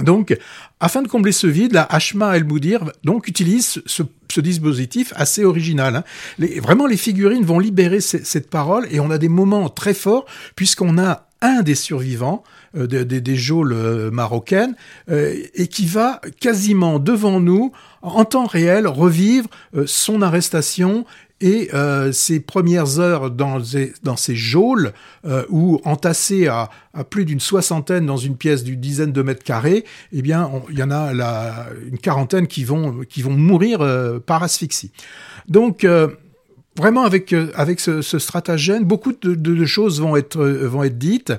Donc, 0.00 0.36
afin 0.80 1.02
de 1.02 1.08
combler 1.08 1.30
ce 1.30 1.46
vide, 1.46 1.72
la 1.72 1.84
Hashma 1.84 2.36
El 2.36 2.44
Moudir 2.44 2.90
donc 3.04 3.28
utilise 3.28 3.80
ce, 3.86 4.02
dispositif 4.40 5.12
assez 5.14 5.44
original. 5.44 5.94
Hein. 5.94 6.46
Vraiment, 6.60 6.86
les 6.86 6.96
figurines 6.96 7.44
vont 7.44 7.60
libérer 7.60 8.00
cette 8.00 8.50
parole 8.50 8.88
et 8.90 8.98
on 8.98 9.12
a 9.12 9.18
des 9.18 9.28
moments 9.28 9.68
très 9.68 9.94
forts 9.94 10.26
puisqu'on 10.56 10.98
a 10.98 11.28
un 11.40 11.62
des 11.62 11.76
survivants 11.76 12.42
euh, 12.76 12.86
des, 12.86 13.36
geôles 13.36 13.72
euh, 13.72 14.10
marocaines 14.10 14.74
euh, 15.08 15.36
et 15.54 15.68
qui 15.68 15.86
va 15.86 16.20
quasiment 16.40 16.98
devant 16.98 17.38
nous 17.38 17.70
en 18.02 18.24
temps 18.24 18.46
réel 18.46 18.88
revivre 18.88 19.48
son 19.86 20.20
arrestation 20.22 21.06
et 21.44 21.68
euh, 21.74 22.10
ses 22.10 22.40
premières 22.40 22.98
heures 22.98 23.30
dans, 23.30 23.60
dans 24.02 24.16
ces 24.16 24.34
geôles 24.34 24.94
euh, 25.26 25.44
où 25.50 25.78
entassés 25.84 26.46
à, 26.46 26.70
plus 27.10 27.26
d'une 27.26 27.38
soixantaine 27.38 28.06
dans 28.06 28.16
une 28.16 28.34
pièce 28.34 28.64
d'une 28.64 28.80
dizaine 28.80 29.12
de 29.12 29.20
mètres 29.20 29.44
carrés, 29.44 29.84
eh 30.12 30.22
bien, 30.22 30.50
il 30.70 30.78
y 30.78 30.82
en 30.82 30.90
a 30.90 31.66
une 31.86 31.98
quarantaine 31.98 32.46
qui 32.46 32.64
vont, 32.64 33.00
qui 33.06 33.20
vont 33.20 33.36
mourir 33.36 33.82
euh, 33.82 34.20
par 34.20 34.42
asphyxie. 34.42 34.90
Donc, 35.46 35.84
vraiment 36.76 37.04
avec 37.04 37.32
euh, 37.32 37.50
avec 37.54 37.80
ce, 37.80 38.02
ce 38.02 38.18
stratagème, 38.18 38.84
beaucoup 38.84 39.12
de, 39.12 39.64
choses 39.64 40.00
vont 40.00 40.16
être 40.16 40.38
euh, 40.38 40.66
vont 40.66 40.82
être 40.82 40.98
dites 40.98 41.32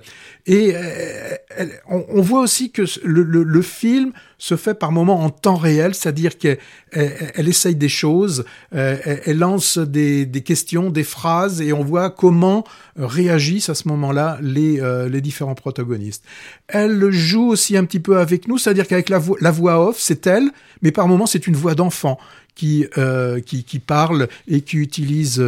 et 0.45 0.73
euh, 0.75 1.65
on, 1.89 2.21
voit 2.21 2.41
aussi 2.41 2.71
que 2.71 2.83
le 3.03 3.61
film 3.61 4.11
se 4.45 4.57
fait 4.57 4.75
par 4.75 4.91
moments 4.91 5.21
en 5.23 5.31
temps 5.31 5.55
réel, 5.55 5.95
c'est-à-dire 5.95 6.37
qu'elle 6.37 6.59
elle, 6.91 7.31
elle 7.33 7.47
essaye 7.47 7.75
des 7.75 7.89
choses, 7.89 8.45
euh, 8.75 8.95
elle, 9.25 9.39
lance 9.39 9.79
des, 9.79 10.29
questions, 10.45 10.91
des 10.91 11.03
phrases 11.03 11.61
et 11.61 11.73
on 11.73 11.83
voit 11.83 12.11
comment 12.11 12.63
réagissent 12.95 13.69
à 13.69 13.73
ce 13.73 13.87
moment-là 13.87 14.37
les 14.43 14.79
euh, 14.81 15.09
les 15.09 15.19
différents 15.19 15.55
protagonistes. 15.55 16.23
Elle 16.67 17.09
joue 17.09 17.47
aussi 17.47 17.75
un 17.75 17.85
petit 17.85 17.99
peu 17.99 18.19
avec 18.19 18.47
nous, 18.47 18.59
c'est-à-dire 18.59 18.85
qu'avec 18.85 19.09
la 19.09 19.51
voix 19.51 19.89
off, 19.89 19.97
c'est 19.97 20.27
elle, 20.27 20.51
mais 20.83 20.91
par 20.91 21.07
moments 21.07 21.25
c'est 21.25 21.47
une 21.47 21.55
voix 21.55 21.73
d'enfant 21.73 22.19
qui, 22.53 22.85
euh, 22.99 23.39
qui, 23.39 23.79
parle 23.79 24.27
et 24.47 24.61
qui 24.61 24.77
utilise, 24.77 25.43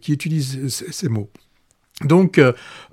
qui 0.00 0.12
utilise 0.12 0.66
ces, 0.90 1.08
mots. 1.08 1.30
Donc, 2.04 2.40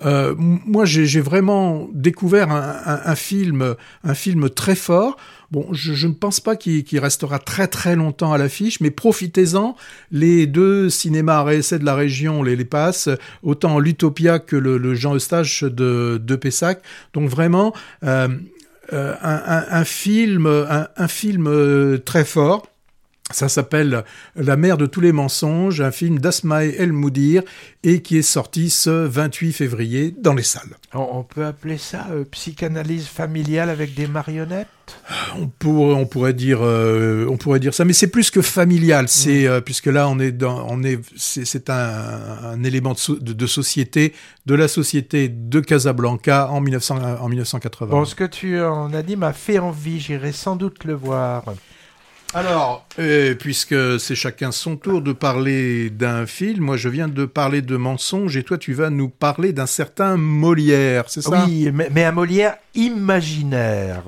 moi, 0.04 0.86
j'ai 0.86 1.22
vraiment 1.22 1.90
découvert 1.94 2.52
un 2.52 3.16
film, 3.16 3.76
un 4.04 4.14
film 4.14 4.50
très 4.52 4.76
fort. 4.76 5.18
Bon, 5.52 5.66
je, 5.72 6.08
ne 6.08 6.14
pense 6.14 6.40
pas 6.42 6.58
qu'il 6.58 7.00
restera 7.00 7.40
très 7.40 7.68
très 7.68 7.96
longtemps 7.96 8.34
à 8.34 8.38
l'affiche, 8.38 8.82
mais 8.82 8.92
profitez-en. 8.92 9.76
Les 10.12 10.46
deux 10.46 10.90
cinémas 10.90 11.38
arrêts 11.38 11.58
essais 11.58 11.80
de 11.80 11.86
la 11.86 11.96
région 11.96 12.44
les, 12.44 12.56
les 12.56 12.66
passent, 12.66 13.10
autant 13.44 13.80
l'Utopia 13.80 14.40
que 14.40 14.58
le, 14.58 14.94
Jean 14.96 15.16
Eustache 15.16 15.64
de, 15.64 16.22
de 16.22 16.36
Pessac. 16.36 16.82
Donc 17.14 17.30
vraiment, 17.30 17.74
euh, 18.04 18.28
euh, 18.94 19.16
un 19.22 19.86
film 19.86 20.48
euh, 20.48 21.98
très 21.98 22.26
fort. 22.26 22.68
Ça 23.30 23.50
s'appelle 23.50 24.06
La 24.36 24.56
mère 24.56 24.78
de 24.78 24.86
tous 24.86 25.02
les 25.02 25.12
mensonges, 25.12 25.82
un 25.82 25.92
film 25.92 26.18
d'Asmae 26.18 26.74
El 26.78 26.94
Moudir 26.94 27.44
et 27.84 28.02
qui 28.02 28.18
est 28.18 28.22
sorti 28.22 28.70
ce 28.70 28.90
28 28.90 29.52
février 29.52 30.16
dans 30.18 30.34
les 30.34 30.44
salles. 30.44 30.78
On, 30.94 31.08
on 31.12 31.24
peut 31.24 31.46
appeler 31.46 31.78
ça 31.78 32.08
euh, 32.12 32.24
psychanalyse 32.32 33.06
familiale 33.08 33.70
avec 33.70 33.94
des 33.96 34.08
marionnettes? 34.08 34.68
On 35.38 35.48
pourrait, 35.48 35.96
on 35.96 36.06
pourrait 36.06 36.34
dire, 36.34 36.60
euh, 36.62 37.28
on 37.30 37.36
pourrait 37.36 37.60
dire 37.60 37.74
ça, 37.74 37.84
mais 37.84 37.92
c'est 37.92 38.08
plus 38.08 38.32
que 38.32 38.42
familial. 38.42 39.10
C'est 39.10 39.46
euh, 39.46 39.60
puisque 39.60 39.88
là 39.88 40.08
on 40.08 40.20
est 40.20 40.32
dans, 40.32 40.66
on 40.70 40.82
est, 40.84 40.98
c'est, 41.18 41.44
c'est 41.44 41.70
un, 41.70 41.76
un 42.46 42.64
élément 42.64 42.94
de, 42.94 42.98
so- 42.98 43.20
de, 43.20 43.34
de 43.34 43.46
société, 43.48 44.14
de 44.46 44.56
la 44.56 44.70
société 44.70 45.28
de 45.28 45.60
Casablanca 45.60 46.50
en 46.50 46.62
1900, 46.62 46.98
en 47.20 47.28
1980. 47.28 47.92
Bon, 47.92 48.06
ce 48.06 48.16
que 48.16 48.24
tu 48.24 48.62
en 48.62 48.94
as 48.94 49.04
dit 49.04 49.18
m'a 49.18 49.34
fait 49.34 49.60
envie, 49.60 50.00
j'irai 50.00 50.32
sans 50.32 50.56
doute 50.56 50.86
le 50.86 50.94
voir. 50.94 51.44
Alors, 52.34 52.86
euh, 53.00 53.36
puisque 53.36 54.00
c'est 54.00 54.16
chacun 54.16 54.52
son 54.52 54.76
tour 54.76 55.02
de 55.02 55.14
parler 55.14 55.90
d'un 55.90 56.26
film, 56.26 56.66
moi 56.66 56.78
je 56.78 56.90
viens 56.90 57.08
de 57.08 57.26
parler 57.26 57.62
de 57.62 57.78
mensonges 57.78 58.36
et 58.36 58.44
toi 58.44 58.58
tu 58.58 58.74
vas 58.74 58.90
nous 58.90 59.08
parler 59.08 59.54
d'un 59.54 59.66
certain 59.66 60.18
Molière, 60.18 61.06
c'est 61.08 61.22
ça? 61.22 61.46
Oui, 61.46 61.70
mais, 61.74 61.90
mais 61.92 62.04
un 62.04 62.12
Molière 62.12 62.58
imaginaire. 62.76 64.04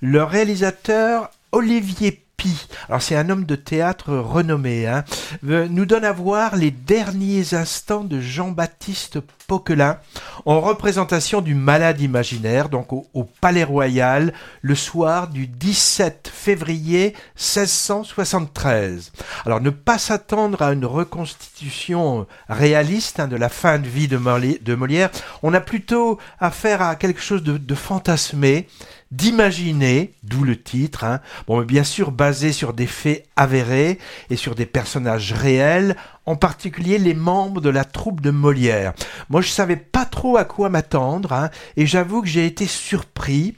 Le 0.00 0.22
réalisateur 0.22 1.30
Olivier 1.50 2.22
Pi, 2.36 2.68
alors 2.88 3.02
c'est 3.02 3.16
un 3.16 3.30
homme 3.30 3.44
de 3.44 3.56
théâtre 3.56 4.14
renommé, 4.14 4.86
hein, 4.86 5.04
euh, 5.48 5.66
nous 5.68 5.86
donne 5.86 6.04
à 6.04 6.12
voir 6.12 6.54
les 6.54 6.70
derniers 6.70 7.54
instants 7.54 8.04
de 8.04 8.20
Jean-Baptiste 8.20 9.18
Poquelin 9.46 9.98
en 10.44 10.60
représentation 10.60 11.40
du 11.40 11.54
malade 11.54 12.00
imaginaire, 12.00 12.68
donc 12.68 12.92
au, 12.92 13.06
Palais 13.40 13.64
Royal, 13.64 14.32
le 14.62 14.74
soir 14.74 15.28
du 15.28 15.46
17 15.46 16.30
février 16.32 17.14
1673. 17.36 19.12
Alors 19.44 19.60
ne 19.60 19.70
pas 19.70 19.98
s'attendre 19.98 20.62
à 20.62 20.72
une 20.72 20.84
reconstitution 20.84 22.26
réaliste 22.48 23.20
hein, 23.20 23.28
de 23.28 23.36
la 23.36 23.48
fin 23.48 23.78
de 23.78 23.88
vie 23.88 24.08
de, 24.08 24.18
Moli- 24.18 24.62
de 24.62 24.74
Molière, 24.74 25.10
on 25.42 25.54
a 25.54 25.60
plutôt 25.60 26.18
affaire 26.40 26.82
à 26.82 26.96
quelque 26.96 27.20
chose 27.20 27.42
de, 27.42 27.74
fantasmé, 27.74 28.68
d'imaginer, 29.10 30.12
d'où 30.22 30.44
le 30.44 30.60
titre, 30.60 31.04
hein. 31.04 31.20
bien 31.66 31.84
sûr 31.84 32.10
basé 32.10 32.52
sur 32.52 32.72
des 32.72 32.86
faits 32.86 33.24
avérés 33.36 33.98
et 34.30 34.36
sur 34.36 34.54
des 34.54 34.66
personnages 34.66 35.32
réels, 35.32 35.96
en 36.26 36.36
particulier 36.36 36.98
les 36.98 37.14
membres 37.14 37.60
de 37.60 37.70
la 37.70 37.84
troupe 37.84 38.20
de 38.20 38.30
Molière. 38.30 38.92
Moi, 39.30 39.40
je 39.40 39.48
savais 39.48 39.76
pas 39.76 40.04
trop 40.04 40.36
à 40.36 40.44
quoi 40.44 40.68
m'attendre, 40.68 41.32
hein, 41.32 41.50
et 41.76 41.86
j'avoue 41.86 42.22
que 42.22 42.28
j'ai 42.28 42.46
été 42.46 42.66
surpris 42.66 43.56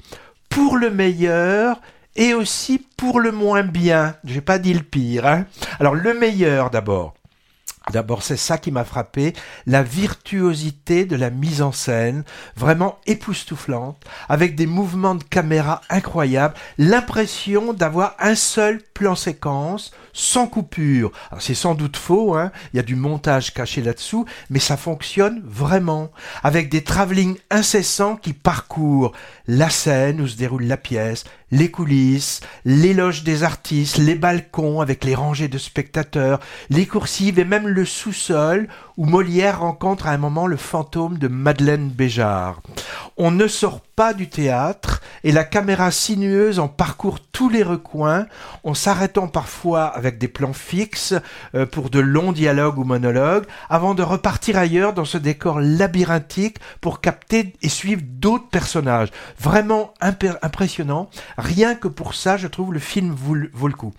pour 0.49 0.77
le 0.77 0.91
meilleur 0.91 1.81
et 2.16 2.35
aussi 2.35 2.85
pour 2.97 3.21
le 3.21 3.33
moins 3.33 3.62
bien. 3.62 4.16
J'ai 4.25 4.41
pas 4.41 4.59
dit 4.59 4.75
le 4.75 4.83
pire. 4.83 5.27
Hein. 5.27 5.47
Alors 5.81 5.95
le 5.95 6.14
meilleur 6.14 6.71
d'abord. 6.71 7.14
D'abord, 7.91 8.22
c'est 8.22 8.36
ça 8.36 8.59
qui 8.59 8.70
m'a 8.70 8.84
frappé, 8.84 9.32
la 9.66 9.82
virtuosité 9.82 11.05
de 11.05 11.16
la 11.16 11.30
mise 11.30 11.62
en 11.62 11.72
scène, 11.72 12.24
vraiment 12.57 12.99
époustouflante, 13.07 14.03
avec 14.28 14.55
des 14.55 14.66
mouvements 14.66 15.14
de 15.14 15.24
caméra 15.24 15.80
incroyables, 15.89 16.55
l'impression 16.76 17.72
d'avoir 17.72 18.14
un 18.18 18.34
seul 18.34 18.82
plan 18.95 19.14
séquence, 19.14 19.93
sans 20.12 20.47
coupure. 20.47 21.12
C'est 21.39 21.55
sans 21.55 21.74
doute 21.74 21.97
faux, 21.97 22.34
hein, 22.36 22.53
il 22.72 22.76
y 22.76 22.80
a 22.80 22.82
du 22.82 22.97
montage 22.97 23.55
caché 23.55 23.80
là-dessous, 23.80 24.26
mais 24.51 24.59
ça 24.59 24.76
fonctionne 24.76 25.41
vraiment, 25.45 26.11
avec 26.43 26.68
des 26.68 26.84
travelling 26.84 27.36
incessants 27.51 28.16
qui 28.16 28.32
parcourent 28.32 29.12
la 29.47 29.70
scène 29.70 30.20
où 30.20 30.28
se 30.28 30.36
déroule 30.36 30.64
la 30.64 30.76
pièce, 30.76 31.24
les 31.51 31.71
coulisses, 31.71 32.41
les 32.65 32.95
loges 32.95 33.25
des 33.25 33.43
artistes, 33.43 33.99
les 33.99 34.15
balcons 34.15 34.81
avec 34.81 35.05
les 35.05 35.15
rangées 35.15 35.49
de 35.49 35.59
spectateurs, 35.59 36.41
les 36.71 36.87
coursives 36.87 37.39
et 37.39 37.45
même 37.45 37.69
le 37.69 37.85
sous-sol 37.85 38.69
où 38.97 39.07
Molière 39.07 39.61
rencontre 39.61 40.07
à 40.07 40.13
un 40.13 40.19
moment 40.19 40.47
le 40.47 40.57
fantôme 40.57 41.19
de 41.19 41.29
Madeleine 41.29 41.89
Béjart. 41.89 42.61
On 43.17 43.31
ne 43.31 43.47
sort 43.47 43.81
du 44.15 44.29
théâtre 44.29 45.01
et 45.25 45.33
la 45.33 45.43
caméra 45.43 45.91
sinueuse 45.91 46.61
en 46.61 46.69
parcourt 46.69 47.19
tous 47.21 47.49
les 47.49 47.65
recoins, 47.65 48.27
en 48.63 48.73
s'arrêtant 48.73 49.27
parfois 49.27 49.87
avec 49.87 50.19
des 50.19 50.29
plans 50.29 50.53
fixes 50.53 51.15
euh, 51.57 51.67
pour 51.67 51.91
de 51.91 51.99
longs 51.99 52.31
dialogues 52.31 52.79
ou 52.79 52.85
monologues, 52.85 53.45
avant 53.69 53.95
de 53.95 54.05
repartir 54.05 54.57
ailleurs 54.57 54.93
dans 54.93 55.05
ce 55.05 55.19
décor 55.19 55.59
labyrinthique 55.61 56.59
pour 56.81 57.01
capter 57.01 57.55
et 57.61 57.69
suivre 57.69 58.03
d'autres 58.05 58.49
personnages. 58.49 59.11
Vraiment 59.41 59.93
impressionnant. 60.01 61.11
Rien 61.37 61.75
que 61.75 61.89
pour 61.89 62.15
ça, 62.15 62.37
je 62.37 62.47
trouve 62.47 62.73
le 62.73 62.79
film 62.79 63.13
vaut 63.13 63.35
le 63.35 63.75
coup. 63.75 63.93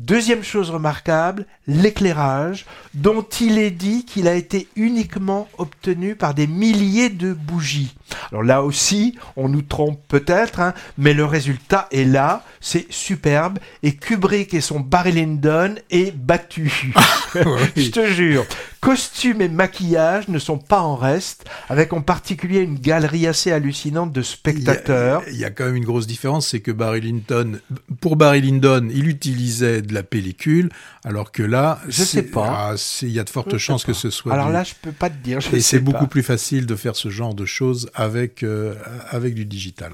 Deuxième 0.00 0.42
chose 0.42 0.70
remarquable, 0.70 1.44
l'éclairage, 1.66 2.64
dont 2.94 3.20
il 3.20 3.58
est 3.58 3.70
dit 3.70 4.06
qu'il 4.06 4.28
a 4.28 4.34
été 4.34 4.66
uniquement 4.74 5.46
obtenu 5.58 6.14
par 6.16 6.32
des 6.32 6.46
milliers 6.46 7.10
de 7.10 7.34
bougies. 7.34 7.94
Alors 8.30 8.42
là 8.42 8.62
aussi, 8.62 9.18
on 9.36 9.50
nous 9.50 9.60
trompe 9.60 10.00
peut-être, 10.08 10.58
hein, 10.58 10.72
mais 10.96 11.12
le 11.12 11.26
résultat 11.26 11.86
est 11.92 12.04
là, 12.04 12.44
c'est 12.60 12.86
superbe, 12.88 13.58
et 13.82 13.94
Kubrick 13.94 14.54
et 14.54 14.62
son 14.62 14.80
Barry 14.80 15.12
Lyndon 15.12 15.74
est 15.90 16.16
battu. 16.16 16.94
Je 17.76 17.90
te 17.90 18.06
jure. 18.06 18.46
Costumes 18.80 19.42
et 19.42 19.48
maquillage 19.48 20.28
ne 20.28 20.38
sont 20.38 20.56
pas 20.56 20.80
en 20.80 20.96
reste, 20.96 21.44
avec 21.68 21.92
en 21.92 22.00
particulier 22.00 22.60
une 22.60 22.78
galerie 22.78 23.26
assez 23.26 23.52
hallucinante 23.52 24.10
de 24.12 24.22
spectateurs. 24.22 25.22
Il 25.26 25.32
y, 25.32 25.32
a, 25.32 25.34
il 25.34 25.40
y 25.40 25.44
a 25.44 25.50
quand 25.50 25.66
même 25.66 25.76
une 25.76 25.84
grosse 25.84 26.06
différence, 26.06 26.48
c'est 26.48 26.60
que 26.60 26.70
Barry 26.70 27.02
Lyndon, 27.02 27.58
pour 28.00 28.16
Barry 28.16 28.40
Lyndon, 28.40 28.88
il 28.90 29.06
utilisait 29.08 29.82
de 29.82 29.92
la 29.92 30.02
pellicule, 30.02 30.70
alors 31.04 31.30
que 31.30 31.42
là, 31.42 31.78
Je 31.88 32.02
sais 32.04 32.22
pas. 32.22 32.70
ah, 32.72 32.74
il 33.02 33.10
y 33.10 33.18
a 33.18 33.24
de 33.24 33.30
fortes 33.30 33.52
Je 33.52 33.58
chances 33.58 33.84
que 33.84 33.92
ce 33.92 34.08
soit. 34.08 34.32
Alors 34.32 34.46
du- 34.46 34.52
là, 34.54 34.64
je 34.64 34.72
peux 34.80 34.92
pas 34.92 35.10
te 35.10 35.16
dire. 35.22 35.40
je 35.40 35.54
et 35.54 35.60
c'est 35.60 35.78
beaucoup 35.80 36.06
plus 36.06 36.22
facile 36.22 36.64
de 36.64 36.74
faire 36.74 36.96
ce 36.96 37.10
genre 37.10 37.34
de 37.34 37.44
choses 37.44 37.90
avec 37.94 38.42
euh, 38.42 38.74
avec 39.10 39.34
du 39.34 39.44
digital. 39.44 39.92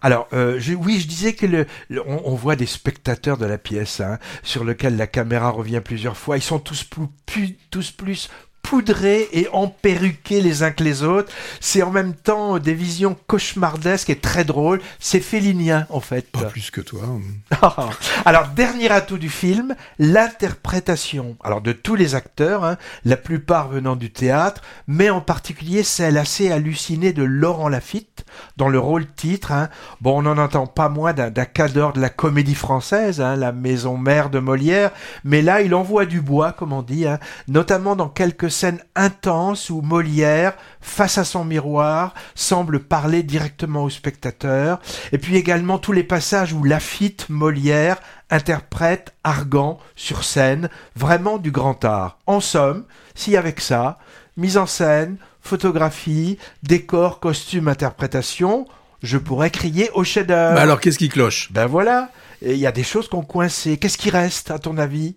Alors, 0.00 0.28
euh, 0.32 0.60
oui, 0.78 1.00
je 1.00 1.08
disais 1.08 1.32
que 1.32 1.46
le, 1.46 1.66
on 2.06 2.34
voit 2.34 2.54
des 2.56 2.66
spectateurs 2.66 3.36
de 3.36 3.46
la 3.46 3.58
pièce, 3.58 4.00
hein, 4.00 4.18
sur 4.42 4.64
lequel 4.64 4.96
la 4.96 5.06
caméra 5.08 5.50
revient 5.50 5.80
plusieurs 5.84 6.16
fois. 6.16 6.36
Ils 6.36 6.42
sont 6.42 6.60
tous 6.60 6.84
plus, 6.84 7.06
plus- 7.26 7.56
tous 7.70 7.90
plus 7.90 8.28
poudrés 8.68 9.30
et 9.32 9.48
emperruqués 9.54 10.42
les 10.42 10.62
uns 10.62 10.72
que 10.72 10.84
les 10.84 11.02
autres. 11.02 11.32
C'est 11.58 11.82
en 11.82 11.90
même 11.90 12.12
temps 12.12 12.58
des 12.58 12.74
visions 12.74 13.16
cauchemardesques 13.26 14.10
et 14.10 14.18
très 14.18 14.44
drôles. 14.44 14.82
C'est 15.00 15.20
félinien, 15.20 15.86
en 15.88 16.00
fait. 16.00 16.30
Pas 16.30 16.44
plus 16.44 16.70
que 16.70 16.82
toi. 16.82 17.00
Alors, 18.26 18.48
dernier 18.48 18.90
atout 18.90 19.16
du 19.16 19.30
film, 19.30 19.74
l'interprétation. 19.98 21.36
Alors, 21.42 21.62
de 21.62 21.72
tous 21.72 21.94
les 21.94 22.14
acteurs, 22.14 22.62
hein, 22.62 22.76
la 23.06 23.16
plupart 23.16 23.68
venant 23.68 23.96
du 23.96 24.10
théâtre, 24.10 24.60
mais 24.86 25.08
en 25.08 25.22
particulier 25.22 25.82
celle 25.82 26.18
assez 26.18 26.52
hallucinée 26.52 27.14
de 27.14 27.22
Laurent 27.22 27.70
Lafitte, 27.70 28.26
dans 28.58 28.68
le 28.68 28.78
rôle 28.78 29.06
titre. 29.16 29.52
hein. 29.52 29.70
Bon, 30.02 30.18
on 30.18 30.22
n'en 30.22 30.36
entend 30.36 30.66
pas 30.66 30.90
moins 30.90 31.14
d'un 31.14 31.30
cadre 31.46 31.94
de 31.94 32.00
la 32.00 32.10
comédie 32.10 32.54
française, 32.54 33.22
hein, 33.22 33.34
la 33.36 33.52
maison 33.52 33.96
mère 33.96 34.28
de 34.28 34.38
Molière, 34.38 34.90
mais 35.24 35.40
là, 35.40 35.62
il 35.62 35.74
envoie 35.74 36.04
du 36.04 36.20
bois, 36.20 36.52
comme 36.52 36.74
on 36.74 36.82
dit, 36.82 37.06
notamment 37.46 37.96
dans 37.96 38.08
quelques 38.10 38.50
scènes 38.58 38.82
intenses 38.96 39.70
où 39.70 39.80
Molière, 39.80 40.54
face 40.80 41.16
à 41.16 41.24
son 41.24 41.44
miroir, 41.44 42.14
semble 42.34 42.80
parler 42.80 43.22
directement 43.22 43.84
au 43.84 43.90
spectateur. 43.90 44.80
Et 45.12 45.18
puis 45.18 45.36
également 45.36 45.78
tous 45.78 45.92
les 45.92 46.02
passages 46.02 46.52
où 46.52 46.64
Lafitte, 46.64 47.28
Molière, 47.28 47.98
interprète 48.30 49.14
Argan 49.24 49.78
sur 49.96 50.24
scène, 50.24 50.68
vraiment 50.96 51.38
du 51.38 51.50
grand 51.50 51.84
art. 51.84 52.18
En 52.26 52.40
somme, 52.40 52.84
si 53.14 53.36
avec 53.36 53.60
ça, 53.60 53.98
mise 54.36 54.58
en 54.58 54.66
scène, 54.66 55.16
photographie, 55.40 56.38
décor, 56.62 57.20
costume, 57.20 57.68
interprétation, 57.68 58.66
je 59.02 59.16
pourrais 59.16 59.50
crier 59.50 59.90
au 59.94 60.02
chef-d'œuvre. 60.02 60.56
Bah 60.56 60.62
alors, 60.62 60.80
qu'est-ce 60.80 60.98
qui 60.98 61.08
cloche? 61.08 61.52
Ben 61.52 61.66
voilà, 61.66 62.10
il 62.42 62.56
y 62.56 62.66
a 62.66 62.72
des 62.72 62.82
choses 62.82 63.08
qui 63.08 63.14
ont 63.14 63.22
coincé. 63.22 63.76
Qu'est-ce 63.76 63.98
qui 63.98 64.10
reste, 64.10 64.50
à 64.50 64.58
ton 64.58 64.76
avis? 64.76 65.14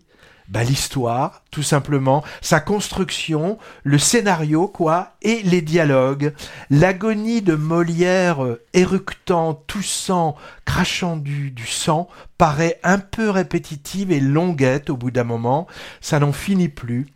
Ben, 0.48 0.64
l'histoire, 0.64 1.44
tout 1.52 1.64
simplement, 1.64 2.24
sa 2.42 2.60
construction, 2.60 3.58
le 3.84 3.98
scénario, 3.98 4.68
quoi, 4.68 5.14
et 5.22 5.42
les 5.44 5.62
dialogues. 5.62 6.34
L'agonie 6.70 7.42
de 7.42 7.56
Molière, 7.56 8.44
euh, 8.44 8.62
éructant, 8.74 9.54
toussant, 9.54 10.36
crachant 10.66 11.18
du, 11.18 11.52
du 11.52 11.68
sang, 11.68 12.10
paraît 12.38 12.80
un 12.84 13.00
peu 13.00 13.30
répétitive 13.30 14.12
et 14.12 14.20
longuette 14.20 14.90
au 14.90 14.98
bout 14.98 15.12
d'un 15.12 15.24
moment. 15.24 15.68
Ça 16.02 16.20
n'en 16.20 16.32
finit 16.32 16.70
plus. 16.70 17.08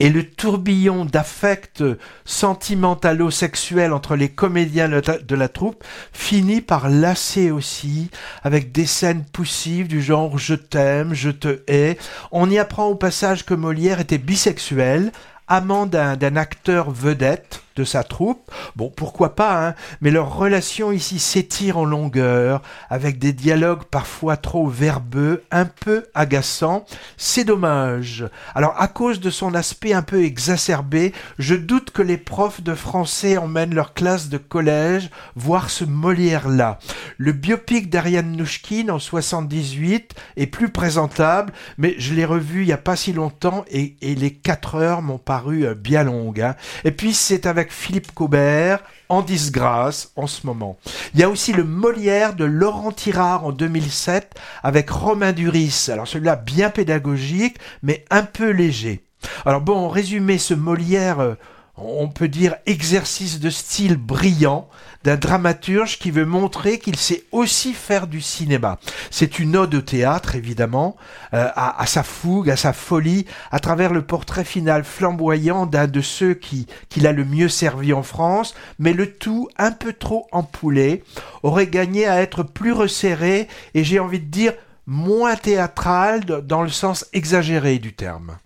Et 0.00 0.10
le 0.10 0.28
tourbillon 0.28 1.04
d'affect 1.04 1.84
sentimentalo-sexuel 2.24 3.92
entre 3.92 4.16
les 4.16 4.28
comédiens 4.28 4.88
de 4.88 5.34
la- 5.36 5.48
troupe 5.48 5.84
finit 6.12 6.60
par 6.60 6.88
lasser 6.88 7.50
aussi, 7.52 8.10
avec 8.42 8.72
des 8.72 8.86
scènes 8.86 9.24
poussives 9.24 9.86
du 9.86 10.02
genre 10.02 10.36
je 10.38 10.54
t'aime, 10.54 11.14
je 11.14 11.30
te 11.30 11.60
hais. 11.68 11.96
On 12.32 12.50
y 12.50 12.58
apprend 12.58 12.86
au 12.86 12.96
passage 12.96 13.44
que 13.44 13.54
Molière 13.54 14.00
était 14.00 14.18
bisexuel, 14.18 15.12
amant 15.46 15.86
d'un 15.86 16.36
acteur 16.36 16.90
vedette 16.90 17.62
de 17.76 17.84
sa 17.84 18.04
troupe. 18.04 18.50
Bon, 18.76 18.92
pourquoi 18.94 19.34
pas, 19.34 19.66
hein, 19.68 19.74
mais 20.00 20.10
leur 20.10 20.36
relation 20.36 20.92
ici 20.92 21.18
s'étire 21.18 21.78
en 21.78 21.84
longueur, 21.84 22.62
avec 22.90 23.18
des 23.18 23.32
dialogues 23.32 23.84
parfois 23.84 24.36
trop 24.36 24.68
verbeux, 24.68 25.42
un 25.50 25.64
peu 25.64 26.06
agaçants. 26.14 26.84
C'est 27.16 27.44
dommage. 27.44 28.26
Alors, 28.54 28.74
à 28.78 28.88
cause 28.88 29.20
de 29.20 29.30
son 29.30 29.54
aspect 29.54 29.92
un 29.92 30.02
peu 30.02 30.24
exacerbé, 30.24 31.12
je 31.38 31.54
doute 31.54 31.90
que 31.90 32.02
les 32.02 32.16
profs 32.18 32.62
de 32.62 32.74
français 32.74 33.36
emmènent 33.36 33.74
leur 33.74 33.94
classe 33.94 34.28
de 34.28 34.38
collège 34.38 35.10
voir 35.36 35.70
ce 35.70 35.84
Molière-là. 35.84 36.78
Le 37.18 37.32
biopic 37.32 37.90
d'Ariane 37.90 38.36
Nouchkine 38.36 38.90
en 38.90 38.98
78 38.98 40.14
est 40.36 40.46
plus 40.46 40.68
présentable, 40.68 41.52
mais 41.78 41.94
je 41.98 42.14
l'ai 42.14 42.24
revu 42.24 42.62
il 42.62 42.68
y 42.68 42.72
a 42.72 42.78
pas 42.78 42.96
si 42.96 43.12
longtemps 43.12 43.64
et, 43.70 43.96
les 44.00 44.30
quatre 44.30 44.76
heures 44.76 45.02
m'ont 45.02 45.18
paru 45.18 45.66
euh, 45.66 45.74
bien 45.74 46.04
longues. 46.04 46.40
hein. 46.40 46.54
Et 46.84 46.92
puis 46.92 47.12
c'est 47.14 47.46
avec 47.46 47.63
Philippe 47.70 48.12
Cobert 48.12 48.80
en 49.08 49.22
disgrâce 49.22 50.12
en 50.16 50.26
ce 50.26 50.46
moment. 50.46 50.78
Il 51.14 51.20
y 51.20 51.22
a 51.22 51.28
aussi 51.28 51.52
le 51.52 51.64
Molière 51.64 52.34
de 52.34 52.44
Laurent 52.44 52.92
Tirard 52.92 53.44
en 53.44 53.52
2007 53.52 54.34
avec 54.62 54.90
Romain 54.90 55.32
Duris. 55.32 55.88
Alors 55.88 56.08
celui-là 56.08 56.36
bien 56.36 56.70
pédagogique, 56.70 57.58
mais 57.82 58.04
un 58.10 58.22
peu 58.22 58.50
léger. 58.50 59.04
Alors 59.46 59.60
bon, 59.60 59.76
en 59.76 59.88
résumé, 59.88 60.38
ce 60.38 60.54
Molière, 60.54 61.20
euh, 61.20 61.34
on 61.76 62.08
peut 62.08 62.28
dire 62.28 62.56
exercice 62.66 63.40
de 63.40 63.50
style 63.50 63.96
brillant 63.96 64.68
d'un 65.04 65.16
dramaturge 65.16 65.98
qui 65.98 66.10
veut 66.10 66.24
montrer 66.24 66.78
qu'il 66.78 66.96
sait 66.96 67.24
aussi 67.30 67.74
faire 67.74 68.06
du 68.06 68.22
cinéma. 68.22 68.78
C'est 69.10 69.38
une 69.38 69.56
ode 69.56 69.74
au 69.74 69.80
théâtre, 69.82 70.34
évidemment, 70.34 70.96
euh, 71.34 71.48
à, 71.54 71.86
sa 71.86 72.02
fougue, 72.02 72.50
à 72.50 72.56
sa 72.56 72.72
folie, 72.72 73.26
à 73.52 73.60
travers 73.60 73.92
le 73.92 74.02
portrait 74.02 74.44
final 74.44 74.82
flamboyant 74.82 75.66
d'un 75.66 75.86
de 75.86 76.00
ceux 76.00 76.34
qui 76.34 76.66
qu'il 76.88 77.06
a 77.06 77.12
le 77.12 77.24
mieux 77.24 77.50
servi 77.50 77.92
en 77.92 78.02
France, 78.02 78.54
mais 78.78 78.94
le 78.94 79.12
tout 79.12 79.48
un 79.58 79.72
peu 79.72 79.92
trop 79.92 80.26
empoulé, 80.32 81.04
aurait 81.42 81.66
gagné 81.66 82.06
à 82.06 82.22
être 82.22 82.42
plus 82.42 82.72
resserré 82.72 83.48
et 83.74 83.84
j'ai 83.84 83.98
envie 83.98 84.20
de 84.20 84.30
dire 84.30 84.54
moins 84.86 85.36
théâtral 85.36 86.24
dans 86.24 86.62
le 86.62 86.70
sens 86.70 87.06
exagéré 87.12 87.78
du 87.78 87.92
terme. 87.92 88.38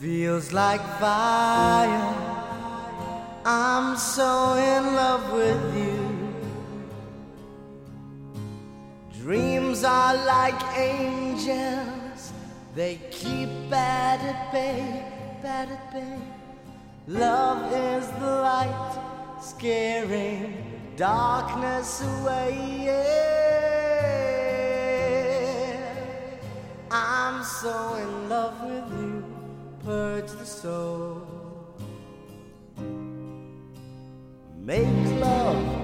Feels 0.00 0.52
like 0.52 0.80
fire. 0.98 2.14
I'm 3.44 3.96
so 3.96 4.54
in 4.54 4.94
love 4.94 5.32
with 5.32 5.76
you. 5.76 6.00
Dreams 9.22 9.84
are 9.84 10.16
like 10.24 10.60
angels, 10.76 12.32
they 12.74 12.98
keep 13.10 13.48
at 13.72 14.52
bay, 14.52 15.09
at 15.44 15.92
bay. 15.92 16.18
Love 17.06 17.72
is 17.72 18.08
the 18.20 18.26
light, 18.26 18.98
scaring 19.40 20.54
darkness 20.96 22.02
away. 22.02 22.84
Yeah. 22.84 23.40
I'm 26.90 27.44
so 27.44 27.94
in 27.94 28.28
love 28.28 28.62
with 28.64 28.90
you, 29.00 29.24
purge 29.84 30.30
the 30.30 30.44
soul. 30.44 31.26
Make 34.58 35.20
love 35.20 35.79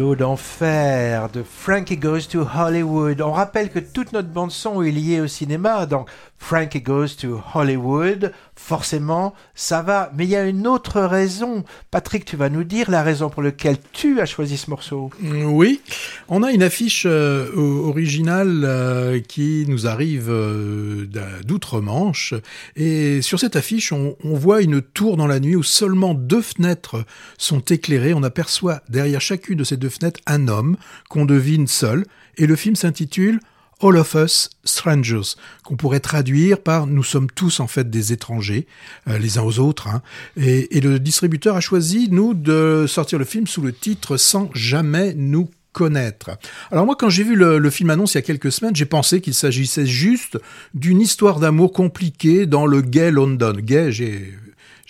L'eau 0.00 0.16
d'enfer 0.16 1.28
de 1.28 1.42
Frankie 1.42 1.98
Goes 1.98 2.22
to 2.30 2.46
Hollywood. 2.56 3.20
On 3.20 3.32
rappelle 3.32 3.68
que 3.68 3.78
toute 3.78 4.14
notre 4.14 4.28
bande 4.28 4.50
son 4.50 4.80
est 4.80 4.90
liée 4.90 5.20
au 5.20 5.26
cinéma, 5.26 5.84
donc 5.84 6.08
Frankie 6.40 6.80
Goes 6.80 7.10
to 7.20 7.40
Hollywood, 7.54 8.32
forcément, 8.56 9.34
ça 9.54 9.82
va. 9.82 10.10
Mais 10.16 10.24
il 10.24 10.30
y 10.30 10.36
a 10.36 10.44
une 10.46 10.66
autre 10.66 11.00
raison. 11.02 11.64
Patrick, 11.92 12.24
tu 12.24 12.36
vas 12.36 12.48
nous 12.48 12.64
dire 12.64 12.90
la 12.90 13.02
raison 13.04 13.28
pour 13.30 13.42
laquelle 13.42 13.76
tu 13.92 14.20
as 14.20 14.26
choisi 14.26 14.56
ce 14.56 14.68
morceau. 14.68 15.10
Mm, 15.20 15.44
Oui, 15.44 15.80
on 16.28 16.42
a 16.42 16.50
une 16.50 16.62
affiche 16.64 17.04
euh, 17.06 17.54
originale 17.54 18.62
euh, 18.64 19.20
qui 19.20 19.64
nous 19.68 19.86
arrive 19.86 20.28
euh, 20.28 21.06
d'outre-Manche. 21.44 22.34
Et 22.74 23.22
sur 23.22 23.38
cette 23.38 23.54
affiche, 23.54 23.92
on 23.92 24.16
voit 24.24 24.62
une 24.62 24.80
tour 24.82 25.16
dans 25.16 25.28
la 25.28 25.38
nuit 25.38 25.54
où 25.56 25.62
seulement 25.62 26.14
deux 26.14 26.42
fenêtres 26.42 27.04
sont 27.38 27.60
éclairées. 27.60 28.14
On 28.14 28.22
aperçoit 28.22 28.80
derrière 28.88 29.20
chacune 29.20 29.58
de 29.58 29.64
ces 29.64 29.76
deux 29.76 29.90
fenêtres 29.90 30.20
un 30.26 30.48
homme 30.48 30.76
qu'on 31.08 31.26
devine 31.26 31.68
seul. 31.68 32.06
Et 32.38 32.46
le 32.46 32.56
film 32.56 32.74
s'intitule 32.74 33.40
All 33.82 33.96
of 33.96 34.14
Us 34.14 34.50
Strangers, 34.64 35.36
qu'on 35.64 35.76
pourrait 35.76 36.00
traduire 36.00 36.60
par 36.60 36.86
Nous 36.86 37.02
sommes 37.02 37.30
tous 37.30 37.60
en 37.60 37.66
fait 37.66 37.90
des 37.90 38.12
étrangers, 38.12 38.66
euh, 39.08 39.18
les 39.18 39.38
uns 39.38 39.42
aux 39.42 39.58
autres. 39.58 39.88
hein. 39.88 40.02
Et, 40.36 40.80
le 40.80 40.98
distributeur 40.98 41.56
a 41.56 41.60
choisi, 41.60 42.08
nous, 42.10 42.34
de 42.34 42.86
sortir 42.88 43.18
le 43.18 43.24
film 43.24 43.46
sous 43.46 43.62
le 43.62 43.72
titre 43.72 44.16
Sans 44.16 44.50
jamais 44.54 45.14
nous 45.14 45.50
connaître. 45.72 46.30
Alors 46.70 46.84
moi, 46.84 46.96
quand 46.98 47.08
j'ai 47.08 47.22
vu 47.22 47.36
le, 47.36 47.58
le 47.58 47.70
film 47.70 47.90
annonce 47.90 48.14
il 48.14 48.16
y 48.16 48.18
a 48.18 48.22
quelques 48.22 48.50
semaines, 48.50 48.74
j'ai 48.74 48.86
pensé 48.86 49.20
qu'il 49.20 49.34
s'agissait 49.34 49.86
juste 49.86 50.38
d'une 50.74 51.00
histoire 51.00 51.38
d'amour 51.38 51.72
compliquée 51.72 52.46
dans 52.46 52.66
le 52.66 52.80
gay 52.80 53.10
London. 53.10 53.54
Gay, 53.56 53.92
j'ai... 53.92 54.34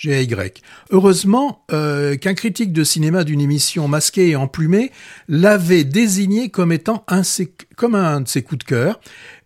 G-A-Y. 0.01 0.63
Heureusement 0.91 1.63
euh, 1.73 2.17
qu'un 2.17 2.33
critique 2.33 2.73
de 2.73 2.85
cinéma 2.85 3.23
d'une 3.23 3.43
émission 3.43 3.87
masquée 3.87 4.31
et 4.31 4.37
emplumée 4.37 4.93
l'avait 5.29 5.85
désigné 5.85 6.49
comme 6.49 6.73
étant 6.73 7.05
un, 7.07 7.21
comme 7.77 7.95
un 7.95 8.23
de 8.23 8.29
ses 8.29 8.43
coups 8.43 8.61
de 8.61 8.65
cœur. 8.65 9.01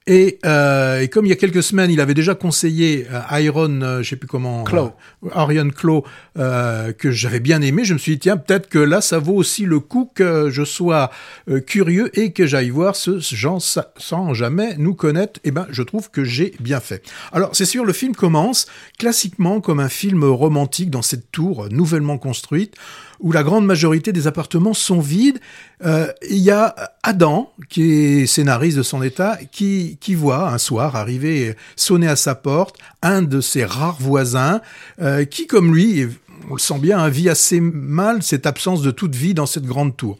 Et, 0.07 0.38
euh, 0.44 1.00
et 1.00 1.09
comme 1.09 1.24
il 1.24 1.30
y 1.30 1.32
a 1.32 1.36
quelques 1.36 1.62
semaines, 1.62 1.90
il 1.90 1.98
avait 1.98 2.12
déjà 2.12 2.34
conseillé 2.34 3.07
euh, 3.11 3.40
Iron, 3.40 3.80
euh, 3.80 4.02
je 4.02 4.11
sais 4.11 4.16
plus 4.16 4.28
comment, 4.28 4.62
Claw. 4.64 4.92
euh, 5.24 5.28
Arion 5.32 5.70
Claw, 5.70 6.05
euh, 6.38 6.92
que 6.92 7.11
j'avais 7.11 7.40
bien 7.40 7.62
aimé, 7.62 7.84
je 7.86 7.94
me 7.94 7.98
suis 7.98 8.12
dit 8.12 8.18
tiens 8.18 8.36
peut-être 8.36 8.68
que 8.68 8.78
là 8.78 9.00
ça 9.00 9.18
vaut 9.18 9.32
aussi 9.32 9.64
le 9.64 9.80
coup 9.80 10.11
que 10.14 10.50
je 10.50 10.62
sois 10.62 11.11
euh, 11.48 11.61
curieux 11.61 12.11
et 12.18 12.32
que 12.32 12.44
j'aille 12.46 12.68
voir 12.68 12.96
ce 12.96 13.18
genre 13.20 13.62
sa- 13.62 13.94
sans 13.96 14.34
jamais 14.34 14.76
nous 14.76 14.92
connaître. 14.94 15.40
Et 15.42 15.50
ben 15.52 15.66
je 15.70 15.82
trouve 15.82 16.11
que 16.11 16.22
j'ai 16.22 16.52
bien 16.61 16.80
fait. 16.80 17.02
Alors 17.32 17.50
c'est 17.55 17.64
sûr, 17.64 17.86
le 17.86 17.94
film 17.94 18.14
commence 18.14 18.66
classiquement 18.98 19.62
comme 19.62 19.80
un 19.80 19.88
film 19.88 20.22
romantique 20.24 20.90
dans 20.90 21.00
cette 21.00 21.32
tour 21.32 21.68
nouvellement 21.70 22.18
construite 22.18 22.74
où 23.20 23.32
la 23.32 23.42
grande 23.42 23.66
majorité 23.66 24.12
des 24.12 24.26
appartements 24.26 24.74
sont 24.74 25.00
vides. 25.00 25.38
Euh, 25.84 26.08
Il 26.28 26.38
y 26.38 26.50
a 26.50 26.74
Adam, 27.02 27.52
qui 27.68 27.82
est 27.92 28.26
scénariste 28.26 28.76
de 28.76 28.82
son 28.82 29.02
état, 29.02 29.38
qui, 29.50 29.98
voit 30.14 30.50
un 30.50 30.58
soir 30.58 30.96
arriver 30.96 31.56
sonner 31.76 32.08
à 32.08 32.16
sa 32.16 32.34
porte 32.34 32.76
un 33.02 33.22
de 33.22 33.40
ses 33.40 33.64
rares 33.64 33.98
voisins, 34.00 34.60
euh, 35.00 35.24
qui 35.24 35.46
comme 35.46 35.74
lui, 35.74 36.06
on 36.50 36.54
le 36.54 36.60
sent 36.60 36.78
bien, 36.78 37.08
vit 37.08 37.28
assez 37.28 37.60
mal 37.60 38.22
cette 38.22 38.46
absence 38.46 38.82
de 38.82 38.90
toute 38.90 39.14
vie 39.14 39.34
dans 39.34 39.46
cette 39.46 39.64
grande 39.64 39.96
tour. 39.96 40.18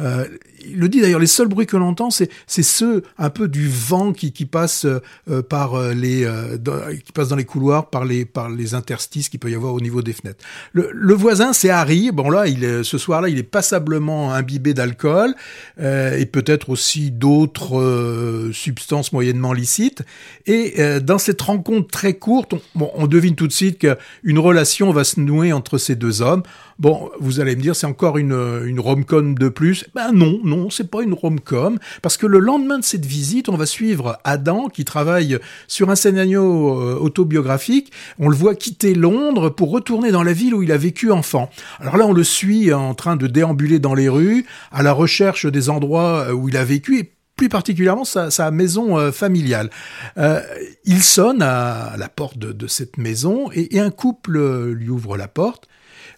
Euh, 0.00 0.26
il 0.68 0.78
le 0.78 0.88
dit 0.88 1.00
d'ailleurs, 1.00 1.20
les 1.20 1.26
seuls 1.26 1.48
bruits 1.48 1.66
que 1.66 1.76
l'on 1.76 1.88
entend, 1.88 2.10
c'est 2.10 2.62
ceux 2.62 3.02
un 3.18 3.30
peu 3.30 3.48
du 3.48 3.68
vent 3.68 4.12
qui, 4.12 4.32
qui 4.32 4.46
passe 4.46 4.84
euh, 4.84 5.00
euh, 5.30 5.42
par 5.42 5.74
euh, 5.74 5.92
les 5.92 6.26
dans, 6.58 6.80
qui 7.04 7.12
passe 7.12 7.28
dans 7.28 7.36
les 7.36 7.44
couloirs, 7.44 7.90
par 7.90 8.04
les 8.04 8.24
par 8.24 8.48
les 8.48 8.74
interstices 8.74 9.28
qu'il 9.28 9.40
peut 9.40 9.50
y 9.50 9.54
avoir 9.54 9.74
au 9.74 9.80
niveau 9.80 10.02
des 10.02 10.12
fenêtres. 10.12 10.44
Le, 10.72 11.14
voisin, 11.14 11.52
c'est 11.52 11.70
Harry. 11.70 12.10
Bon 12.12 12.30
là, 12.30 12.44
ce 12.82 12.98
soir-là, 12.98 13.28
il 13.28 13.38
est 13.38 13.42
passablement 13.42 14.32
imbibé 14.32 14.74
d'alcool 14.74 15.34
et 15.78 16.26
peut-être 16.26 16.70
aussi 16.70 17.10
d'autres 17.10 18.50
substances 18.52 19.12
moyennement 19.12 19.52
licites. 19.52 20.02
Et 20.46 20.74
dans 21.00 21.18
cette 21.18 21.40
rencontre 21.40 21.88
très 21.88 22.14
courte, 22.14 22.54
on, 22.54 22.90
on 22.94 23.06
devine 23.06 23.34
tout 23.34 23.46
de 23.46 23.52
suite 23.52 23.78
qu'une 23.78 24.38
relation 24.38 24.92
va 24.92 25.04
se 25.04 25.20
nouer 25.20 25.52
entre 25.52 25.78
ces 25.78 25.96
deux 25.96 26.22
hommes. 26.22 26.42
Bon, 26.78 27.10
vous 27.20 27.40
allez 27.40 27.56
me 27.56 27.62
dire, 27.62 27.74
c'est 27.74 27.86
encore 27.86 28.18
une, 28.18 28.36
une 28.66 28.80
rom-com 28.80 29.34
de 29.34 29.48
plus? 29.48 29.86
Ben 29.94 30.12
non, 30.12 30.38
non, 30.44 30.55
c'est 30.70 30.90
pas 30.90 31.02
une 31.02 31.14
rom-com, 31.14 31.78
parce 32.02 32.16
que 32.16 32.26
le 32.26 32.38
lendemain 32.38 32.78
de 32.78 32.84
cette 32.84 33.06
visite, 33.06 33.48
on 33.48 33.56
va 33.56 33.66
suivre 33.66 34.18
Adam, 34.24 34.68
qui 34.68 34.84
travaille 34.84 35.38
sur 35.68 35.90
un 35.90 35.96
scénario 35.96 36.80
euh, 36.80 36.98
autobiographique. 36.98 37.92
On 38.18 38.28
le 38.28 38.36
voit 38.36 38.54
quitter 38.54 38.94
Londres 38.94 39.50
pour 39.50 39.70
retourner 39.70 40.10
dans 40.10 40.22
la 40.22 40.32
ville 40.32 40.54
où 40.54 40.62
il 40.62 40.72
a 40.72 40.76
vécu 40.76 41.10
enfant. 41.10 41.50
Alors 41.80 41.96
là, 41.96 42.06
on 42.06 42.12
le 42.12 42.24
suit 42.24 42.72
en 42.72 42.94
train 42.94 43.16
de 43.16 43.26
déambuler 43.26 43.78
dans 43.78 43.94
les 43.94 44.08
rues, 44.08 44.46
à 44.72 44.82
la 44.82 44.92
recherche 44.92 45.46
des 45.46 45.70
endroits 45.70 46.34
où 46.34 46.48
il 46.48 46.56
a 46.56 46.64
vécu, 46.64 46.98
et 46.98 47.12
plus 47.36 47.48
particulièrement 47.50 48.04
sa, 48.04 48.50
maison 48.50 48.98
euh, 48.98 49.12
familiale. 49.12 49.70
Euh, 50.16 50.40
il 50.84 51.02
sonne 51.02 51.42
à 51.42 51.94
la 51.98 52.08
porte 52.08 52.38
de, 52.38 52.66
cette 52.66 52.96
maison 52.96 53.50
et, 53.52 53.78
un 53.78 53.90
couple 53.90 54.38
euh, 54.38 54.72
lui 54.72 54.88
ouvre 54.88 55.16
la 55.16 55.28
porte. 55.28 55.68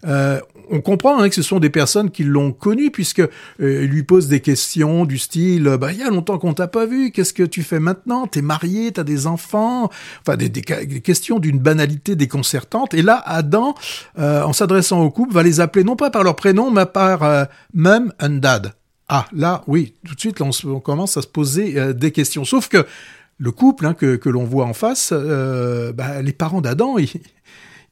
Euh, 0.05 0.39
on 0.71 0.79
comprend 0.79 1.19
hein, 1.19 1.27
que 1.27 1.35
ce 1.35 1.41
sont 1.41 1.59
des 1.59 1.69
personnes 1.69 2.09
qui 2.09 2.23
l'ont 2.23 2.53
connu 2.53 2.89
puisque 2.89 3.19
euh, 3.19 3.27
lui 3.85 4.03
pose 4.03 4.27
des 4.29 4.39
questions 4.39 5.03
du 5.03 5.17
style 5.17 5.75
bah 5.77 5.91
il 5.91 5.97
y 5.97 6.03
a 6.03 6.09
longtemps 6.09 6.37
qu'on 6.37 6.53
t'a 6.53 6.69
pas 6.69 6.85
vu 6.85 7.11
qu'est-ce 7.11 7.33
que 7.33 7.43
tu 7.43 7.63
fais 7.63 7.81
maintenant? 7.81 8.25
T'es 8.25 8.41
marié 8.41 8.93
t'as 8.93 9.03
des 9.03 9.27
enfants? 9.27 9.89
Enfin 10.21 10.37
des, 10.37 10.47
des, 10.47 10.61
des 10.61 11.01
questions 11.01 11.39
d'une 11.39 11.59
banalité 11.59 12.15
déconcertante. 12.15 12.93
Et 12.93 13.01
là 13.01 13.21
Adam 13.25 13.75
euh, 14.19 14.41
en 14.43 14.53
s'adressant 14.53 15.01
au 15.01 15.11
couple 15.11 15.33
va 15.33 15.43
les 15.43 15.59
appeler 15.59 15.83
non 15.83 15.97
pas 15.97 16.11
par 16.11 16.23
leur 16.23 16.37
prénom 16.37 16.71
mais 16.71 16.85
par 16.85 17.23
euh, 17.23 17.43
mum 17.73 18.13
and 18.21 18.37
dad. 18.39 18.73
Ah 19.09 19.25
là 19.33 19.63
oui 19.67 19.95
tout 20.07 20.15
de 20.15 20.19
suite 20.21 20.39
là, 20.39 20.45
on, 20.45 20.53
se- 20.53 20.67
on 20.67 20.79
commence 20.79 21.17
à 21.17 21.21
se 21.23 21.27
poser 21.27 21.77
euh, 21.77 21.91
des 21.91 22.11
questions. 22.11 22.45
Sauf 22.45 22.69
que 22.69 22.85
le 23.37 23.51
couple 23.51 23.85
hein, 23.85 23.93
que, 23.95 24.15
que 24.15 24.29
l'on 24.29 24.45
voit 24.45 24.65
en 24.65 24.73
face 24.73 25.09
euh, 25.11 25.91
bah, 25.91 26.21
les 26.21 26.31
parents 26.33 26.61
d'Adam 26.61 26.97
ils, 26.97 27.09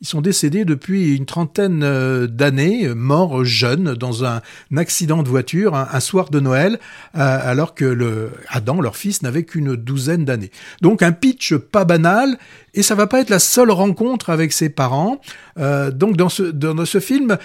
ils 0.02 0.08
sont 0.08 0.22
décédés 0.22 0.66
depuis 0.66 1.16
une 1.16 1.26
trentaine 1.26 1.82
euh, 1.84 2.28
d'années, 2.28 2.86
euh, 2.86 2.96
morts 2.96 3.44
jeunes 3.44 3.94
dans 3.96 4.26
un, 4.26 4.42
accident 4.76 5.24
de 5.24 5.30
voiture 5.30 5.76
un, 5.76 6.00
soir 6.00 6.30
de 6.30 6.40
Noël, 6.40 6.80
euh, 7.16 7.40
alors 7.44 7.74
que 7.74 8.30
Adam, 8.50 8.82
leur 8.82 8.96
fils, 8.96 9.22
n'avait 9.24 9.44
qu'une 9.44 9.76
douzaine 9.76 10.26
d'années. 10.26 10.52
Donc 10.82 11.02
un 11.02 11.12
pitch 11.12 11.56
pas 11.56 11.86
banal, 11.86 12.38
et 12.74 12.84
ça 12.84 12.96
va 12.96 13.08
pas 13.08 13.22
être 13.22 13.30
la 13.30 13.40
seule 13.40 13.72
rencontre 13.72 14.30
avec 14.30 14.54
ses 14.54 14.70
parents. 14.70 15.20
Donc 15.58 16.16
dans 16.16 16.30
ce, 16.30 16.44
dans 16.44 16.86
ce 16.86 17.00
film, 17.00 17.38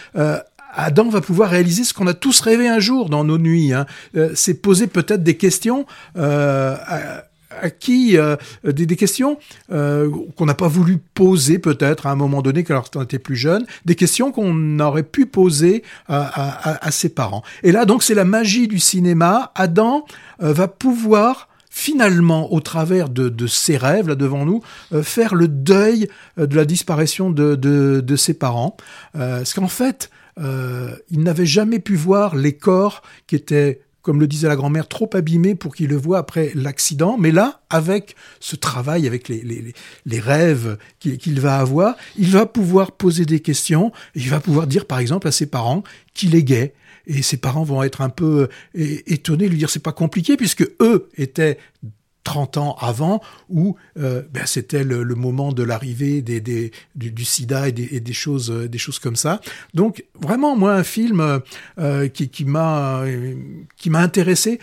Adam 0.75 1.09
va 1.09 1.21
pouvoir 1.21 1.51
réaliser 1.51 1.85
ce 1.85 1.95
qu'on 1.95 2.07
a 2.07 2.15
tous 2.15 2.41
rêvé 2.41 2.69
un 2.69 2.81
jour 2.81 3.09
dans 3.09 3.25
nos 3.25 3.39
nuits. 3.39 3.73
Hein. 3.73 3.87
C'est 4.35 4.55
poser 4.55 4.87
peut-être 4.87 5.23
des 5.23 5.37
questions 5.37 5.87
à 7.61 7.71
qui 7.71 8.17
euh, 8.17 8.37
des, 8.65 8.87
des 8.87 8.97
questions 8.97 9.39
euh, 9.73 10.11
qu'on 10.37 10.47
n'a 10.47 10.55
pas 10.55 10.69
voulu 10.69 10.99
poser 11.15 11.59
peut-être 11.59 12.07
à 12.07 12.11
un 12.11 12.17
moment 12.17 12.43
donné 12.43 12.65
quand 12.65 12.97
on 12.97 13.03
était 13.03 13.19
plus 13.19 13.37
jeune, 13.37 13.67
des 13.85 13.95
questions 13.95 14.33
qu'on 14.33 14.79
aurait 14.81 15.03
pu 15.03 15.27
poser 15.27 15.83
à, 16.09 16.21
à- 16.71 16.87
à 16.87 16.91
ses 16.91 17.09
parents. 17.09 17.43
Et 17.63 17.73
là 17.73 17.85
donc 17.85 18.03
c'est 18.03 18.15
la 18.15 18.25
magie 18.25 18.69
du 18.69 18.79
cinéma. 18.79 19.53
Adam 19.55 20.05
euh, 20.43 20.53
va 20.53 20.69
pouvoir 20.69 21.49
finalement, 21.75 22.53
au 22.53 22.61
travers 22.61 23.09
de, 23.09 23.31
de 23.31 23.47
ses 23.47 23.79
rêves 23.79 24.07
là 24.09 24.15
devant 24.15 24.45
nous, 24.45 24.61
euh, 24.93 25.03
faire 25.03 25.35
le 25.35 25.49
deuil 25.49 26.07
euh, 26.39 26.47
de 26.47 26.55
la 26.55 26.67
disparition 26.67 27.31
de, 27.31 27.55
de, 27.55 28.03
de 28.05 28.17
ses 28.17 28.35
parents. 28.35 28.77
Euh, 29.17 29.39
parce 29.39 29.55
qu'en 29.55 29.69
fait, 29.69 30.11
euh, 30.39 30.91
il 31.11 31.21
n'avait 31.23 31.47
jamais 31.47 31.79
pu 31.79 31.97
voir 31.97 32.37
les 32.37 32.53
corps 32.53 33.03
qui 33.27 33.37
étaient 33.37 33.81
comme 34.03 34.21
le 34.21 34.27
disait 34.27 34.49
la 34.49 34.57
grand-mère, 34.57 34.89
trop 34.89 35.09
abîmés 35.15 35.55
pour 35.55 35.75
qu'il 35.75 35.89
le 35.89 35.97
voit 35.97 36.19
après 36.19 36.51
l'accident. 36.55 37.17
Mais 37.19 37.31
là, 37.31 37.63
avec 37.71 38.17
ce 38.41 38.57
travail, 38.57 39.07
avec 39.07 39.29
les, 39.29 39.41
les, 39.43 39.73
les- 40.05 40.21
rêves 40.21 40.77
qu'il 40.99 41.41
va 41.41 41.59
avoir, 41.59 41.95
il 42.17 42.31
va 42.31 42.47
pouvoir 42.47 42.93
poser 42.93 43.25
des 43.25 43.41
questions. 43.41 43.93
Il 44.15 44.29
va 44.29 44.41
pouvoir 44.41 44.67
dire, 44.67 44.87
par 44.87 44.99
exemple, 44.99 45.29
à 45.29 45.33
ses 45.33 45.47
parents 45.47 45.83
qu'il 46.15 46.35
est 46.35 46.43
gay. 46.43 46.75
Et 47.07 47.23
ses 47.23 47.37
parents 47.37 47.65
vont 47.65 47.83
être 47.83 48.01
un 48.01 48.09
peu 48.11 48.49
euh, 48.79 48.97
étonnés, 49.07 49.49
lui 49.49 49.59
dire 49.59 49.71
c'est 49.71 49.83
pas 49.83 49.93
compliqué 49.93 50.37
puisque 50.37 50.63
eux 50.81 51.09
étaient 51.17 51.59
30 52.25 52.57
ans 52.59 52.77
avant 52.81 53.21
où 53.49 53.77
euh, 53.99 54.23
ben, 54.33 54.47
c'était 54.47 54.85
le, 54.85 55.03
le 55.03 55.15
moment 55.15 55.53
de 55.53 55.63
l'arrivée 55.63 56.23
des, 56.23 56.41
des, 56.41 56.73
du, 56.95 57.11
du 57.11 57.25
sida 57.25 57.69
et 57.69 57.73
des, 57.73 57.89
et 57.93 58.01
des 58.01 58.13
choses 58.13 58.51
euh, 58.51 58.69
des 58.69 58.79
choses 58.79 58.99
comme 58.99 59.17
ça. 59.17 59.41
Donc 59.75 60.05
vraiment 60.21 60.57
moi 60.57 60.75
un 60.75 60.85
film 60.85 61.41
euh, 61.79 62.09
qui, 62.09 62.29
qui 62.29 62.45
m'a 62.45 63.03
qui 63.77 63.91
m'a 63.91 64.01
intéressé 64.01 64.59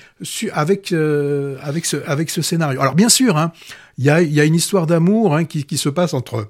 avec 0.53 0.91
euh, 0.91 1.57
avec 1.61 1.85
ce 1.85 1.97
avec 2.05 2.29
ce 2.29 2.41
scénario. 2.41 2.81
Alors 2.81 2.95
bien 2.95 3.09
sûr 3.09 3.37
hein, 3.37 3.51
il 3.97 4.05
y 4.05 4.09
a 4.09 4.21
y 4.21 4.39
a 4.39 4.45
une 4.45 4.55
histoire 4.55 4.87
d'amour 4.87 5.35
hein, 5.35 5.45
qui, 5.45 5.65
qui 5.65 5.77
se 5.77 5.89
passe 5.89 6.13
entre 6.13 6.47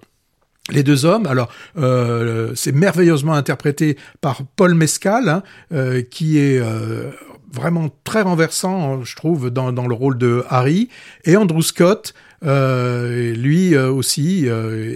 les 0.71 0.83
deux 0.83 1.05
hommes, 1.05 1.25
alors 1.25 1.49
euh, 1.77 2.51
c'est 2.55 2.71
merveilleusement 2.71 3.33
interprété 3.33 3.97
par 4.21 4.43
Paul 4.55 4.75
Mescal, 4.75 5.29
hein, 5.29 5.43
euh, 5.73 6.01
qui 6.01 6.37
est 6.37 6.59
euh, 6.59 7.11
vraiment 7.51 7.89
très 8.03 8.21
renversant, 8.21 9.03
je 9.03 9.15
trouve, 9.15 9.49
dans, 9.49 9.71
dans 9.71 9.87
le 9.87 9.93
rôle 9.95 10.17
de 10.17 10.43
Harry. 10.49 10.89
Et 11.25 11.35
Andrew 11.35 11.61
Scott, 11.61 12.13
euh, 12.45 13.33
lui 13.33 13.75
euh, 13.75 13.91
aussi, 13.91 14.43
euh, 14.47 14.95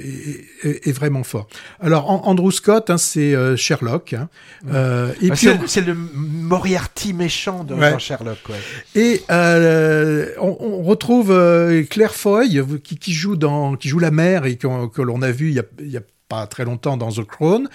est, 0.64 0.88
est- 0.88 0.92
vraiment 0.94 1.24
fort. 1.24 1.48
Alors, 1.82 2.10
An- 2.10 2.22
Andrew 2.26 2.52
Scott, 2.52 2.90
hein, 2.90 2.98
c'est 2.98 3.36
euh, 3.36 3.58
Sherlock. 3.58 4.14
hein. 4.14 4.30
Euh, 4.72 5.12
et 5.22 5.30
Ah, 5.32 5.36
puis, 5.36 5.50
c'est, 5.68 5.82
le 5.86 5.94
Moriarty 5.94 7.14
méchant 7.14 7.64
de 7.64 7.74
Ouais. 7.74 8.00
Sherlock. 8.00 8.38
Ouais. 8.50 8.56
Et 9.02 9.22
euh, 9.32 10.28
on, 10.40 10.56
on 10.60 10.84
retrouve 10.84 11.32
euh, 11.32 11.84
Claire 11.84 12.14
Foy 12.16 12.62
qui, 12.84 12.98
qui 12.98 13.14
joue 13.14 13.36
dans 13.36 13.76
qui 13.76 13.90
joue 13.90 14.00
la 14.00 14.12
mère 14.12 14.46
et 14.46 14.56
que 14.56 15.02
l'on 15.02 15.22
a 15.22 15.32
vu 15.32 15.50
il 15.50 15.56
y 15.56 15.60
a, 15.60 15.64
il 15.80 15.92
y 15.92 15.98
a 15.98 16.02
pas 16.34 16.48
très 16.48 16.66
longtemps 16.66 16.98
dans 16.98 17.12
The 17.12 17.24
Crown. 17.26 17.68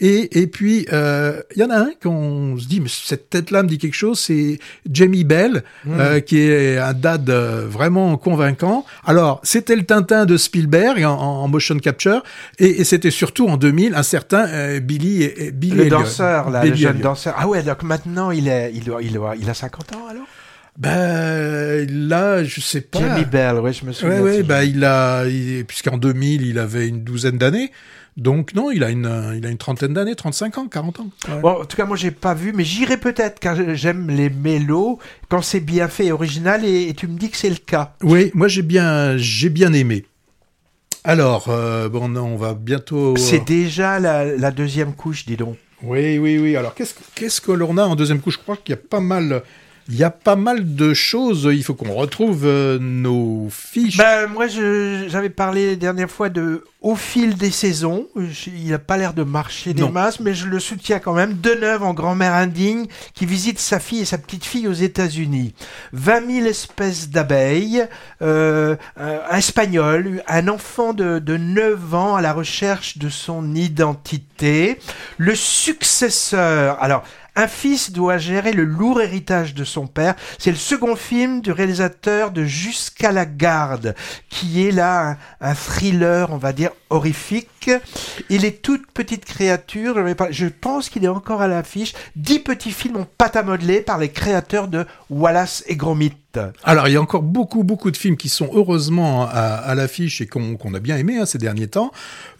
Et, 0.00 0.40
et 0.40 0.46
puis 0.46 0.86
euh, 0.92 1.40
il 1.54 1.60
y 1.60 1.64
en 1.64 1.70
a 1.70 1.78
un 1.78 1.90
qu'on 2.02 2.56
se 2.58 2.66
dit 2.66 2.80
mais 2.80 2.88
cette 2.90 3.30
tête-là 3.30 3.62
me 3.62 3.68
dit 3.68 3.78
quelque 3.78 3.94
chose, 3.94 4.18
c'est 4.18 4.58
Jamie 4.90 5.24
Bell 5.24 5.62
euh, 5.88 6.20
qui 6.20 6.38
est 6.40 6.78
un 6.78 6.92
dad 6.94 7.28
euh, 7.30 7.66
vraiment 7.68 8.16
convaincant. 8.16 8.84
Alors 9.04 9.40
c'était 9.42 9.76
le 9.76 9.84
Tintin 9.84 10.24
de 10.26 10.36
Spielberg 10.36 11.04
en, 11.04 11.12
en 11.14 11.48
motion 11.48 11.78
capture 11.78 12.22
et, 12.58 12.80
et 12.80 12.84
c'était 12.84 13.10
surtout 13.10 13.48
en 13.48 13.56
2000 13.56 13.94
un 13.94 14.02
certain 14.02 14.46
euh, 14.48 14.80
Billy 14.80 15.22
et, 15.24 15.50
Billy 15.52 15.74
Le 15.76 15.82
Elliot. 15.86 15.98
danseur, 16.00 16.50
là, 16.50 16.64
le 16.64 16.70
Billy 16.70 16.82
jeune 16.82 16.92
Elliot. 16.96 17.02
danseur. 17.04 17.34
Ah 17.36 17.48
ouais, 17.48 17.62
donc 17.62 17.82
maintenant 17.82 18.30
il, 18.30 18.48
est, 18.48 18.72
il, 18.74 18.84
doit- 18.84 19.02
il, 19.02 19.12
doit- 19.12 19.36
il 19.36 19.48
a 19.50 19.54
50 19.54 19.94
ans 19.96 20.06
alors? 20.10 20.26
Ben 20.78 21.86
là 22.08 22.44
je 22.44 22.60
sais 22.60 22.82
pas. 22.82 22.98
Jamie 23.00 23.24
Bell, 23.24 23.56
ouais, 23.60 23.72
je 23.72 23.84
me 23.86 23.92
souviens. 23.92 24.18
De 24.18 24.22
ouais, 24.22 24.44
jeu. 24.44 24.64
il 24.66 24.84
a, 24.84 25.24
puisqu'en 25.66 25.96
2000, 25.96 26.42
il 26.46 26.58
avait 26.58 26.86
une 26.88 27.02
douzaine 27.02 27.38
d'années. 27.38 27.72
Donc, 28.16 28.54
non, 28.54 28.70
il 28.70 28.82
a 28.82 28.90
une, 28.90 29.04
euh, 29.04 29.36
il 29.36 29.44
a 29.44 29.50
une 29.50 29.58
trentaine 29.58 29.92
d'années, 29.92 30.14
35 30.14 30.58
ans, 30.58 30.68
40 30.68 31.00
ans. 31.00 31.10
Ouais. 31.28 31.40
Bon, 31.40 31.60
en 31.60 31.64
tout 31.66 31.76
cas, 31.76 31.84
moi, 31.84 31.96
j'ai 31.98 32.10
pas 32.10 32.32
vu, 32.32 32.52
mais 32.54 32.64
j'irai 32.64 32.96
peut-être, 32.96 33.38
car 33.38 33.56
j'aime 33.74 34.08
les 34.08 34.30
mélos, 34.30 34.98
quand 35.28 35.42
c'est 35.42 35.60
bien 35.60 35.88
fait 35.88 36.06
et 36.06 36.12
original, 36.12 36.64
et, 36.64 36.88
et 36.88 36.94
tu 36.94 37.08
me 37.08 37.18
dis 37.18 37.28
que 37.30 37.36
c'est 37.36 37.50
le 37.50 37.56
cas. 37.56 37.94
Oui, 38.02 38.30
moi, 38.32 38.48
j'ai 38.48 38.62
bien, 38.62 39.18
j'ai 39.18 39.50
bien 39.50 39.72
aimé. 39.74 40.06
Alors, 41.04 41.48
euh, 41.50 41.88
bon, 41.88 42.08
non, 42.08 42.24
on 42.24 42.36
va 42.36 42.54
bientôt. 42.54 43.16
C'est 43.16 43.44
déjà 43.44 44.00
la, 44.00 44.24
la 44.24 44.50
deuxième 44.50 44.94
couche, 44.94 45.26
dis 45.26 45.36
donc. 45.36 45.56
Oui, 45.82 46.18
oui, 46.18 46.38
oui. 46.38 46.56
Alors, 46.56 46.74
qu'est-ce, 46.74 46.94
qu'est-ce 47.14 47.40
que 47.40 47.52
l'on 47.52 47.76
a 47.76 47.84
en 47.84 47.96
deuxième 47.96 48.20
coup 48.20 48.30
Je 48.30 48.38
crois 48.38 48.56
qu'il 48.56 48.74
y 48.74 48.78
a 48.78 48.80
pas 48.80 49.00
mal, 49.00 49.42
il 49.88 49.96
y 49.96 50.04
a 50.04 50.10
pas 50.10 50.36
mal 50.36 50.74
de 50.74 50.94
choses. 50.94 51.48
Il 51.52 51.62
faut 51.62 51.74
qu'on 51.74 51.92
retrouve 51.94 52.42
euh, 52.44 52.78
nos 52.80 53.48
fiches. 53.50 53.96
Ben, 53.96 54.26
moi, 54.26 54.46
je- 54.48 55.06
j'avais 55.08 55.30
parlé 55.30 55.70
la 55.70 55.76
dernière 55.76 56.10
fois 56.10 56.28
de 56.28 56.64
Au 56.82 56.94
fil 56.94 57.34
des 57.36 57.50
saisons. 57.50 58.06
Je- 58.16 58.50
il 58.50 58.72
a 58.72 58.78
pas 58.78 58.96
l'air 58.96 59.12
de 59.12 59.24
marcher 59.24 59.74
des 59.74 59.82
Non. 59.82 59.90
masses, 59.90 60.20
mais 60.20 60.34
je 60.34 60.46
le 60.46 60.60
soutiens 60.60 61.00
quand 61.00 61.14
même. 61.14 61.34
Deneuve 61.34 61.82
en 61.82 61.92
grand-mère 61.94 62.34
indigne 62.34 62.86
qui 63.14 63.26
visite 63.26 63.58
sa 63.58 63.80
fille 63.80 64.00
et 64.02 64.04
sa 64.04 64.18
petite-fille 64.18 64.68
aux 64.68 64.72
États-Unis. 64.72 65.52
20 65.92 66.30
000 66.30 66.46
espèces 66.46 67.08
d'abeilles. 67.10 67.84
Euh, 68.22 68.76
un 68.96 69.16
un 69.30 69.36
espagnol, 69.38 70.22
un 70.28 70.46
enfant 70.48 70.92
de, 70.92 71.18
de 71.18 71.36
9 71.36 71.94
ans 71.94 72.14
à 72.14 72.22
la 72.22 72.32
recherche 72.32 72.98
de 72.98 73.08
son 73.08 73.54
identité. 73.54 74.78
Le 75.18 75.34
successeur. 75.34 76.82
Alors, 76.82 77.02
un 77.36 77.48
fils 77.48 77.92
doit 77.92 78.18
gérer 78.18 78.52
le 78.52 78.64
lourd 78.64 79.00
héritage 79.00 79.54
de 79.54 79.64
son 79.64 79.86
père. 79.86 80.14
C'est 80.38 80.50
le 80.50 80.56
second 80.56 80.96
film 80.96 81.42
du 81.42 81.52
réalisateur 81.52 82.30
de 82.30 82.44
Jusqu'à 82.44 83.12
la 83.12 83.26
garde, 83.26 83.94
qui 84.30 84.66
est 84.66 84.70
là 84.70 85.18
un, 85.40 85.54
thriller, 85.54 86.32
on 86.32 86.38
va 86.38 86.52
dire, 86.52 86.70
horrifique. 86.90 87.48
Il 88.30 88.44
est 88.44 88.62
toute 88.62 88.82
petite 88.92 89.24
créature. 89.24 89.96
Je 90.30 90.46
pense 90.46 90.88
qu'il 90.88 91.04
est 91.04 91.08
encore 91.08 91.42
à 91.42 91.48
l'affiche. 91.48 91.92
Dix 92.16 92.38
petits 92.40 92.70
films 92.72 92.96
en 92.96 93.06
pâte 93.18 93.36
à 93.36 93.42
modeler 93.42 93.80
par 93.80 93.98
les 93.98 94.08
créateurs 94.08 94.68
de 94.68 94.84
Wallace 95.10 95.64
et 95.66 95.76
Gromit. 95.76 96.12
Alors, 96.64 96.86
il 96.86 96.92
y 96.92 96.96
a 96.96 97.00
encore 97.00 97.22
beaucoup, 97.22 97.64
beaucoup 97.64 97.90
de 97.90 97.96
films 97.96 98.18
qui 98.18 98.28
sont 98.28 98.50
heureusement 98.52 99.22
à, 99.22 99.30
à 99.54 99.74
l'affiche 99.74 100.20
et 100.20 100.26
qu'on 100.26 100.74
a 100.74 100.80
bien 100.80 100.98
aimé 100.98 101.16
hein, 101.16 101.24
ces 101.24 101.38
derniers 101.38 101.66
temps. 101.68 101.92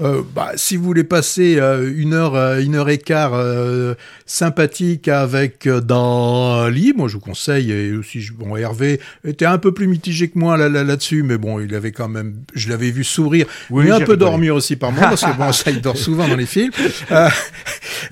Euh, 0.03 0.21
bah, 0.35 0.51
si 0.57 0.77
vous 0.77 0.85
voulez 0.85 1.03
passer 1.03 1.57
euh, 1.59 1.91
une 1.97 2.13
heure, 2.13 2.35
euh, 2.35 2.61
une 2.61 2.75
heure 2.75 2.91
et 2.91 2.99
quart 2.99 3.33
euh, 3.33 3.95
sympathique 4.27 5.09
avec 5.09 5.67
euh, 5.67 6.69
lit, 6.71 6.93
moi 6.95 7.09
je 7.09 7.15
vous 7.15 7.21
conseille. 7.21 7.73
Et 7.73 7.93
aussi, 7.93 8.21
bon, 8.35 8.55
Hervé 8.57 9.01
était 9.25 9.47
un 9.47 9.57
peu 9.57 9.73
plus 9.73 9.87
mitigé 9.87 10.29
que 10.29 10.39
moi 10.39 10.59
là- 10.59 10.69
là- 10.69 10.85
là-dessus, 10.85 11.23
mais 11.23 11.39
bon, 11.39 11.59
il 11.59 11.75
avait 11.75 11.93
quand 11.93 12.09
même, 12.09 12.35
je 12.55 12.69
l'avais 12.69 12.91
vu 12.91 13.03
sourire, 13.03 13.47
Oui, 13.71 13.85
mais 13.87 13.93
un 13.93 14.01
peu 14.01 14.19
dormir 14.19 14.55
aussi 14.55 14.77
par 14.77 14.93
moment 14.93 15.16
parce 15.21 15.33
que 15.33 15.39
bon, 15.39 15.53
ça 15.53 15.71
il 15.71 15.81
dort 15.81 15.97
souvent 15.97 16.29
dans 16.29 16.37
les 16.37 16.47
films. 16.47 16.73
Euh, 17.11 17.29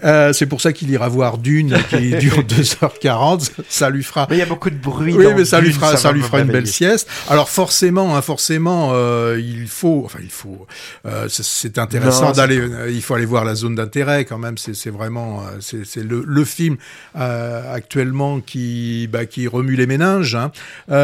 euh, 0.05 0.33
c'est 0.33 0.47
pour 0.47 0.61
ça 0.61 0.73
qu'il 0.73 0.91
ira 0.91 1.09
voir 1.09 1.39
Dune 1.39 1.77
qui 1.91 2.11
dure 2.19 2.43
2h40, 2.43 3.51
ça 3.69 3.91
lui 3.91 4.03
fera 4.03 4.27
Mais 4.31 4.37
il 4.37 4.39
y 4.39 4.43
a 4.43 4.47
beaucoup 4.47 4.71
de 4.71 4.77
bruit. 4.77 5.15
oui, 5.15 5.25
dans 5.25 5.37
mais 5.37 5.45
ça 5.45 5.61
lui 5.61 5.73
fera, 5.73 5.97
ça, 5.97 6.13
lui 6.13 6.23
fera 6.23 6.41
une 6.41 6.49
belle 6.51 6.67
sieste. 6.67 7.09
Alors 7.29 7.49
forcément, 7.49 8.17
hein, 8.17 8.23
forcément, 8.23 8.91
euh, 8.93 9.41
il 9.41 9.69
faut, 9.69 10.03
enfin 10.05 10.19
il 10.23 10.31
faut, 10.31 10.67
c'est- 11.29 11.79
intéressant 11.79 12.33
d'aller, 12.33 12.63
il 12.89 13.03
faut 13.03 13.15
aller 13.15 13.25
voir 13.27 13.45
la 13.45 13.55
zone 13.55 13.75
d'intérêt 13.75 14.25
quand 14.25 14.39
même. 14.39 14.57
C'est 14.59 14.91
vraiment, 14.91 15.43
c'est 15.61 16.03
le, 16.05 16.25
le 16.27 16.45
film 16.45 16.77
actuellement 17.15 18.41
qui, 18.41 19.09
bah, 19.13 19.27
qui 19.27 19.47
remue 19.49 19.77
les 19.77 19.87
méninges. 19.87 20.37
hein. 20.37 20.51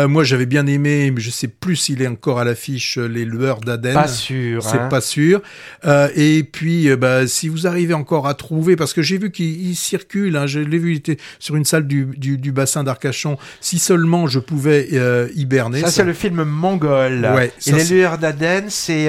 Moi, 0.07 0.25
j'avais 0.25 0.47
bien 0.47 0.67
aimé, 0.67 1.11
mais 1.11 1.21
je 1.21 1.31
sais 1.31 1.49
plus 1.49 1.77
s'il 1.77 2.03
est 2.03 2.07
encore 2.07 2.39
à 2.39 2.45
l'affiche, 2.45 2.99
les 2.99 3.25
lueurs 3.25 3.61
d'Aden. 3.61 3.95
Pas 3.95 4.09
sûr. 4.09 4.63
C'est 4.63 4.79
hein. 4.79 4.89
pas 4.89 5.01
sûr. 5.01 5.41
Euh, 5.85 6.09
et 6.15 6.43
puis, 6.45 6.89
euh, 6.91 6.97
bah, 6.97 7.27
si 7.27 7.49
vous 7.49 7.67
arrivez 7.67 7.95
encore 7.95 8.27
à 8.29 8.35
trouver, 8.35 8.77
parce 8.77 8.93
que 8.93 9.03
j'ai 9.03 9.17
vu 9.19 9.31
qu'il 9.31 9.69
il 9.71 9.75
circule, 9.77 10.37
hein, 10.37 10.47
je 10.47 10.61
l'ai 10.61 10.79
vu, 10.79 10.93
il 10.93 10.97
était 10.99 11.17
sur 11.39 11.57
une 11.57 11.65
salle 11.65 11.87
du, 11.87 12.05
du, 12.17 12.37
du 12.39 12.53
bassin 12.53 12.85
d'Arcachon. 12.85 13.39
Si 13.61 13.79
seulement 13.79 14.27
je 14.27 14.39
pouvais 14.41 14.89
euh, 14.93 15.29
hiberner. 15.35 15.81
Ça, 15.81 15.87
ça- 15.87 15.93
c'est 15.93 16.05
le 16.05 16.13
film 16.13 16.43
mongol. 16.45 17.29
Ouais, 17.35 17.53
Et 17.67 17.71
ça, 17.71 17.77
les 17.77 17.85
c'est- 17.85 17.95
lueurs 17.95 18.19
d'Aden, 18.19 18.65
c'est 18.69 19.09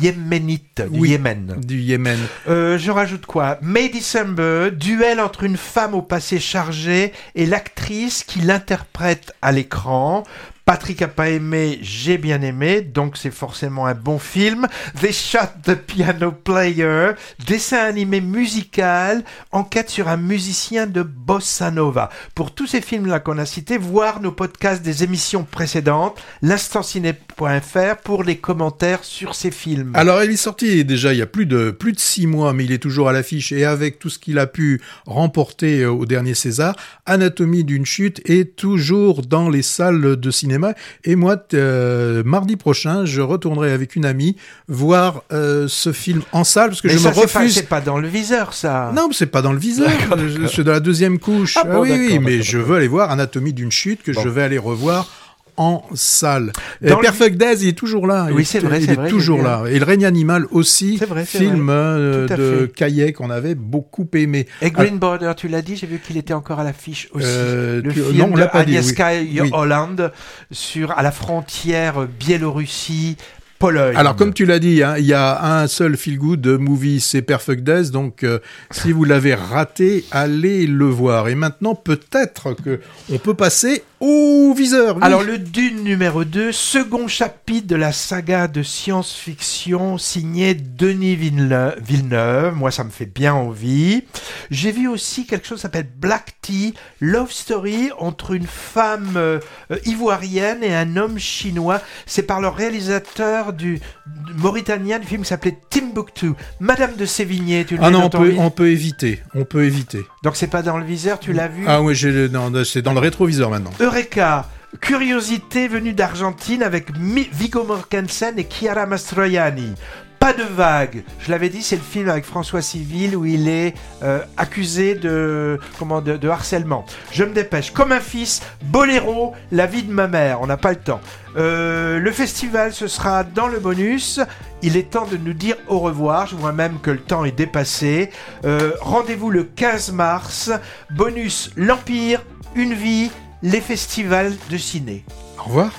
yéménite, 0.00 0.82
du 0.90 0.98
Oui. 0.98 1.10
Yémen. 1.10 1.56
du 1.64 1.78
Yémen. 1.80 2.18
Je 2.46 2.90
rajoute 2.90 3.26
quoi? 3.26 3.58
May 3.62 3.88
December, 3.88 4.70
duel 4.72 5.20
entre 5.20 5.44
une 5.44 5.56
femme 5.56 5.94
au 5.94 6.02
passé 6.02 6.38
chargé 6.38 7.12
et 7.34 7.46
l'actrice 7.46 8.24
qui 8.24 8.40
l'interprète 8.40 9.32
à 9.42 9.52
l'écran. 9.52 10.24
Patrick 10.64 11.02
a 11.02 11.08
pas 11.08 11.30
aimé, 11.30 11.78
j'ai 11.82 12.18
bien 12.18 12.42
aimé, 12.42 12.80
donc 12.80 13.16
c'est 13.16 13.30
forcément 13.30 13.86
un 13.86 13.94
bon 13.94 14.18
film. 14.18 14.66
They 15.00 15.12
Shot 15.12 15.62
the 15.64 15.74
Piano 15.74 16.32
Player, 16.32 17.12
dessin 17.46 17.78
animé 17.78 18.20
musical, 18.20 19.24
enquête 19.52 19.90
sur 19.90 20.08
un 20.08 20.16
musicien 20.16 20.86
de 20.86 21.02
bossa 21.02 21.70
nova. 21.70 22.10
Pour 22.34 22.54
tous 22.54 22.66
ces 22.66 22.80
films-là 22.80 23.20
qu'on 23.20 23.38
a 23.38 23.46
cités, 23.46 23.78
voir 23.78 24.20
nos 24.20 24.32
podcasts 24.32 24.82
des 24.82 25.02
émissions 25.02 25.44
précédentes, 25.44 26.20
l'instantciné.fr 26.42 27.96
pour 28.04 28.22
les 28.22 28.36
commentaires 28.36 29.04
sur 29.04 29.34
ces 29.34 29.50
films. 29.50 29.92
Alors, 29.94 30.22
il 30.22 30.30
est 30.30 30.36
sorti 30.36 30.84
déjà 30.84 31.12
il 31.12 31.18
y 31.18 31.22
a 31.22 31.26
plus 31.26 31.46
de 31.46 31.70
plus 31.70 31.92
de 31.92 31.98
six 31.98 32.26
mois, 32.26 32.52
mais 32.52 32.64
il 32.64 32.72
est 32.72 32.78
toujours 32.78 33.08
à 33.08 33.12
l'affiche 33.12 33.52
et 33.52 33.64
avec 33.64 33.98
tout 33.98 34.08
ce 34.08 34.18
qu'il 34.18 34.38
a 34.38 34.46
pu 34.46 34.80
remporter 35.06 35.80
euh, 35.80 35.90
au 35.90 36.06
dernier 36.06 36.34
César, 36.34 36.76
Anatomie 37.06 37.64
d'une 37.64 37.86
chute 37.86 38.20
est 38.24 38.56
toujours 38.56 39.22
dans 39.22 39.48
les 39.48 39.62
salles 39.62 40.16
de 40.16 40.30
cinéma. 40.30 40.59
Et 41.04 41.16
moi, 41.16 41.36
euh, 41.54 42.22
mardi 42.24 42.56
prochain, 42.56 43.04
je 43.04 43.20
retournerai 43.20 43.72
avec 43.72 43.96
une 43.96 44.04
amie 44.04 44.36
voir 44.68 45.22
euh, 45.32 45.66
ce 45.68 45.92
film 45.92 46.22
en 46.32 46.44
salle 46.44 46.68
parce 46.70 46.80
que 46.82 46.88
Mais 46.88 46.94
je 46.94 46.98
ça, 46.98 47.10
me 47.10 47.14
pas- 47.14 47.20
refuse. 47.22 47.54
C'est 47.54 47.68
pas 47.68 47.80
dans 47.80 47.98
le 47.98 48.08
viseur, 48.08 48.52
ça. 48.54 48.92
Non, 48.94 49.08
mais 49.08 49.14
c'est 49.14 49.26
pas 49.26 49.42
dans 49.42 49.52
le 49.52 49.58
viseur. 49.58 49.88
Je- 50.16 50.46
C'est 50.46 50.64
de 50.64 50.70
la 50.70 50.80
deuxième 50.80 51.18
couche. 51.18 51.56
Ah 51.60 51.64
bon, 51.64 51.80
oui, 51.82 51.92
oui, 51.92 52.18
mais 52.18 52.42
je 52.42 52.58
veux 52.58 52.76
aller 52.76 52.88
voir 52.88 53.10
Anatomie 53.10 53.52
d'une 53.52 53.72
chute 53.72 54.02
que 54.02 54.12
Bon. 54.12 54.20
je 54.22 54.28
vais 54.28 54.42
aller 54.42 54.58
revoir 54.58 55.08
en 55.56 55.82
salle. 55.94 56.52
Dans 56.82 56.96
le- 56.96 57.02
Perfect 57.02 57.36
Days, 57.36 57.56
il 57.62 57.68
est 57.68 57.72
toujours 57.78 58.06
là. 58.06 58.28
Oui, 58.32 58.44
c'est 58.44 58.58
vrai, 58.60 58.82
Il 58.82 58.90
est 58.90 58.94
vrai, 58.94 59.08
toujours 59.08 59.42
là. 59.42 59.64
Et 59.68 59.78
Le 59.78 59.84
règne 59.84 60.04
animal 60.04 60.46
aussi, 60.50 60.96
vrai, 60.96 61.24
film 61.24 61.68
euh, 61.70 62.26
de. 62.28 62.66
Caillet 62.66 63.12
qu'on 63.12 63.30
avait 63.30 63.54
beaucoup 63.54 64.08
aimé. 64.14 64.46
Et 64.62 64.70
Green 64.70 64.98
Border, 64.98 65.32
tu 65.36 65.48
l'as 65.48 65.62
dit, 65.62 65.76
j'ai 65.76 65.86
vu 65.86 65.98
qu'il 65.98 66.16
était 66.16 66.34
encore 66.34 66.60
à 66.60 66.64
l'affiche 66.64 67.08
aussi. 67.12 67.24
Euh, 67.28 67.82
le 67.82 67.92
tu- 67.92 68.00
film 68.02 68.16
non, 68.18 68.30
on 68.32 68.36
de 68.36 68.44
pas 68.46 68.64
dit, 68.64 68.76
Agnieszka 68.76 69.10
oui. 69.20 69.50
Holland 69.52 70.12
sur 70.50 70.92
à 70.92 71.02
la 71.02 71.12
frontière 71.12 72.06
Biélorussie. 72.18 73.16
Pologne. 73.58 73.94
Alors, 73.94 74.16
comme 74.16 74.32
tu 74.32 74.46
l'as 74.46 74.58
dit, 74.58 74.82
hein, 74.82 74.94
il 74.96 75.04
y 75.04 75.12
a 75.12 75.58
un 75.60 75.66
seul 75.66 75.98
feel-good 75.98 76.46
movie, 76.58 76.98
c'est 76.98 77.20
Perfect 77.20 77.62
Days. 77.62 77.90
Donc, 77.90 78.24
euh, 78.24 78.38
si 78.70 78.90
vous 78.90 79.04
l'avez 79.04 79.34
raté, 79.34 80.06
allez 80.12 80.66
le 80.66 80.86
voir. 80.86 81.28
Et 81.28 81.34
maintenant, 81.34 81.74
peut-être 81.74 82.54
que 82.54 82.80
on 83.12 83.18
peut 83.18 83.34
passer 83.34 83.82
Oh, 84.02 84.54
viseur 84.56 84.96
oui. 84.96 85.02
Alors 85.02 85.22
le 85.22 85.36
Dune 85.36 85.84
numéro 85.84 86.24
2, 86.24 86.52
second 86.52 87.06
chapitre 87.06 87.66
de 87.66 87.76
la 87.76 87.92
saga 87.92 88.48
de 88.48 88.62
science-fiction 88.62 89.98
signé 89.98 90.54
Denis 90.54 91.16
Villeneuve. 91.16 91.76
Villeneuve. 91.82 92.54
Moi 92.56 92.70
ça 92.70 92.82
me 92.84 92.88
fait 92.90 93.04
bien 93.04 93.34
envie. 93.34 94.02
J'ai 94.50 94.72
vu 94.72 94.88
aussi 94.88 95.26
quelque 95.26 95.46
chose 95.46 95.58
qui 95.58 95.62
s'appelle 95.62 95.88
Black 95.98 96.34
Tea, 96.40 96.72
Love 97.00 97.30
Story 97.30 97.90
entre 97.98 98.32
une 98.32 98.46
femme 98.46 99.12
euh, 99.16 99.38
euh, 99.70 99.76
ivoirienne 99.84 100.64
et 100.64 100.74
un 100.74 100.96
homme 100.96 101.18
chinois. 101.18 101.82
C'est 102.06 102.22
par 102.22 102.40
le 102.40 102.48
réalisateur 102.48 103.52
du, 103.52 103.80
du 104.06 104.32
mauritanien 104.38 104.98
du 104.98 105.06
film 105.06 105.22
qui 105.22 105.28
s'appelait 105.28 105.58
Timbuktu. 105.68 106.32
Madame 106.58 106.96
de 106.96 107.04
Sévigné, 107.04 107.66
tu 107.66 107.76
le 107.76 107.82
Ah 107.84 107.90
non, 107.90 108.04
on 108.04 108.08
peut, 108.10 108.28
vi- 108.30 108.38
on 108.38 108.50
peut 108.50 108.70
éviter. 108.70 109.20
On 109.34 109.44
peut 109.44 109.64
éviter. 109.64 110.00
Donc 110.22 110.36
c'est 110.36 110.46
pas 110.46 110.62
dans 110.62 110.78
le 110.78 110.84
viseur, 110.86 111.18
tu 111.20 111.32
l'as 111.34 111.48
vu? 111.48 111.64
Ah 111.66 111.82
oui, 111.82 111.94
non, 112.32 112.50
c'est 112.64 112.80
dans 112.82 112.94
le 112.94 113.00
rétroviseur 113.00 113.50
maintenant. 113.50 113.72
Eureka 113.90 114.46
Curiosité 114.80 115.66
venue 115.66 115.92
d'Argentine 115.92 116.62
avec 116.62 116.96
Viggo 116.96 117.64
Mortensen 117.64 118.38
et 118.38 118.46
Chiara 118.48 118.86
Mastroianni. 118.86 119.74
Pas 120.20 120.32
de 120.32 120.44
vague. 120.44 121.02
Je 121.18 121.32
l'avais 121.32 121.48
dit, 121.48 121.60
c'est 121.60 121.74
le 121.74 121.82
film 121.82 122.08
avec 122.08 122.24
François 122.24 122.62
Civil 122.62 123.16
où 123.16 123.24
il 123.24 123.48
est 123.48 123.74
euh, 124.04 124.20
accusé 124.36 124.94
de, 124.94 125.58
comment, 125.76 126.00
de 126.00 126.28
harcèlement. 126.28 126.84
Je 127.10 127.24
me 127.24 127.34
dépêche. 127.34 127.72
Comme 127.72 127.90
un 127.90 127.98
fils, 127.98 128.42
Boléro, 128.62 129.34
la 129.50 129.66
vie 129.66 129.82
de 129.82 129.92
ma 129.92 130.06
mère. 130.06 130.40
On 130.40 130.46
n'a 130.46 130.56
pas 130.56 130.70
le 130.70 130.78
temps. 130.78 131.00
Euh, 131.36 131.98
le 131.98 132.12
festival, 132.12 132.72
ce 132.72 132.86
sera 132.86 133.24
dans 133.24 133.48
le 133.48 133.58
bonus. 133.58 134.20
Il 134.62 134.76
est 134.76 134.90
temps 134.90 135.06
de 135.06 135.16
nous 135.16 135.34
dire 135.34 135.56
au 135.66 135.80
revoir. 135.80 136.28
Je 136.28 136.36
vois 136.36 136.52
même 136.52 136.78
que 136.80 136.92
le 136.92 137.00
temps 137.00 137.24
est 137.24 137.36
dépassé. 137.36 138.10
Euh, 138.44 138.70
Rendez-vous 138.82 139.30
le 139.30 139.42
15 139.42 139.90
mars. 139.90 140.52
Bonus 140.90 141.50
L'Empire, 141.56 142.22
une 142.54 142.74
vie, 142.74 143.10
les 143.42 143.60
festivals 143.60 144.34
de 144.50 144.56
ciné. 144.56 145.04
Au 145.38 145.44
revoir. 145.44 145.72